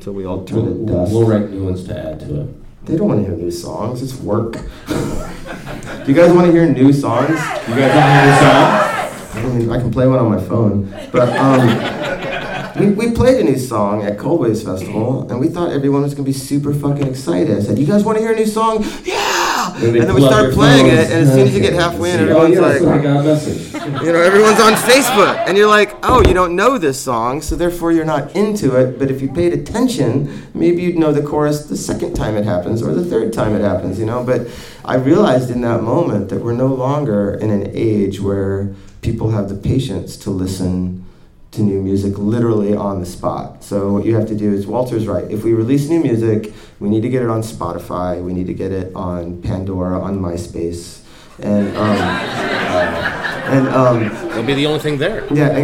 Until 0.00 0.14
we 0.14 0.24
all 0.24 0.46
turn 0.46 0.64
to 0.64 0.70
We'll, 0.70 0.86
dust. 1.04 1.12
we'll 1.12 1.26
write 1.28 1.50
new 1.50 1.62
ones 1.62 1.84
to 1.84 1.94
add 1.94 2.20
to 2.20 2.40
it. 2.40 2.86
They 2.86 2.96
don't 2.96 3.06
want 3.06 3.20
to 3.20 3.26
hear 3.26 3.36
new 3.36 3.50
songs. 3.50 4.00
It's 4.02 4.14
work. 4.14 4.52
Do 4.54 6.04
you 6.06 6.14
guys 6.14 6.32
want 6.32 6.46
to 6.46 6.52
hear 6.52 6.66
new 6.72 6.90
songs? 6.90 7.28
You 7.28 7.74
guys 7.76 7.94
want 7.94 8.06
to 8.06 8.12
hear 8.14 8.24
new 8.24 8.38
songs? 8.40 9.36
I 9.36 9.58
mean, 9.58 9.70
I 9.70 9.78
can 9.78 9.90
play 9.90 10.06
one 10.08 10.18
on 10.18 10.30
my 10.30 10.40
phone. 10.42 10.90
But 11.12 11.28
um, 11.36 12.80
we, 12.80 12.92
we 13.08 13.14
played 13.14 13.40
a 13.42 13.44
new 13.44 13.58
song 13.58 14.02
at 14.02 14.16
Cold 14.18 14.40
Waves 14.40 14.62
Festival, 14.62 15.30
and 15.30 15.38
we 15.38 15.48
thought 15.48 15.70
everyone 15.70 16.00
was 16.00 16.14
going 16.14 16.24
to 16.24 16.30
be 16.30 16.38
super 16.38 16.72
fucking 16.72 17.06
excited. 17.06 17.54
I 17.58 17.60
said, 17.60 17.78
"You 17.78 17.84
guys 17.86 18.02
want 18.02 18.16
to 18.16 18.24
hear 18.24 18.32
a 18.32 18.36
new 18.36 18.46
song? 18.46 18.82
Yeah!" 19.04 19.29
And 19.76 19.94
then 19.94 20.14
we 20.14 20.20
start 20.22 20.52
playing 20.52 20.86
phones. 20.86 20.98
it, 20.98 21.12
and 21.12 21.22
as 21.28 21.32
soon 21.34 21.46
as 21.48 21.54
you 21.54 21.60
get 21.60 21.72
halfway 21.72 22.12
in, 22.12 22.20
Oh, 22.20 22.22
everyone's 22.22 22.54
yes, 22.54 22.82
like, 22.82 23.00
I 23.00 23.02
got 23.02 23.20
a 23.20 23.22
message. 23.22 23.72
you 24.04 24.12
know, 24.12 24.20
everyone's 24.20 24.60
on 24.60 24.72
Facebook, 24.74 25.36
and 25.48 25.56
you're 25.56 25.68
like, 25.68 25.94
oh, 26.02 26.22
you 26.26 26.34
don't 26.34 26.54
know 26.56 26.78
this 26.78 27.00
song, 27.00 27.40
so 27.42 27.56
therefore 27.56 27.92
you're 27.92 28.04
not 28.04 28.34
into 28.36 28.76
it. 28.76 28.98
But 28.98 29.10
if 29.10 29.20
you 29.22 29.28
paid 29.32 29.52
attention, 29.52 30.48
maybe 30.54 30.82
you'd 30.82 30.98
know 30.98 31.12
the 31.12 31.22
chorus 31.22 31.64
the 31.64 31.76
second 31.76 32.14
time 32.14 32.36
it 32.36 32.44
happens 32.44 32.82
or 32.82 32.92
the 32.92 33.04
third 33.04 33.32
time 33.32 33.54
it 33.54 33.62
happens, 33.62 33.98
you 33.98 34.06
know. 34.06 34.22
But 34.24 34.48
I 34.84 34.96
realized 34.96 35.50
in 35.50 35.60
that 35.62 35.82
moment 35.82 36.28
that 36.30 36.40
we're 36.42 36.54
no 36.54 36.68
longer 36.68 37.34
in 37.34 37.50
an 37.50 37.70
age 37.74 38.20
where 38.20 38.72
people 39.02 39.30
have 39.30 39.48
the 39.48 39.54
patience 39.56 40.16
to 40.18 40.30
listen 40.30 41.04
to 41.52 41.62
new 41.62 41.82
music 41.82 42.16
literally 42.16 42.76
on 42.76 43.00
the 43.00 43.06
spot. 43.06 43.64
So 43.64 43.92
what 43.92 44.04
you 44.04 44.14
have 44.14 44.28
to 44.28 44.36
do 44.36 44.52
is 44.52 44.66
Walter's 44.66 45.08
right. 45.08 45.28
If 45.30 45.42
we 45.42 45.52
release 45.52 45.88
new 45.88 46.00
music, 46.00 46.52
we 46.78 46.88
need 46.88 47.00
to 47.02 47.08
get 47.08 47.22
it 47.22 47.28
on 47.28 47.42
Spotify, 47.42 48.22
we 48.22 48.32
need 48.32 48.46
to 48.46 48.54
get 48.54 48.70
it 48.70 48.94
on 48.94 49.42
Pandora, 49.42 50.00
on 50.00 50.20
MySpace, 50.20 51.00
and 51.40 51.76
um, 51.76 51.96
and 53.50 53.68
um, 53.68 54.02
It'll 54.30 54.44
be 54.44 54.54
the 54.54 54.66
only 54.66 54.78
thing 54.78 54.98
there. 54.98 55.26
yeah, 55.34 55.60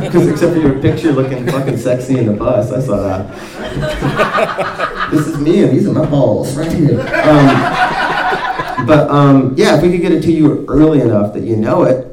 because 0.00 0.26
except 0.28 0.54
for 0.54 0.60
your 0.60 0.80
picture 0.80 1.12
looking 1.12 1.46
fucking 1.46 1.78
sexy 1.78 2.18
in 2.18 2.26
the 2.26 2.32
bus, 2.32 2.72
I 2.72 2.80
saw 2.80 2.96
that. 2.96 5.08
this 5.12 5.26
is 5.26 5.38
me, 5.38 5.62
and 5.62 5.70
these 5.72 5.86
are 5.86 5.92
my 5.92 6.04
balls 6.06 6.56
right 6.56 6.72
here. 6.72 7.00
Um, 7.00 8.86
but 8.86 9.08
um, 9.10 9.54
yeah, 9.56 9.76
if 9.76 9.82
we 9.82 9.92
could 9.92 10.00
get 10.00 10.12
it 10.12 10.22
to 10.22 10.32
you 10.32 10.64
early 10.66 11.00
enough 11.00 11.32
that 11.34 11.44
you 11.44 11.56
know 11.56 11.84
it, 11.84 12.07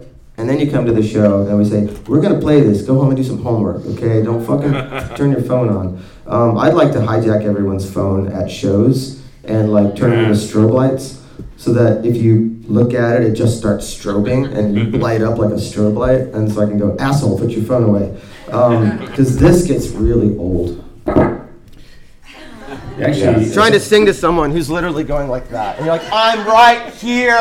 and 0.46 0.52
then 0.52 0.64
you 0.64 0.72
come 0.72 0.86
to 0.86 0.94
the 0.94 1.02
show 1.02 1.48
and 1.48 1.58
we 1.58 1.66
say, 1.66 1.86
we're 2.08 2.22
gonna 2.22 2.40
play 2.40 2.62
this. 2.62 2.84
Go 2.84 3.00
home 3.00 3.08
and 3.08 3.18
do 3.18 3.24
some 3.24 3.42
homework, 3.42 3.84
okay? 3.88 4.22
Don't 4.22 4.46
fucking 4.46 5.16
turn 5.18 5.32
your 5.32 5.42
phone 5.42 5.70
on. 5.70 6.04
Um, 6.28 6.60
I'd 6.60 6.76
like 6.76 6.92
to 6.92 7.00
hijack 7.00 7.46
everyone's 7.46 7.92
phone 7.92 8.32
at 8.32 8.52
shows 8.52 9.24
and 9.44 9.74
like 9.74 9.96
turn 9.96 10.12
them 10.12 10.26
into 10.26 10.36
strobe 10.36 10.72
lights 10.72 11.24
so 11.58 11.74
that 11.74 12.06
if 12.06 12.16
you 12.16 12.62
look 12.68 12.94
at 12.94 13.24
it, 13.24 13.24
it 13.24 13.34
just 13.34 13.58
starts 13.58 13.92
strobing 13.92 14.56
and 14.56 14.76
you 14.76 14.84
light 15.00 15.24
up 15.24 15.40
like 15.40 15.50
a 15.50 15.56
strobe 15.56 15.98
light. 15.98 16.36
And 16.36 16.52
so 16.52 16.62
I 16.62 16.68
can 16.68 16.78
go, 16.78 16.96
asshole, 17.00 17.40
put 17.40 17.50
your 17.50 17.66
phone 17.66 17.86
away. 17.86 18.16
Because 18.46 19.40
this 19.40 19.66
gets 19.66 19.88
really 19.88 20.38
old. 20.38 20.80
Actually, 23.02 23.52
Trying 23.54 23.72
to 23.74 23.80
sing 23.80 24.06
to 24.06 24.14
someone 24.14 24.52
who's 24.52 24.70
literally 24.70 25.04
going 25.04 25.30
like 25.30 25.50
that. 25.50 25.78
And 25.78 25.86
you're 25.86 25.96
like, 25.96 26.08
I'm 26.12 26.46
right 26.48 26.94
here. 26.94 27.36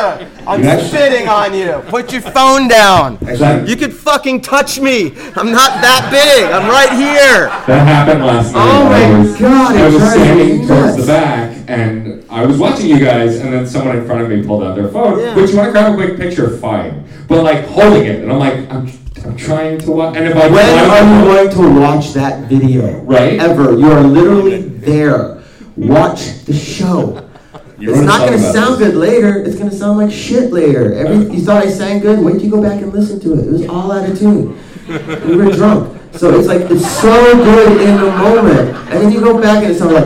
I'm 0.45 0.61
You 0.63 0.67
actually- 0.69 0.87
spitting 0.89 1.27
on 1.29 1.53
you. 1.53 1.81
Put 1.87 2.11
your 2.11 2.21
phone 2.21 2.67
down. 2.67 3.17
Actually- 3.27 3.69
You 3.69 3.75
could 3.75 3.93
fucking 3.93 4.41
touch 4.41 4.79
me. 4.79 5.13
I'm 5.35 5.51
not 5.51 5.81
that 5.81 6.07
big. 6.11 6.45
I'm 6.51 6.67
right 6.69 6.91
here. 6.91 7.47
That 7.67 7.87
happened 7.87 8.25
last 8.25 8.53
night. 8.53 8.61
Oh 8.63 8.83
my 8.85 9.03
I 9.05 9.19
was, 9.19 9.35
God, 9.37 9.75
it 9.75 9.81
I 9.81 9.85
was 9.87 9.95
drives 9.97 10.17
me 10.17 10.23
standing 10.25 10.67
towards 10.67 10.69
nuts. 10.69 10.97
the 10.97 11.05
back, 11.07 11.57
and 11.67 12.25
I 12.29 12.45
was 12.45 12.57
watching 12.57 12.87
you 12.87 12.99
guys, 12.99 13.37
and 13.39 13.53
then 13.53 13.65
someone 13.67 13.97
in 13.97 14.05
front 14.05 14.21
of 14.21 14.29
me 14.29 14.43
pulled 14.45 14.63
out 14.63 14.75
their 14.75 14.89
phone. 14.89 15.19
Yeah. 15.19 15.35
Which, 15.35 15.51
you 15.51 15.57
want 15.57 15.67
to 15.69 15.71
grab 15.71 15.93
a 15.93 15.95
quick 15.95 16.17
picture, 16.17 16.57
fine. 16.57 17.05
But 17.27 17.43
like 17.43 17.65
holding 17.65 18.05
it, 18.05 18.21
and 18.21 18.31
I'm 18.31 18.39
like, 18.39 18.53
I'm, 18.71 18.91
I'm 19.25 19.35
trying 19.37 19.79
to 19.79 19.91
watch. 19.91 20.15
And 20.17 20.27
if 20.27 20.35
I 20.35 20.47
When 20.47 20.65
I- 20.65 20.99
are 20.99 21.43
you 21.43 21.49
going 21.49 21.73
to 21.75 21.79
watch 21.81 22.13
that 22.13 22.47
video? 22.49 22.99
Right. 23.01 23.39
Ever. 23.39 23.73
You 23.77 23.91
are 23.91 24.03
literally 24.03 24.61
there. 24.61 25.34
Watch 25.77 26.45
the 26.45 26.53
show. 26.53 27.29
It's 27.77 28.01
not 28.01 28.29
going 28.29 28.39
to 28.39 28.53
sound 28.53 28.77
good 28.77 28.95
later. 28.95 29.43
It's 29.43 29.57
going 29.57 29.69
to 29.69 29.75
sound 29.75 29.97
like 29.97 30.11
shit 30.11 30.51
later. 30.51 30.93
Every, 30.93 31.35
you 31.35 31.41
thought 31.43 31.65
I 31.65 31.69
sang 31.69 31.99
good? 31.99 32.19
Wait 32.19 32.33
till 32.33 32.43
you 32.43 32.51
go 32.51 32.61
back 32.61 32.81
and 32.81 32.93
listen 32.93 33.19
to 33.21 33.33
it. 33.33 33.39
It 33.39 33.51
was 33.51 33.67
all 33.67 33.91
out 33.91 34.09
of 34.09 34.17
tune. 34.17 34.57
We 34.87 35.35
were 35.35 35.51
drunk. 35.51 36.01
So 36.13 36.33
it's 36.39 36.47
like, 36.47 36.61
it's 36.71 36.89
so 37.01 37.35
good 37.43 37.81
in 37.81 37.97
the 37.97 38.11
moment. 38.11 38.69
And 38.89 39.03
then 39.03 39.11
you 39.11 39.19
go 39.19 39.41
back 39.41 39.63
and 39.63 39.73
it 39.73 39.77
sounds 39.77 39.93
like. 39.93 40.05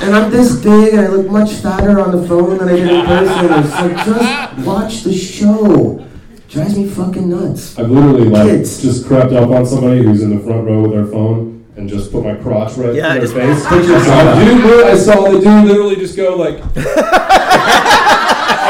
And 0.00 0.14
and 0.14 0.14
I'm 0.14 0.30
this 0.30 0.54
big, 0.62 0.94
and 0.94 1.00
I 1.00 1.08
look 1.08 1.28
much 1.28 1.54
fatter 1.54 1.98
on 1.98 2.12
the 2.16 2.28
phone 2.28 2.58
than 2.58 2.68
I 2.68 2.76
did 2.76 2.88
in 2.88 3.06
person. 3.06 3.52
It's 3.64 3.72
like, 3.72 3.96
just 4.06 4.66
watch 4.66 5.02
the 5.02 5.12
show. 5.12 6.06
Drives 6.48 6.78
me 6.78 6.88
fucking 6.88 7.28
nuts. 7.28 7.76
I've 7.78 7.90
literally 7.90 8.28
like 8.28 8.48
Kids. 8.48 8.80
just 8.80 9.06
crept 9.06 9.32
up 9.32 9.48
on 9.48 9.66
somebody 9.66 10.04
who's 10.04 10.22
in 10.22 10.36
the 10.36 10.44
front 10.44 10.66
row 10.66 10.82
with 10.82 10.92
their 10.92 11.06
phone 11.06 11.53
and 11.76 11.88
just 11.88 12.12
put 12.12 12.22
my 12.24 12.34
crotch 12.36 12.76
right 12.76 12.94
Yeah, 12.94 13.14
in 13.14 13.20
their 13.24 13.28
face. 13.28 13.66
put 13.66 13.84
your- 13.84 13.96
I 13.96 14.02
saw 14.04 14.34
the 14.34 14.44
dude, 14.44 14.86
I 14.86 14.96
saw 14.96 15.24
the 15.30 15.38
dude 15.40 15.64
literally 15.66 15.96
just 15.96 16.16
go 16.16 16.36
like, 16.36 16.54
and 16.76 16.78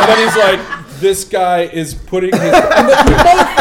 then 0.08 0.18
he's 0.26 0.36
like, 0.36 0.60
"This 1.00 1.24
guy 1.24 1.62
is 1.62 1.94
putting 1.94 2.32
his." 2.32 2.40
I'm 2.54 2.86
like, 2.88 3.56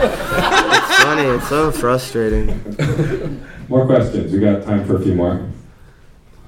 It's 0.00 1.02
funny. 1.02 1.22
It's 1.28 1.48
so 1.48 1.70
frustrating. 1.70 2.48
More 3.68 3.86
questions. 3.86 4.32
We 4.32 4.38
got 4.40 4.64
time 4.64 4.84
for 4.86 4.96
a 4.96 5.00
few 5.02 5.14
more. 5.14 5.46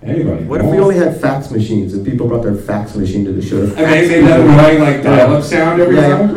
Anybody? 0.03 0.45
What 0.45 0.61
if 0.63 0.67
we 0.67 0.79
only 0.79 0.97
had 0.97 1.21
fax 1.21 1.51
machines 1.51 1.93
and 1.93 2.03
people 2.07 2.27
brought 2.27 2.43
their 2.43 2.55
fax 2.55 2.97
machine 2.97 3.25
to 3.27 3.33
the 3.33 3.43
show? 3.43 3.61
And 3.63 3.73
they 3.77 4.09
made 4.09 4.25
that 4.27 4.41
annoying 4.41 4.81
like 4.81 5.03
dial-up 5.03 5.45
sound 5.45 5.79
every 5.83 5.97
Yeah. 5.97 6.17
time. 6.17 6.35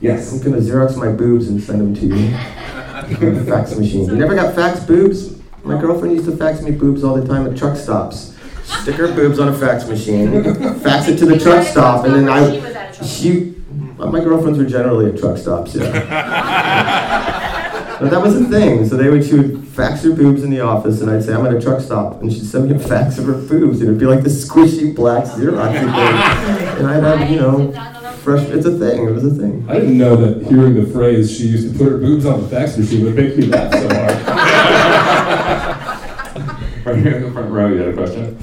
Yes. 0.00 0.32
I'm 0.32 0.40
gonna 0.42 0.62
Xerox 0.62 0.96
my 0.96 1.10
boobs 1.10 1.48
and 1.48 1.62
send 1.62 1.80
them 1.80 1.94
to 1.94 2.06
you. 2.16 2.30
fax 3.44 3.76
machine. 3.76 4.06
You 4.06 4.16
never 4.16 4.34
got 4.34 4.54
fax 4.54 4.80
boobs? 4.84 5.36
My 5.64 5.80
girlfriend 5.80 6.14
used 6.14 6.28
to 6.30 6.36
fax 6.36 6.62
me 6.62 6.70
boobs 6.70 7.02
all 7.02 7.14
the 7.16 7.26
time 7.26 7.46
at 7.46 7.56
truck 7.56 7.76
stops. 7.76 8.36
Stick 8.64 8.96
her 8.96 9.12
boobs 9.14 9.38
on 9.38 9.48
a 9.48 9.56
fax 9.56 9.86
machine, 9.88 10.42
fax 10.80 11.08
it 11.08 11.16
to 11.18 11.26
the 11.26 11.38
truck 11.38 11.66
stop, 11.66 12.04
and 12.04 12.14
then 12.14 12.28
I. 12.28 12.92
She. 12.92 13.54
Uh, 13.98 14.06
my 14.06 14.20
girlfriends 14.20 14.58
were 14.58 14.64
generally 14.64 15.10
at 15.10 15.18
truck 15.18 15.38
stops, 15.38 15.74
yeah. 15.74 17.42
But 17.98 18.10
that 18.10 18.20
was 18.20 18.38
the 18.38 18.46
thing. 18.46 18.86
So 18.86 18.96
they 18.96 19.08
would, 19.08 19.24
she 19.24 19.34
would 19.36 19.66
fax 19.68 20.02
her 20.02 20.12
boobs 20.12 20.42
in 20.42 20.50
the 20.50 20.60
office, 20.60 21.00
and 21.00 21.10
I'd 21.10 21.24
say, 21.24 21.32
I'm 21.32 21.46
at 21.46 21.54
a 21.54 21.60
truck 21.60 21.80
stop. 21.80 22.20
And 22.20 22.30
she'd 22.30 22.44
send 22.44 22.68
me 22.68 22.76
a 22.76 22.78
fax 22.78 23.16
of 23.16 23.24
her 23.24 23.32
boobs, 23.32 23.80
and 23.80 23.88
it'd 23.88 23.98
be 23.98 24.04
like 24.04 24.20
this 24.20 24.46
squishy 24.46 24.94
black 24.94 25.24
Xerox 25.24 25.72
thing. 25.72 25.88
And 26.78 26.86
I'd 26.86 27.02
have, 27.02 27.30
you 27.30 27.36
know, 27.40 27.72
fresh, 28.26 28.42
it's 28.48 28.66
a 28.66 28.76
thing. 28.76 29.06
It 29.06 29.10
was 29.12 29.24
a 29.24 29.30
thing. 29.30 29.64
I 29.68 29.74
didn't 29.74 29.96
know 29.98 30.16
that 30.16 30.44
hearing 30.48 30.74
the 30.74 30.84
phrase 30.92 31.30
"she 31.34 31.44
used 31.46 31.72
to 31.72 31.78
put 31.78 31.92
her 31.92 31.98
boobs 31.98 32.26
on 32.26 32.42
the 32.42 32.48
fax 32.48 32.76
machine" 32.76 33.04
would 33.04 33.14
make 33.14 33.36
me 33.36 33.46
laugh 33.46 33.72
so 33.72 33.88
hard. 33.88 34.16
Right 36.86 36.98
here 36.98 37.16
in 37.16 37.22
the 37.24 37.30
front 37.32 37.50
row, 37.50 37.66
you 37.68 37.78
had 37.78 37.88
a 37.88 37.92
question? 37.94 38.36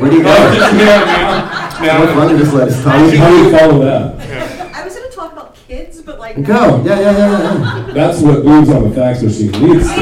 Where 0.00 0.10
do 0.10 0.16
you 0.16 0.22
go? 0.24 0.34
Just 0.54 0.74
now, 0.74 1.04
now, 1.04 2.04
now. 2.04 2.06
How 2.14 2.26
do 2.28 2.34
you 2.34 2.40
just 2.40 2.52
let 2.52 2.66
us 2.68 2.82
How 2.84 2.98
do 2.98 3.12
you- 3.12 3.18
how 3.18 3.28
do 3.30 3.36
you 3.36 3.50
follow 3.56 3.78
that? 3.84 4.74
I 4.74 4.84
was 4.84 4.94
gonna 4.96 5.08
talk 5.10 5.32
about 5.32 5.54
kids, 5.54 6.02
but 6.02 6.18
like. 6.18 6.42
Go. 6.42 6.82
Yeah, 6.84 6.98
yeah, 6.98 7.16
yeah, 7.16 7.86
yeah. 7.86 7.92
That's 7.94 8.20
what 8.20 8.42
boobs 8.44 8.68
on 8.70 8.88
the 8.88 8.94
fax 8.94 9.22
machine 9.22 9.52
leads 9.52 9.86
to. 9.86 10.00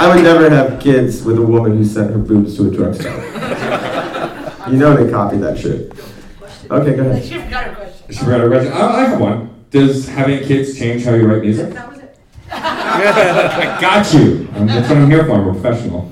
I 0.00 0.12
would 0.14 0.22
never 0.22 0.48
have 0.50 0.78
kids 0.80 1.22
with 1.24 1.36
a 1.38 1.42
woman 1.42 1.76
who 1.76 1.84
sent 1.84 2.12
her 2.12 2.18
boobs 2.18 2.56
to 2.58 2.68
a 2.68 2.70
drugstore. 2.70 3.20
You 4.70 4.76
know 4.78 4.94
they 4.96 5.10
copied 5.10 5.40
that 5.40 5.58
shit. 5.58 5.92
Okay, 6.70 6.96
go 6.96 7.02
ahead. 7.02 7.24
She 7.24 7.38
forgot 7.38 7.64
her 7.64 7.74
question. 7.74 8.14
She 8.14 8.18
forgot 8.18 8.40
her 8.40 8.48
question. 8.48 8.72
I, 8.72 8.80
I 8.80 9.04
have 9.06 9.20
one. 9.20 9.64
Does 9.70 10.08
having 10.08 10.44
kids 10.44 10.78
change 10.78 11.04
how 11.04 11.14
you 11.14 11.26
write 11.26 11.42
music? 11.42 11.72
That 11.72 11.88
was 11.88 11.98
it. 11.98 12.18
I 12.50 13.78
got 13.80 14.12
you. 14.12 14.48
I'm, 14.54 14.66
that's 14.66 14.88
what 14.88 14.98
I'm 14.98 15.10
here 15.10 15.24
for. 15.24 15.32
I'm 15.32 15.48
a 15.48 15.52
professional. 15.52 16.10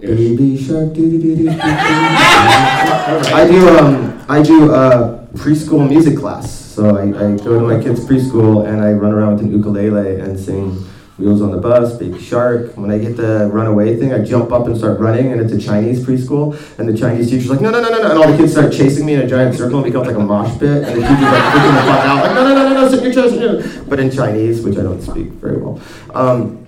Baby 0.00 0.56
shark 0.56 0.94
doo 0.94 1.10
doo 1.10 1.20
doo 1.20 1.36
doo 1.36 1.44
doo. 1.44 1.50
I 1.60 3.46
do 3.50 3.68
um 3.68 4.24
I 4.30 4.42
do 4.42 4.72
uh 4.72 5.26
preschool 5.34 5.86
music 5.86 6.16
class. 6.18 6.50
So 6.50 6.96
I, 6.96 7.02
I 7.02 7.36
go 7.36 7.60
to 7.60 7.66
my 7.66 7.82
kids' 7.82 8.00
preschool 8.06 8.66
and 8.66 8.80
I 8.80 8.92
run 8.92 9.12
around 9.12 9.34
with 9.34 9.42
an 9.44 9.52
ukulele 9.52 10.20
and 10.20 10.40
sing 10.40 10.82
Wheels 11.20 11.42
on 11.42 11.50
the 11.50 11.58
Bus, 11.58 11.96
Baby 11.98 12.18
Shark. 12.18 12.76
When 12.76 12.90
I 12.90 12.96
get 12.98 13.16
the 13.16 13.50
runaway 13.52 13.96
thing, 13.98 14.12
I 14.12 14.20
jump 14.24 14.50
up 14.52 14.66
and 14.66 14.76
start 14.76 14.98
running, 14.98 15.30
and 15.32 15.40
it's 15.40 15.52
a 15.52 15.60
Chinese 15.60 16.04
preschool. 16.04 16.56
And 16.78 16.88
the 16.88 16.96
Chinese 16.96 17.28
teacher's 17.30 17.50
like, 17.50 17.60
no, 17.60 17.70
no, 17.70 17.80
no, 17.82 17.90
no, 17.90 17.98
no. 18.02 18.10
And 18.10 18.18
all 18.18 18.30
the 18.30 18.36
kids 18.38 18.52
start 18.52 18.72
chasing 18.72 19.04
me 19.04 19.14
in 19.14 19.20
a 19.20 19.26
giant 19.26 19.54
circle 19.54 19.78
and 19.78 19.86
it 19.86 19.90
becomes 19.90 20.06
like 20.08 20.16
a 20.16 20.20
mosh 20.20 20.58
pit. 20.58 20.82
And 20.84 20.86
the 20.86 21.06
teacher's 21.06 21.20
like 21.20 21.42
freaking 21.52 21.76
the 21.76 21.82
fuck 21.82 22.04
out, 22.06 22.24
like, 22.24 22.34
no, 22.34 22.42
no, 22.48 22.54
no, 22.54 22.68
no, 22.70 22.74
no, 22.82 22.88
sit 22.88 23.02
your 23.04 23.12
chair, 23.12 23.28
sit 23.28 23.42
in 23.42 23.52
your 23.52 23.62
chair. 23.62 23.82
But 23.84 24.00
in 24.00 24.10
Chinese, 24.10 24.62
which 24.62 24.78
I 24.78 24.82
don't 24.82 25.02
speak 25.02 25.28
very 25.32 25.58
well. 25.58 25.78
Um, 26.14 26.66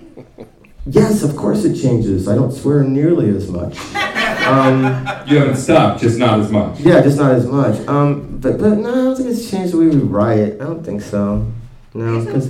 yes, 0.85 1.23
of 1.23 1.35
course 1.35 1.65
it 1.65 1.73
changes. 1.81 2.27
I 2.27 2.35
don't 2.35 2.51
swear 2.51 2.83
nearly 2.83 3.29
as 3.35 3.49
much. 3.49 3.77
Um, 4.45 4.83
You 5.27 5.39
haven't 5.39 5.55
stopped, 5.55 6.01
just 6.01 6.19
not 6.19 6.39
as 6.39 6.51
much. 6.51 6.79
yeah, 6.79 7.01
just 7.01 7.17
not 7.17 7.31
as 7.31 7.47
much. 7.47 7.79
Um, 7.87 8.37
but, 8.39 8.59
but 8.59 8.77
no, 8.77 8.89
I 8.91 8.93
don't 8.95 9.15
think 9.15 9.29
it's 9.29 9.49
changed 9.49 9.73
the 9.73 9.77
way 9.79 9.87
we 9.87 9.95
write. 9.95 10.53
I 10.61 10.65
don't 10.65 10.83
think 10.83 11.01
so. 11.01 11.49
I 11.95 11.97
No, 11.97 12.25
guess 12.25 12.47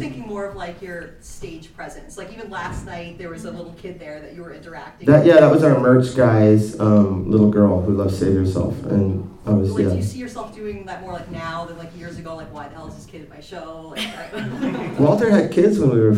I 0.63 0.67
was 0.69 0.75
'cause- 0.75 0.79
thinking 0.79 0.89
more 0.89 0.99
of 0.99 1.03
like 1.03 1.03
your 1.03 1.09
stage 1.21 1.75
presence. 1.75 2.17
Like 2.17 2.31
even 2.33 2.49
last 2.49 2.85
night, 2.85 3.17
there 3.17 3.29
was 3.29 3.45
a 3.45 3.51
little 3.51 3.73
kid 3.81 3.99
there 3.99 4.19
that 4.21 4.33
you 4.35 4.41
were 4.43 4.53
interacting. 4.53 5.07
That 5.07 5.19
with. 5.19 5.27
yeah, 5.27 5.39
that 5.41 5.51
was 5.51 5.63
our 5.63 5.79
merch 5.79 6.15
guy's 6.15 6.79
um, 6.79 7.29
little 7.29 7.49
girl 7.51 7.81
who 7.81 7.93
loves 7.93 8.17
Save 8.17 8.33
Yourself, 8.33 8.81
and 8.85 9.29
I 9.45 9.51
was 9.51 9.71
Like, 9.71 9.89
do 9.89 9.95
you 9.95 10.03
see 10.03 10.19
yourself 10.19 10.55
doing 10.55 10.85
that 10.85 11.01
more 11.01 11.13
like 11.13 11.29
now 11.31 11.65
than 11.65 11.77
like 11.77 11.91
years 11.97 12.17
ago? 12.17 12.35
Like, 12.35 12.53
why 12.53 12.67
the 12.69 12.75
hell 12.75 12.87
is 12.87 12.95
this 12.95 13.05
kid 13.05 13.21
at 13.23 13.29
my 13.29 13.41
show? 13.41 13.93
Like, 13.95 14.99
Walter 14.99 15.29
had 15.29 15.51
kids 15.51 15.79
when 15.79 15.89
we 15.93 15.99
were 15.99 16.15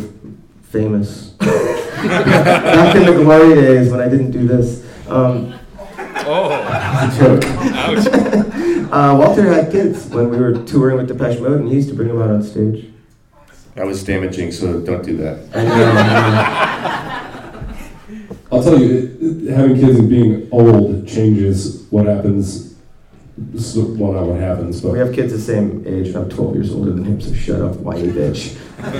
famous. 0.63 1.29
Back 1.39 2.95
in 2.95 3.05
the 3.05 3.13
glory 3.23 3.55
days 3.55 3.89
when 3.91 3.99
I 3.99 4.07
didn't 4.09 4.31
do 4.31 4.47
this. 4.47 4.85
Um, 5.07 5.53
Oh. 6.27 6.49
it's 7.03 7.17
a 7.17 7.21
joke. 7.21 7.43
uh, 8.91 9.15
Walter 9.19 9.43
had 9.53 9.71
kids 9.71 10.07
when 10.07 10.29
we 10.29 10.37
were 10.37 10.53
touring 10.65 10.97
with 10.97 11.07
Depeche 11.07 11.39
Mode, 11.39 11.59
and 11.59 11.69
he 11.69 11.75
used 11.75 11.89
to 11.89 11.93
bring 11.95 12.07
them 12.07 12.19
out 12.21 12.31
on 12.31 12.41
stage. 12.41 12.87
That 13.75 13.85
was 13.85 14.03
damaging, 14.03 14.51
so 14.53 14.79
don't 14.79 15.03
do 15.05 15.17
that. 15.17 15.39
I 15.53 15.63
know. 15.65 16.95
I'll 18.51 18.63
tell 18.63 18.79
you, 18.79 18.89
it, 18.97 19.17
it- 19.47 19.53
having 19.53 19.75
kids 19.79 19.99
and 19.99 20.09
being 20.09 20.47
old 20.51 21.07
changes 21.07 21.85
what 21.89 22.05
happens. 22.05 22.73
So, 23.57 23.81
well, 23.81 24.13
not 24.13 24.23
what 24.27 24.39
happens, 24.39 24.79
but 24.79 24.93
we 24.93 24.99
have 24.99 25.11
kids 25.13 25.33
the 25.33 25.39
same 25.39 25.83
age, 25.85 26.07
and 26.07 26.15
I'm 26.15 26.29
12 26.29 26.55
years 26.55 26.71
older 26.71 26.91
than 26.93 27.03
him, 27.03 27.19
so 27.19 27.33
shut 27.33 27.59
up, 27.61 27.75
whiny 27.77 28.07
bitch. 28.07 28.55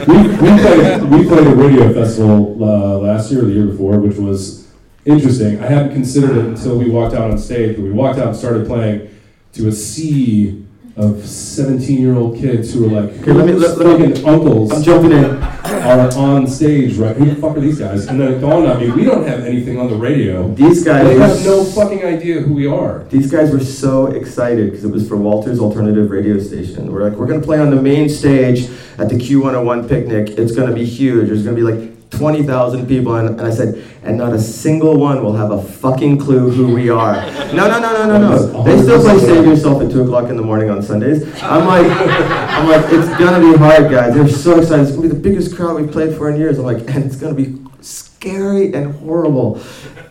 we, 0.07 0.17
we, 0.28 0.61
played, 0.61 1.03
we 1.03 1.26
played 1.26 1.47
a 1.47 1.55
radio 1.55 1.93
festival 1.93 2.61
uh, 2.61 2.97
last 2.97 3.32
year 3.32 3.43
or 3.43 3.45
the 3.45 3.53
year 3.53 3.65
before, 3.67 3.97
which 4.01 4.17
was 4.17 4.67
interesting. 5.05 5.61
I 5.63 5.67
hadn't 5.67 5.93
considered 5.93 6.36
it 6.36 6.45
until 6.47 6.78
we 6.78 6.89
walked 6.89 7.15
out 7.15 7.32
on 7.32 7.38
stage, 7.38 7.78
but 7.78 7.84
we 7.84 7.91
walked 7.91 8.19
out 8.19 8.28
and 8.28 8.36
started 8.36 8.67
playing 8.67 9.09
to 9.53 9.69
a 9.69 9.71
sea 9.71 10.64
of 10.97 11.25
17 11.25 11.99
year 12.01 12.15
old 12.15 12.37
kids 12.37 12.73
who 12.73 12.83
were 12.87 13.01
like, 13.01 13.11
Okay, 13.21 13.33
let 13.33 13.45
me- 13.45 13.51
let- 13.53 13.77
let 13.77 13.99
me- 13.99 14.07
fucking 14.13 14.25
uncles 14.25 14.71
I'm 14.71 14.81
jumping 14.81 15.11
in. 15.11 15.25
are 15.25 16.09
on 16.17 16.47
stage, 16.47 16.95
right? 16.97 17.15
Who 17.17 17.25
the 17.25 17.35
fuck 17.35 17.57
are 17.57 17.59
these 17.59 17.79
guys? 17.79 18.07
And 18.07 18.19
then 18.19 18.31
it 18.33 18.39
dawned 18.39 18.65
on 18.65 18.79
me, 18.79 18.89
we 18.91 19.03
don't 19.03 19.27
have 19.27 19.41
anything 19.41 19.77
on 19.77 19.89
the 19.89 19.95
radio. 19.95 20.49
These 20.55 20.85
guys 20.85 21.05
They 21.05 21.17
have 21.19 21.43
no 21.45 21.63
fucking 21.65 22.03
idea 22.03 22.39
who 22.41 22.53
we 22.53 22.65
are. 22.67 23.03
These 23.09 23.29
guys 23.29 23.51
were 23.51 23.59
so 23.59 24.07
excited 24.07 24.71
because 24.71 24.85
it 24.85 24.91
was 24.91 25.05
for 25.07 25.17
Walter's 25.17 25.59
alternative 25.59 26.09
radio 26.09 26.39
station. 26.39 26.91
We're 26.91 27.03
like, 27.03 27.17
we're 27.17 27.27
gonna 27.27 27.41
play 27.41 27.59
on 27.59 27.71
the 27.71 27.81
main 27.81 28.07
stage 28.07 28.69
at 28.97 29.09
the 29.09 29.15
Q101 29.15 29.89
picnic. 29.89 30.29
It's 30.39 30.53
gonna 30.53 30.73
be 30.73 30.85
huge. 30.85 31.27
There's 31.27 31.43
gonna 31.43 31.57
be 31.57 31.63
like 31.63 32.09
20,000 32.11 32.87
people. 32.87 33.15
And, 33.15 33.29
and 33.37 33.41
I 33.41 33.51
said, 33.51 33.83
and 34.05 34.17
not 34.17 34.33
a 34.33 34.39
single 34.39 34.97
one 34.97 35.23
will 35.23 35.35
have 35.35 35.51
a 35.51 35.61
fucking 35.61 36.17
clue 36.19 36.49
who 36.51 36.73
we 36.73 36.89
are. 36.89 37.15
No, 37.53 37.67
no, 37.67 37.79
no, 37.79 37.91
no, 37.93 38.05
no, 38.07 38.19
no. 38.19 38.63
They 38.63 38.81
still 38.81 39.01
play 39.01 39.17
Save 39.19 39.45
Yourself 39.45 39.81
at 39.81 39.91
2 39.91 40.03
o'clock 40.03 40.29
in 40.29 40.37
the 40.37 40.43
morning 40.43 40.69
on 40.69 40.81
Sundays. 40.83 41.23
I'm 41.41 41.65
like, 41.65 41.87
I'm 41.89 42.67
like, 42.69 42.85
it's 42.93 43.09
gonna 43.19 43.39
be 43.51 43.57
hard, 43.57 43.89
guys. 43.91 44.13
They're 44.13 44.27
so 44.29 44.59
excited. 44.59 44.83
It's 44.83 44.91
gonna 44.95 45.07
be 45.09 45.13
the 45.13 45.19
biggest 45.19 45.55
crowd 45.55 45.75
we've 45.81 45.91
played 45.91 46.15
for 46.15 46.29
in 46.29 46.37
years. 46.39 46.59
I'm 46.59 46.65
like, 46.65 46.87
and 46.89 47.03
it's 47.03 47.15
gonna 47.15 47.33
be 47.33 47.57
scary 47.81 48.73
and 48.73 48.93
horrible. 48.95 49.59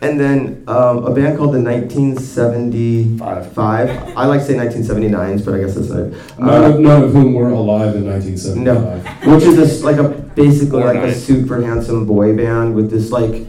And 0.01 0.19
then 0.19 0.63
um, 0.67 1.05
a 1.05 1.13
band 1.13 1.37
called 1.37 1.53
the 1.55 1.61
1975. 1.61 3.53
Five. 3.53 3.89
I 4.17 4.25
like 4.25 4.41
to 4.41 4.45
say 4.45 4.53
1979s, 4.55 5.43
but 5.45 5.53
I 5.55 5.59
guess 5.59 5.75
that's 5.75 5.89
not 5.89 5.99
it. 5.99 6.13
None, 6.39 6.49
Uh, 6.49 6.69
of, 6.69 6.79
none 6.79 7.03
of 7.03 7.11
whom 7.13 7.33
were 7.33 7.49
alive 7.49 7.95
in 7.95 8.05
1975. 8.05 9.25
No, 9.25 9.35
which 9.35 9.43
is 9.45 9.55
this, 9.55 9.83
like 9.83 9.97
a 9.97 10.03
basically 10.09 10.81
Or 10.83 10.87
like 10.87 10.97
a 10.97 11.07
nine. 11.07 11.13
super 11.15 11.61
handsome 11.61 12.05
boy 12.05 12.35
band 12.35 12.75
with 12.75 12.89
this 12.91 13.09
like 13.11 13.45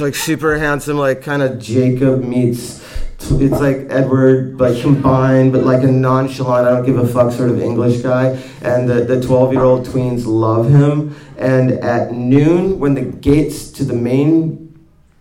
like 0.00 0.14
super 0.14 0.58
handsome 0.58 0.98
like 0.98 1.22
kind 1.22 1.42
of 1.42 1.58
Jacob 1.58 2.22
meets 2.22 2.84
it's 3.20 3.60
like 3.60 3.86
Edward 3.90 4.58
like 4.60 4.80
combined 4.80 5.52
but 5.52 5.64
like 5.64 5.82
a 5.82 5.86
nonchalant 5.86 6.66
I 6.66 6.70
don't 6.70 6.86
give 6.86 6.98
a 6.98 7.06
fuck 7.06 7.32
sort 7.32 7.50
of 7.50 7.60
English 7.60 8.02
guy 8.02 8.40
and 8.62 8.88
the 8.88 9.04
the 9.04 9.20
12 9.20 9.52
year 9.52 9.62
old 9.62 9.86
tweens 9.86 10.26
love 10.26 10.70
him 10.70 11.16
and 11.36 11.72
at 11.72 12.12
noon 12.12 12.78
when 12.78 12.94
the 12.94 13.02
gates 13.02 13.70
to 13.72 13.84
the 13.84 13.94
main 13.94 14.64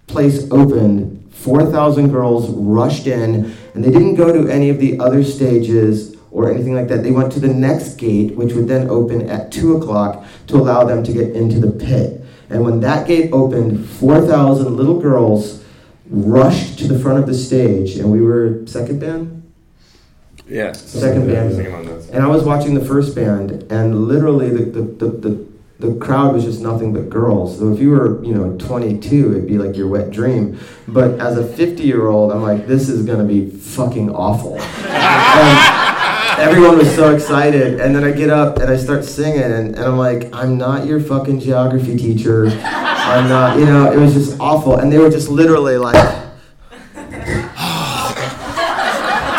place 0.07 0.49
opened 0.51 1.17
4,000 1.31 2.09
girls 2.09 2.49
rushed 2.49 3.07
in 3.07 3.55
and 3.73 3.83
they 3.83 3.91
didn't 3.91 4.15
go 4.15 4.33
to 4.33 4.51
any 4.51 4.69
of 4.69 4.79
the 4.79 4.99
other 4.99 5.23
stages 5.23 6.17
or 6.31 6.51
anything 6.51 6.73
like 6.73 6.87
that. 6.87 7.03
They 7.03 7.11
went 7.11 7.31
to 7.33 7.39
the 7.39 7.53
next 7.53 7.95
gate, 7.95 8.35
which 8.35 8.53
would 8.53 8.67
then 8.67 8.89
open 8.89 9.29
at 9.29 9.51
2 9.51 9.77
o'clock 9.77 10.25
to 10.47 10.57
allow 10.57 10.83
them 10.83 11.03
to 11.03 11.13
get 11.13 11.35
into 11.35 11.59
the 11.59 11.71
pit. 11.71 12.16
And 12.49 12.63
when 12.63 12.79
that 12.81 13.07
gate 13.07 13.31
opened, 13.33 13.89
4,000 13.89 14.75
little 14.75 14.99
girls 14.99 15.63
rushed 16.09 16.79
to 16.79 16.87
the 16.87 16.97
front 16.99 17.19
of 17.19 17.27
the 17.27 17.33
stage, 17.33 17.97
and 17.97 18.11
we 18.11 18.21
were 18.21 18.65
second 18.65 18.99
band? 18.99 19.51
Yeah. 20.47 20.71
Second 20.71 21.27
band. 21.27 21.59
And 22.11 22.23
I 22.23 22.27
was 22.27 22.43
watching 22.43 22.73
the 22.73 22.85
first 22.85 23.15
band, 23.15 23.69
and 23.69 24.07
literally 24.07 24.49
the, 24.49 24.63
the, 24.63 24.81
the, 24.81 25.09
the 25.09 25.47
the 25.79 25.93
crowd 25.95 26.33
was 26.33 26.43
just 26.43 26.61
nothing 26.61 26.91
but 26.91 27.09
girls. 27.09 27.59
So 27.59 27.71
if 27.71 27.79
you 27.79 27.91
were, 27.91 28.23
you 28.23 28.33
know, 28.33 28.57
22, 28.57 29.31
it'd 29.31 29.47
be 29.47 29.59
like 29.59 29.77
your 29.77 29.87
wet 29.87 30.09
dream. 30.09 30.59
But 30.87 31.19
as 31.19 31.37
a 31.37 31.47
50 31.47 31.83
year 31.83 32.07
old, 32.07 32.31
I'm 32.31 32.41
like, 32.41 32.65
this 32.65 32.89
is 32.89 33.05
gonna 33.05 33.23
be 33.23 33.49
fucking 33.49 34.13
awful. 34.13 34.59
And 35.37 35.76
everyone 36.37 36.77
was 36.77 36.93
so 36.93 37.13
excited, 37.13 37.79
and 37.79 37.95
then 37.95 38.03
I 38.03 38.11
get 38.11 38.29
up 38.29 38.59
and 38.59 38.69
I 38.69 38.77
start 38.77 39.03
singing, 39.03 39.41
and, 39.41 39.75
and 39.75 39.79
I'm 39.79 39.97
like, 39.97 40.33
I'm 40.33 40.57
not 40.57 40.85
your 40.85 40.99
fucking 40.99 41.39
geography 41.39 41.97
teacher. 41.97 42.47
I'm 42.47 43.27
not, 43.29 43.57
you 43.57 43.65
know, 43.65 43.91
it 43.91 43.97
was 43.97 44.13
just 44.13 44.39
awful. 44.39 44.77
And 44.77 44.91
they 44.91 44.97
were 44.97 45.09
just 45.09 45.29
literally 45.29 45.77
like, 45.77 45.95
oh, 47.57 48.13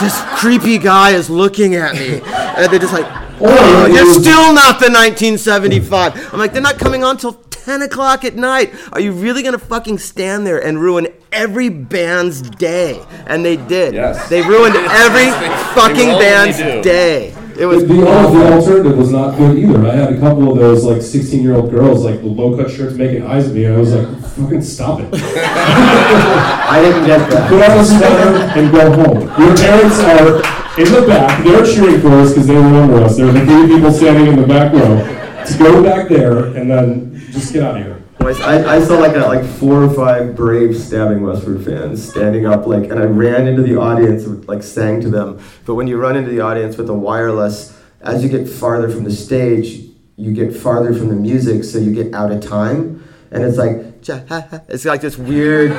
this 0.01 0.20
creepy 0.40 0.78
guy 0.78 1.11
is 1.11 1.28
looking 1.28 1.74
at 1.74 1.94
me. 1.94 2.20
And 2.24 2.72
they're 2.72 2.80
just 2.80 2.92
like, 2.94 3.07
oh, 3.40 3.86
you're 3.86 4.14
still 4.14 4.55
not 4.55 4.80
the 4.80 4.90
1975. 4.90 6.32
I'm 6.32 6.38
like, 6.38 6.53
they're 6.53 6.62
not 6.62 6.78
coming 6.78 7.05
on 7.05 7.16
till 7.16 7.34
10 7.68 7.82
o'clock 7.82 8.24
at 8.24 8.34
night. 8.34 8.72
Are 8.94 9.00
you 9.00 9.12
really 9.12 9.42
gonna 9.42 9.58
fucking 9.58 9.98
stand 9.98 10.46
there 10.46 10.58
and 10.58 10.80
ruin 10.80 11.08
every 11.30 11.68
band's 11.68 12.40
day? 12.40 12.98
And 13.26 13.44
they 13.44 13.56
did. 13.58 13.92
Yes. 13.92 14.26
They 14.30 14.40
ruined 14.40 14.74
every 14.74 15.28
fucking 15.76 16.08
will 16.08 16.16
when 16.16 16.18
they 16.18 16.18
band's 16.18 16.58
day. 16.82 17.34
It 17.58 17.66
was 17.66 17.82
the, 17.82 17.88
the, 17.88 18.00
the 18.00 18.52
alternative 18.54 18.96
was 18.96 19.12
not 19.12 19.36
good 19.36 19.58
either. 19.58 19.86
I 19.86 19.94
had 19.94 20.14
a 20.14 20.18
couple 20.18 20.50
of 20.50 20.56
those 20.58 20.82
like 20.82 21.02
16 21.02 21.42
year 21.42 21.56
old 21.56 21.70
girls 21.70 22.06
like 22.06 22.22
with 22.22 22.32
low 22.32 22.56
cut 22.56 22.70
shirts 22.70 22.94
making 22.94 23.26
eyes 23.26 23.48
at 23.48 23.54
me, 23.54 23.64
and 23.64 23.74
I 23.74 23.78
was 23.78 23.92
like, 23.92 24.18
fucking 24.32 24.62
stop 24.62 25.00
it. 25.00 25.10
I 25.12 26.80
didn't 26.80 27.04
get 27.04 27.30
that. 27.30 27.50
Put 27.50 27.62
on 27.68 27.78
a 27.80 27.84
sweater 27.84 28.58
and 28.58 28.72
go 28.72 28.92
home. 28.92 29.20
Your 29.44 29.54
parents 29.54 29.98
are 30.00 30.36
in 30.80 30.90
the 30.90 31.06
back. 31.06 31.44
They're 31.44 31.66
cheering 31.66 32.00
for 32.00 32.12
us 32.12 32.30
because 32.30 32.46
they 32.46 32.56
remember 32.56 33.02
us. 33.02 33.18
There 33.18 33.28
are 33.28 33.32
the 33.32 33.44
three 33.44 33.76
people 33.76 33.92
standing 33.92 34.28
in 34.28 34.40
the 34.40 34.46
back 34.46 34.72
row. 34.72 35.16
To 35.44 35.58
go 35.58 35.82
back 35.82 36.08
there 36.10 36.46
and 36.56 36.70
then 36.70 37.17
just 37.33 37.53
get 37.53 37.62
out 37.62 37.76
of 37.76 37.85
here. 37.85 38.03
I, 38.20 38.76
I 38.76 38.85
saw 38.85 38.99
like 38.99 39.16
a, 39.16 39.20
like 39.20 39.45
four 39.45 39.85
or 39.85 39.95
five 39.95 40.37
brave 40.37 40.76
stabbing 40.76 41.22
Westward 41.22 41.64
fans 41.64 42.11
standing 42.11 42.47
up 42.47 42.66
like 42.66 42.91
and 42.91 42.99
I 42.99 43.05
ran 43.05 43.47
into 43.47 43.62
the 43.62 43.79
audience 43.79 44.24
and 44.24 44.47
like 44.47 44.62
sang 44.62 45.01
to 45.03 45.11
them. 45.11 45.41
But 45.64 45.76
when 45.76 45.87
you 45.87 45.97
run 45.97 46.16
into 46.16 46.31
the 46.31 46.41
audience 46.41 46.76
with 46.76 46.91
a 46.91 46.95
wireless, 46.95 47.79
as 48.01 48.22
you 48.22 48.29
get 48.29 48.49
farther 48.49 48.91
from 48.91 49.05
the 49.05 49.11
stage, 49.11 49.89
you 50.16 50.33
get 50.33 50.55
farther 50.55 50.93
from 50.93 51.09
the 51.09 51.14
music, 51.14 51.64
so 51.64 51.79
you 51.79 51.95
get 51.95 52.12
out 52.12 52.31
of 52.31 52.43
time. 52.43 53.03
And 53.31 53.45
it's 53.45 53.57
like 53.57 53.88
it's 54.09 54.84
like 54.84 55.00
this 55.00 55.16
weird 55.18 55.70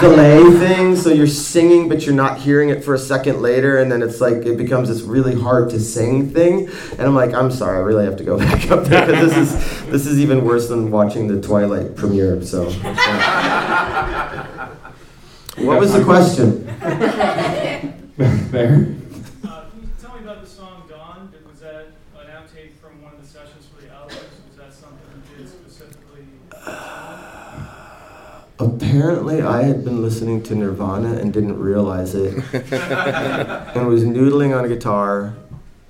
delay 0.00 0.42
thing. 0.58 0.96
So 0.96 1.10
you're 1.10 1.26
singing, 1.26 1.88
but 1.88 2.06
you're 2.06 2.14
not 2.14 2.38
hearing 2.38 2.68
it 2.70 2.84
for 2.84 2.94
a 2.94 2.98
second 2.98 3.40
later, 3.42 3.78
and 3.78 3.90
then 3.90 4.02
it's 4.02 4.20
like 4.20 4.44
it 4.46 4.56
becomes 4.56 4.88
this 4.88 5.02
really 5.02 5.34
hard 5.34 5.70
to 5.70 5.80
sing 5.80 6.30
thing. 6.30 6.68
And 6.92 7.02
I'm 7.02 7.14
like, 7.14 7.34
I'm 7.34 7.50
sorry, 7.50 7.76
I 7.78 7.80
really 7.80 8.04
have 8.04 8.16
to 8.16 8.24
go 8.24 8.38
back 8.46 8.70
up 8.70 8.84
there 8.84 9.06
because 9.06 9.34
this 9.34 9.52
is 9.52 9.86
this 9.86 10.06
is 10.06 10.20
even 10.20 10.44
worse 10.44 10.68
than 10.68 10.90
watching 10.90 11.26
the 11.28 11.40
Twilight 11.40 11.96
premiere. 11.96 12.42
So, 12.44 12.64
what 15.58 15.78
was 15.80 15.92
the 15.92 16.02
question? 16.04 16.64
there. 18.16 18.94
Uh, 19.44 19.64
can 19.70 19.80
you 19.80 19.88
tell 20.00 20.14
me 20.14 20.20
about 20.22 20.42
the 20.42 20.46
song 20.48 20.82
Dawn? 20.88 21.30
Did- 21.32 21.46
Was 21.46 21.60
that 21.60 21.86
an 22.18 22.26
outtake 22.28 22.74
from 22.80 23.02
one 23.02 23.12
of 23.14 23.20
the 23.20 23.26
sessions 23.26 23.66
for 23.74 23.80
the 23.82 23.90
album? 23.92 24.16
Was 24.48 24.56
that 24.58 24.72
something 24.72 25.22
you 25.38 25.44
did 25.44 25.48
specifically? 25.48 26.26
Apparently, 28.66 29.42
I 29.42 29.62
had 29.62 29.84
been 29.84 30.02
listening 30.02 30.42
to 30.44 30.54
Nirvana 30.54 31.14
and 31.14 31.32
didn't 31.32 31.58
realize 31.58 32.14
it, 32.14 32.34
and 32.54 33.86
was 33.88 34.04
noodling 34.04 34.56
on 34.56 34.64
a 34.64 34.68
guitar, 34.68 35.34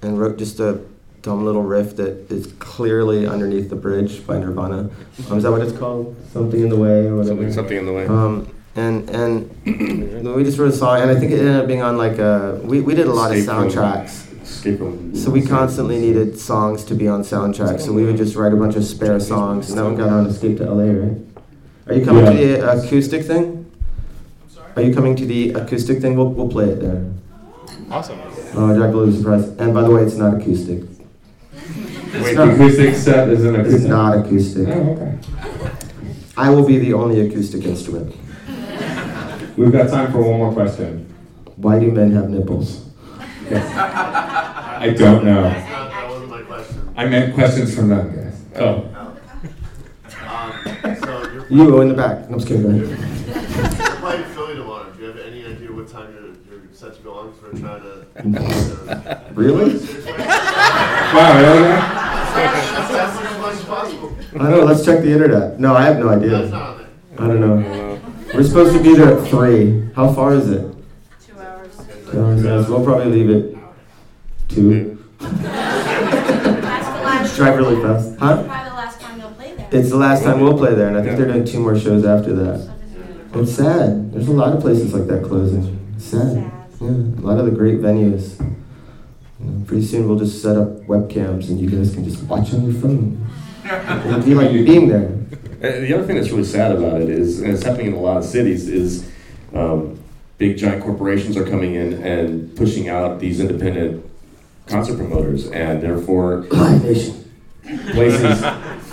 and 0.01 0.18
wrote 0.18 0.39
just 0.39 0.59
a 0.61 0.81
dumb 1.20 1.45
little 1.45 1.62
riff 1.62 1.97
that 1.97 2.31
is 2.33 2.47
clearly 2.59 3.27
underneath 3.27 3.68
the 3.70 3.77
bridge 3.77 4.27
by 4.27 4.39
Nirvana. 4.39 4.91
Um, 5.31 5.37
is 5.37 5.43
that 5.45 5.51
what 5.53 5.61
it's 5.61 5.77
called? 5.79 6.16
Something 6.33 6.61
in 6.62 6.68
the 6.70 6.77
way 6.77 7.07
or 7.07 7.16
whatever. 7.16 7.29
Something- 7.37 7.53
something 7.53 7.77
in 7.77 7.87
the 7.87 7.93
way. 7.93 8.07
Um, 8.07 8.49
and 8.75 9.09
and 9.11 10.35
we 10.35 10.43
just 10.45 10.59
wrote 10.59 10.73
a 10.73 10.77
song, 10.77 11.03
and 11.03 11.11
I 11.11 11.14
think 11.20 11.31
it 11.31 11.39
ended 11.41 11.57
up 11.57 11.66
being 11.66 11.83
on 11.83 11.99
like 11.99 12.18
a. 12.18 12.59
We, 12.64 12.81
we 12.81 12.95
did 12.95 13.07
a 13.07 13.12
lot 13.12 13.33
Escape 13.37 13.51
of 13.55 13.70
soundtracks. 13.73 14.43
Escape 14.43 14.79
from- 14.79 15.14
So 15.14 15.31
we 15.31 15.43
constantly 15.43 15.99
needed 16.01 16.39
songs 16.39 16.83
to 16.87 16.95
be 16.95 17.07
on 17.07 17.20
soundtracks, 17.23 17.83
so 17.83 17.93
we 17.93 18.05
would 18.07 18.16
just 18.16 18.35
write 18.35 18.53
a 18.55 18.57
bunch 18.57 18.77
of 18.77 18.85
spare 18.85 19.20
songs, 19.20 19.68
and 19.68 19.79
that 19.79 19.85
one 19.85 19.97
got 19.97 20.09
on 20.09 20.27
Escape 20.27 20.57
to 20.59 20.64
LA, 20.73 20.85
right? 20.85 21.18
Are 21.87 21.95
you 21.95 22.05
coming 22.05 22.24
to 22.24 22.33
the 22.33 22.70
acoustic 22.72 23.24
thing? 23.24 23.70
I'm 24.43 24.49
sorry? 24.49 24.72
Are 24.76 24.83
you 24.83 24.95
coming 24.95 25.16
to 25.16 25.26
the 25.26 25.51
acoustic 25.55 26.01
thing? 26.01 26.16
We'll, 26.16 26.28
we'll 26.28 26.49
play 26.49 26.66
it 26.66 26.80
there. 26.80 27.05
Awesome. 27.91 28.20
Oh, 28.55 28.78
Jack 28.78 28.95
will 28.95 29.07
be 29.07 29.16
surprised. 29.16 29.61
And 29.61 29.74
by 29.74 29.83
the 29.83 29.91
way, 29.91 30.03
it's 30.03 30.14
not 30.16 30.35
acoustic. 30.41 30.85
Wait, 32.14 32.35
the 32.37 32.53
acoustic 32.55 32.95
set 32.95 33.28
is 33.30 33.45
an 33.45 33.57
acoustic? 33.57 33.80
It's 33.80 33.85
not 33.89 34.16
acoustic. 34.18 34.68
Oh, 34.68 34.72
okay. 34.93 35.18
I 36.37 36.51
will 36.51 36.66
be 36.66 36.78
the 36.78 36.93
only 36.93 37.20
acoustic 37.26 37.64
instrument. 37.64 38.14
We've 39.57 39.72
got 39.72 39.91
time 39.91 40.12
for 40.12 40.22
one 40.22 40.39
more 40.39 40.53
question. 40.53 41.12
Why 41.57 41.78
do 41.78 41.91
men 41.91 42.12
have 42.12 42.30
nipples? 42.30 42.89
I 43.51 44.95
don't 44.97 45.24
know. 45.24 45.43
That 45.43 46.09
wasn't 46.09 46.30
my 46.30 46.43
question. 46.43 46.95
I 46.97 47.07
meant 47.07 47.35
questions 47.35 47.74
from 47.74 47.89
them, 47.89 48.14
guys. 48.14 48.41
Oh. 48.62 48.89
So 51.53 51.59
you're 51.59 51.82
in 51.82 51.88
the 51.88 51.94
back. 51.94 52.24
I'm 52.28 52.34
just 52.38 52.48
kidding. 52.48 52.62
Go 52.62 52.70
ahead. 52.70 53.78
You're 53.78 53.96
playing 53.96 54.24
Philly 54.32 54.55
tomorrow. 54.55 54.90
Do 54.90 55.00
you 55.03 55.07
have 55.09 55.18
any 55.18 55.44
idea 55.44 55.70
what 55.70 55.86
time 55.86 56.11
you're, 56.14 56.61
you're 56.62 56.72
set 56.72 56.94
to 56.96 57.03
go 57.03 57.12
on? 57.12 57.32
Because 57.32 57.53
we're 57.53 57.61
trying 57.61 57.82
to. 57.82 59.22
Really? 59.34 59.74
Wow, 61.12 61.36
really? 61.36 61.62
That's 61.62 63.18
as 63.20 63.38
much 63.38 63.55
as 63.57 63.64
possible. 63.66 64.16
I 64.32 64.38
don't 64.38 64.50
know. 64.50 64.64
Let's 64.64 64.82
check 64.82 65.00
the 65.03 65.12
internet. 65.12 65.61
No, 65.61 65.74
I 65.76 65.82
have 65.82 65.98
no 65.98 66.09
idea. 66.09 66.30
That's 66.30 66.50
not. 66.50 66.80
I 67.18 67.26
don't 67.26 67.40
know. 67.42 68.00
We're 68.32 68.44
supposed 68.44 68.74
to 68.74 68.82
be 68.82 68.94
there 68.96 69.18
at 69.18 69.28
three. 69.28 69.90
How 69.94 70.11
far 70.14 70.32
is 70.34 70.48
it? 70.48 70.74
Two 71.20 71.38
hours. 71.38 71.76
Two 72.11 72.18
hours. 72.18 72.42
yes. 72.42 72.66
We'll 72.66 72.82
probably 72.82 73.12
leave 73.12 73.28
it 73.28 73.59
two. 74.48 75.05
Drive 77.36 77.57
really 77.59 77.82
fast. 77.82 78.18
Huh? 78.18 78.42
Probably 78.42 78.70
the 78.70 78.76
last 78.76 79.00
time 79.03 79.20
you'll 79.20 79.30
play 79.32 79.55
there. 79.55 79.62
It's 79.75 79.89
the 79.89 79.97
last 79.97 80.23
time 80.23 80.41
we'll 80.41 80.57
play 80.57 80.75
there, 80.75 80.89
and 80.89 80.97
I 80.99 81.03
think 81.03 81.16
they're 81.16 81.27
doing 81.27 81.45
two 81.45 81.59
more 81.61 81.79
shows 81.79 82.05
after 82.05 82.35
that. 82.35 82.70
It's 83.35 83.53
sad. 83.53 84.12
There's 84.12 84.29
a 84.29 84.33
lot 84.33 84.53
of 84.53 84.61
places 84.61 84.93
like 84.93 85.07
that 85.07 85.25
closing. 85.25 85.79
It's 85.97 86.05
sad. 86.05 86.53
Yeah, 86.81 86.89
a 86.89 87.23
lot 87.25 87.39
of 87.39 87.47
the 87.47 87.51
great 87.53 87.79
venues. 87.81 88.39
You 89.41 89.47
know, 89.47 89.64
pretty 89.64 89.85
soon 89.87 90.07
we'll 90.09 90.18
just 90.18 90.43
set 90.43 90.57
up 90.57 90.68
webcams 90.83 91.49
and 91.49 91.59
you 91.59 91.70
guys 91.70 91.95
can 91.95 92.05
just 92.05 92.23
watch 92.25 92.53
on 92.53 92.70
your 92.70 92.79
phone. 92.81 93.27
It'll 93.64 94.20
be 94.23 94.35
like 94.35 94.51
being 94.53 94.89
there. 94.89 95.09
Uh, 95.62 95.81
The 95.81 95.95
other 95.95 96.07
thing 96.07 96.16
that's 96.16 96.31
really 96.31 96.45
sad 96.45 96.73
about 96.73 97.01
it 97.01 97.09
is, 97.09 97.41
and 97.41 97.51
it's 97.53 97.62
happening 97.62 97.87
in 97.87 97.93
a 97.95 98.01
lot 98.01 98.18
of 98.18 98.25
cities, 98.25 98.68
is 98.68 99.11
um, 99.55 99.99
big 100.37 100.59
giant 100.59 100.83
corporations 100.85 101.37
are 101.39 101.47
coming 101.47 101.75
in 101.77 101.95
and 102.03 102.55
pushing 102.57 102.89
out 102.91 103.20
these 103.20 103.41
independent 103.41 104.05
concert 104.66 104.97
promoters, 104.99 105.49
and 105.51 105.81
therefore 105.83 106.43
places 107.93 108.43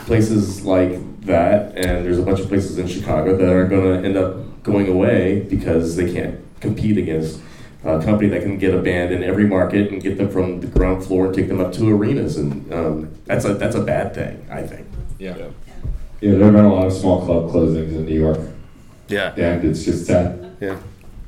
places 0.09 0.65
like 0.65 1.21
that, 1.21 1.77
and 1.77 2.03
there's 2.03 2.17
a 2.17 2.23
bunch 2.23 2.39
of 2.39 2.47
places 2.47 2.79
in 2.79 2.87
Chicago 2.87 3.37
that 3.37 3.47
are 3.47 3.67
going 3.67 4.01
to 4.01 4.07
end 4.07 4.17
up 4.17 4.63
going 4.63 4.87
away 4.87 5.41
because 5.41 5.95
they 5.95 6.11
can't 6.11 6.39
compete 6.61 6.97
against 6.97 7.39
a 7.83 8.01
company 8.01 8.27
that 8.27 8.41
can 8.41 8.57
get 8.57 8.73
a 8.73 8.81
band 8.81 9.13
in 9.13 9.21
every 9.21 9.45
market 9.45 9.91
and 9.91 10.01
get 10.01 10.17
them 10.17 10.27
from 10.27 10.61
the 10.61 10.67
ground 10.67 11.05
floor 11.05 11.27
and 11.27 11.35
take 11.35 11.47
them 11.47 11.61
up 11.61 11.71
to 11.73 11.87
arenas, 11.95 12.37
and 12.37 12.73
um, 12.73 13.13
that's 13.25 13.45
a 13.45 13.53
that's 13.53 13.75
a 13.75 13.83
bad 13.83 14.15
thing, 14.15 14.43
I 14.49 14.63
think. 14.63 14.87
Yeah. 15.19 15.37
Yeah, 16.21 16.31
there 16.31 16.45
have 16.45 16.53
been 16.53 16.65
a 16.65 16.73
lot 16.73 16.87
of 16.87 16.93
small 16.93 17.23
club 17.23 17.51
closings 17.51 17.91
in 17.91 18.05
New 18.07 18.19
York. 18.19 18.39
Yeah. 19.09 19.33
And 19.37 19.63
it's 19.63 19.85
just 19.85 20.07
sad. 20.07 20.57
Yeah. 20.59 20.79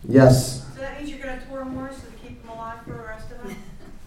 Yes. 0.09 0.65
So 0.73 0.81
that 0.81 0.97
means 0.97 1.11
you're 1.11 1.19
gonna 1.19 1.39
tour 1.47 1.63
more 1.65 1.91
so 1.91 2.01
to 2.01 2.27
keep 2.27 2.41
them 2.41 2.49
alive 2.49 2.79
for 2.83 2.93
the 2.93 3.03
rest 3.03 3.31
of 3.31 3.43
them? 3.43 3.55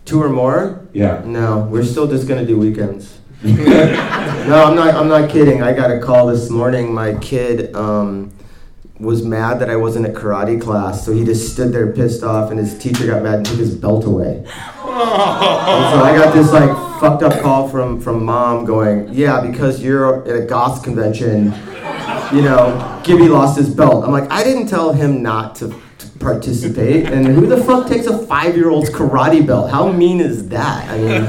Two 0.05 0.21
or 0.21 0.29
more? 0.29 0.85
Yeah. 0.93 1.23
No, 1.25 1.61
we're 1.71 1.85
still 1.85 2.09
just 2.09 2.27
gonna 2.27 2.45
do 2.45 2.59
weekends. 2.59 3.21
No, 3.45 4.65
I'm 4.65 4.75
not. 4.75 4.95
I'm 4.95 5.09
not 5.09 5.29
kidding. 5.29 5.63
I 5.63 5.75
got 5.75 5.91
a 5.91 6.01
call 6.01 6.29
this 6.29 6.49
morning. 6.49 6.95
My 6.95 7.15
kid 7.19 7.75
um, 7.75 8.33
was 8.99 9.23
mad 9.23 9.61
that 9.61 9.69
I 9.69 9.77
wasn't 9.77 10.07
at 10.07 10.15
karate 10.15 10.61
class, 10.61 11.05
so 11.05 11.13
he 11.13 11.25
just 11.25 11.53
stood 11.53 11.73
there 11.73 11.93
pissed 11.93 12.23
off, 12.23 12.51
and 12.51 12.59
his 12.59 12.79
teacher 12.79 13.07
got 13.07 13.23
mad 13.23 13.35
and 13.35 13.47
took 13.47 13.59
his 13.59 13.75
belt 13.75 14.07
away. 14.07 14.39
And 14.39 14.47
so 14.47 16.05
I 16.05 16.15
got 16.17 16.33
this 16.33 16.53
like 16.53 16.71
fucked 17.01 17.23
up 17.23 17.43
call 17.43 17.69
from 17.69 18.01
from 18.01 18.25
mom 18.25 18.65
going, 18.65 19.13
yeah, 19.13 19.41
because 19.41 19.83
you're 19.83 20.27
at 20.27 20.43
a 20.43 20.47
goth 20.47 20.83
convention, 20.83 21.53
you 22.33 22.43
know, 22.43 23.01
Gibby 23.05 23.29
lost 23.29 23.59
his 23.59 23.75
belt. 23.75 24.05
I'm 24.05 24.13
like, 24.13 24.31
I 24.31 24.43
didn't 24.43 24.69
tell 24.69 24.93
him 24.93 25.23
not 25.23 25.57
to, 25.57 25.69
to 25.99 26.09
participate, 26.19 27.07
and 27.07 27.27
who 27.27 27.47
the 27.47 27.63
fuck 27.63 27.89
takes 27.89 28.07
a 28.07 28.25
five 28.27 28.57
year 28.57 28.71
old's 28.71 28.89
karate 28.89 29.47
belt? 29.47 29.71
How 29.71 29.91
mean 29.93 30.21
is 30.21 30.49
that? 30.49 30.89
I 30.89 30.97
mean, 30.97 31.25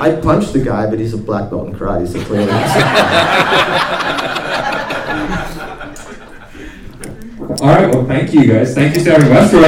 I 0.00 0.18
punched 0.20 0.52
the 0.52 0.60
guy, 0.60 0.88
but 0.88 0.98
he's 0.98 1.14
a 1.14 1.18
black 1.18 1.50
belt 1.50 1.68
in 1.68 1.74
karate, 1.74 2.06
so 2.08 2.22
clearly. 2.24 2.50
All 7.60 7.68
right, 7.70 7.88
well, 7.94 8.04
thank 8.06 8.32
you 8.34 8.46
guys. 8.46 8.74
Thank 8.74 8.94
you, 8.94 9.00
Stabbing 9.00 9.30
Westward. 9.30 9.64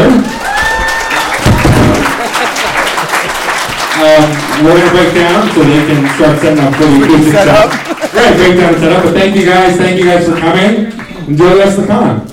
Um, 3.97 4.29
we're 4.64 4.77
gonna 4.77 4.91
break 4.91 5.14
down 5.14 5.49
so 5.55 5.62
they 5.64 5.87
can 5.87 6.07
start 6.16 6.39
setting 6.41 6.62
up 6.62 6.74
for 6.74 6.85
the 6.85 7.05
acoustic 7.05 7.33
Set 7.33 7.47
set. 7.47 7.49
up. 7.49 7.70
Great 8.11 8.37
breakdown 8.37 8.74
set 8.79 8.93
up, 8.93 9.05
but 9.05 9.14
thank 9.14 9.37
you 9.37 9.47
guys, 9.47 9.77
thank 9.77 9.99
you 9.99 10.05
guys 10.05 10.29
for 10.29 10.37
coming. 10.37 10.93
Enjoy 11.29 11.49
the 11.51 11.57
rest 11.57 11.79
of 11.79 11.87
the 11.87 11.93
con. 11.93 12.27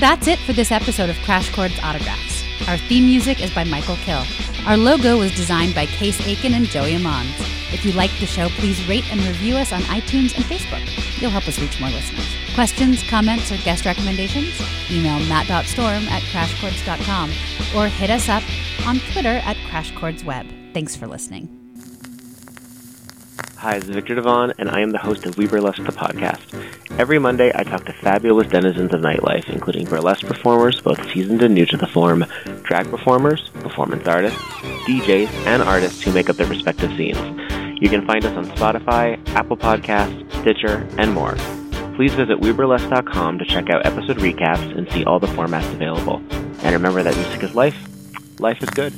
That's 0.00 0.26
it 0.26 0.38
for 0.40 0.52
this 0.54 0.70
episode 0.72 1.10
of 1.10 1.16
Crash 1.24 1.52
Chords 1.54 1.78
Autographs. 1.82 2.44
Our 2.68 2.78
theme 2.78 3.04
music 3.04 3.42
is 3.42 3.52
by 3.54 3.64
Michael 3.64 3.96
Kill. 3.96 4.22
Our 4.68 4.76
logo 4.76 5.16
was 5.16 5.34
designed 5.34 5.74
by 5.74 5.86
Case 5.86 6.20
Aiken 6.26 6.52
and 6.52 6.66
Joey 6.66 6.94
Amons. 6.94 7.34
If 7.72 7.86
you 7.86 7.92
like 7.92 8.10
the 8.20 8.26
show, 8.26 8.50
please 8.50 8.86
rate 8.86 9.10
and 9.10 9.18
review 9.22 9.56
us 9.56 9.72
on 9.72 9.80
iTunes 9.84 10.36
and 10.36 10.44
Facebook. 10.44 10.84
You'll 11.22 11.30
help 11.30 11.48
us 11.48 11.58
reach 11.58 11.80
more 11.80 11.88
listeners. 11.88 12.28
Questions, 12.54 13.02
comments, 13.08 13.50
or 13.50 13.56
guest 13.64 13.86
recommendations? 13.86 14.60
Email 14.90 15.20
matt.storm 15.20 16.02
at 16.08 16.20
crashchords.com 16.24 17.30
or 17.74 17.88
hit 17.88 18.10
us 18.10 18.28
up 18.28 18.42
on 18.86 19.00
Twitter 19.12 19.40
at 19.46 19.56
crashchordsweb. 19.70 20.74
Thanks 20.74 20.94
for 20.94 21.06
listening. 21.06 21.48
Hi, 23.58 23.80
this 23.80 23.88
is 23.88 23.94
Victor 23.96 24.14
Devon, 24.14 24.52
and 24.58 24.70
I 24.70 24.82
am 24.82 24.92
the 24.92 24.98
host 24.98 25.26
of 25.26 25.36
We 25.36 25.48
Burlesque 25.48 25.82
the 25.82 25.90
podcast. 25.90 26.40
Every 26.96 27.18
Monday, 27.18 27.50
I 27.52 27.64
talk 27.64 27.84
to 27.86 27.92
fabulous 27.92 28.46
denizens 28.46 28.94
of 28.94 29.00
nightlife, 29.00 29.48
including 29.48 29.86
burlesque 29.86 30.24
performers, 30.24 30.80
both 30.80 31.04
seasoned 31.10 31.42
and 31.42 31.56
new 31.56 31.66
to 31.66 31.76
the 31.76 31.88
form, 31.88 32.24
drag 32.62 32.88
performers, 32.88 33.50
performance 33.54 34.06
artists, 34.06 34.40
DJs, 34.86 35.26
and 35.46 35.60
artists 35.60 36.00
who 36.02 36.12
make 36.12 36.30
up 36.30 36.36
their 36.36 36.46
respective 36.46 36.96
scenes. 36.96 37.18
You 37.82 37.88
can 37.88 38.06
find 38.06 38.24
us 38.24 38.36
on 38.36 38.46
Spotify, 38.56 39.18
Apple 39.30 39.56
Podcasts, 39.56 40.40
Stitcher, 40.40 40.86
and 40.96 41.12
more. 41.12 41.34
Please 41.96 42.14
visit 42.14 42.38
WeBurlesque.com 42.38 43.40
to 43.40 43.44
check 43.44 43.70
out 43.70 43.84
episode 43.84 44.18
recaps 44.18 44.78
and 44.78 44.88
see 44.92 45.02
all 45.02 45.18
the 45.18 45.26
formats 45.26 45.68
available. 45.72 46.22
And 46.62 46.74
remember 46.74 47.02
that 47.02 47.16
music 47.16 47.42
is 47.42 47.56
life, 47.56 47.76
life 48.38 48.62
is 48.62 48.70
good. 48.70 48.94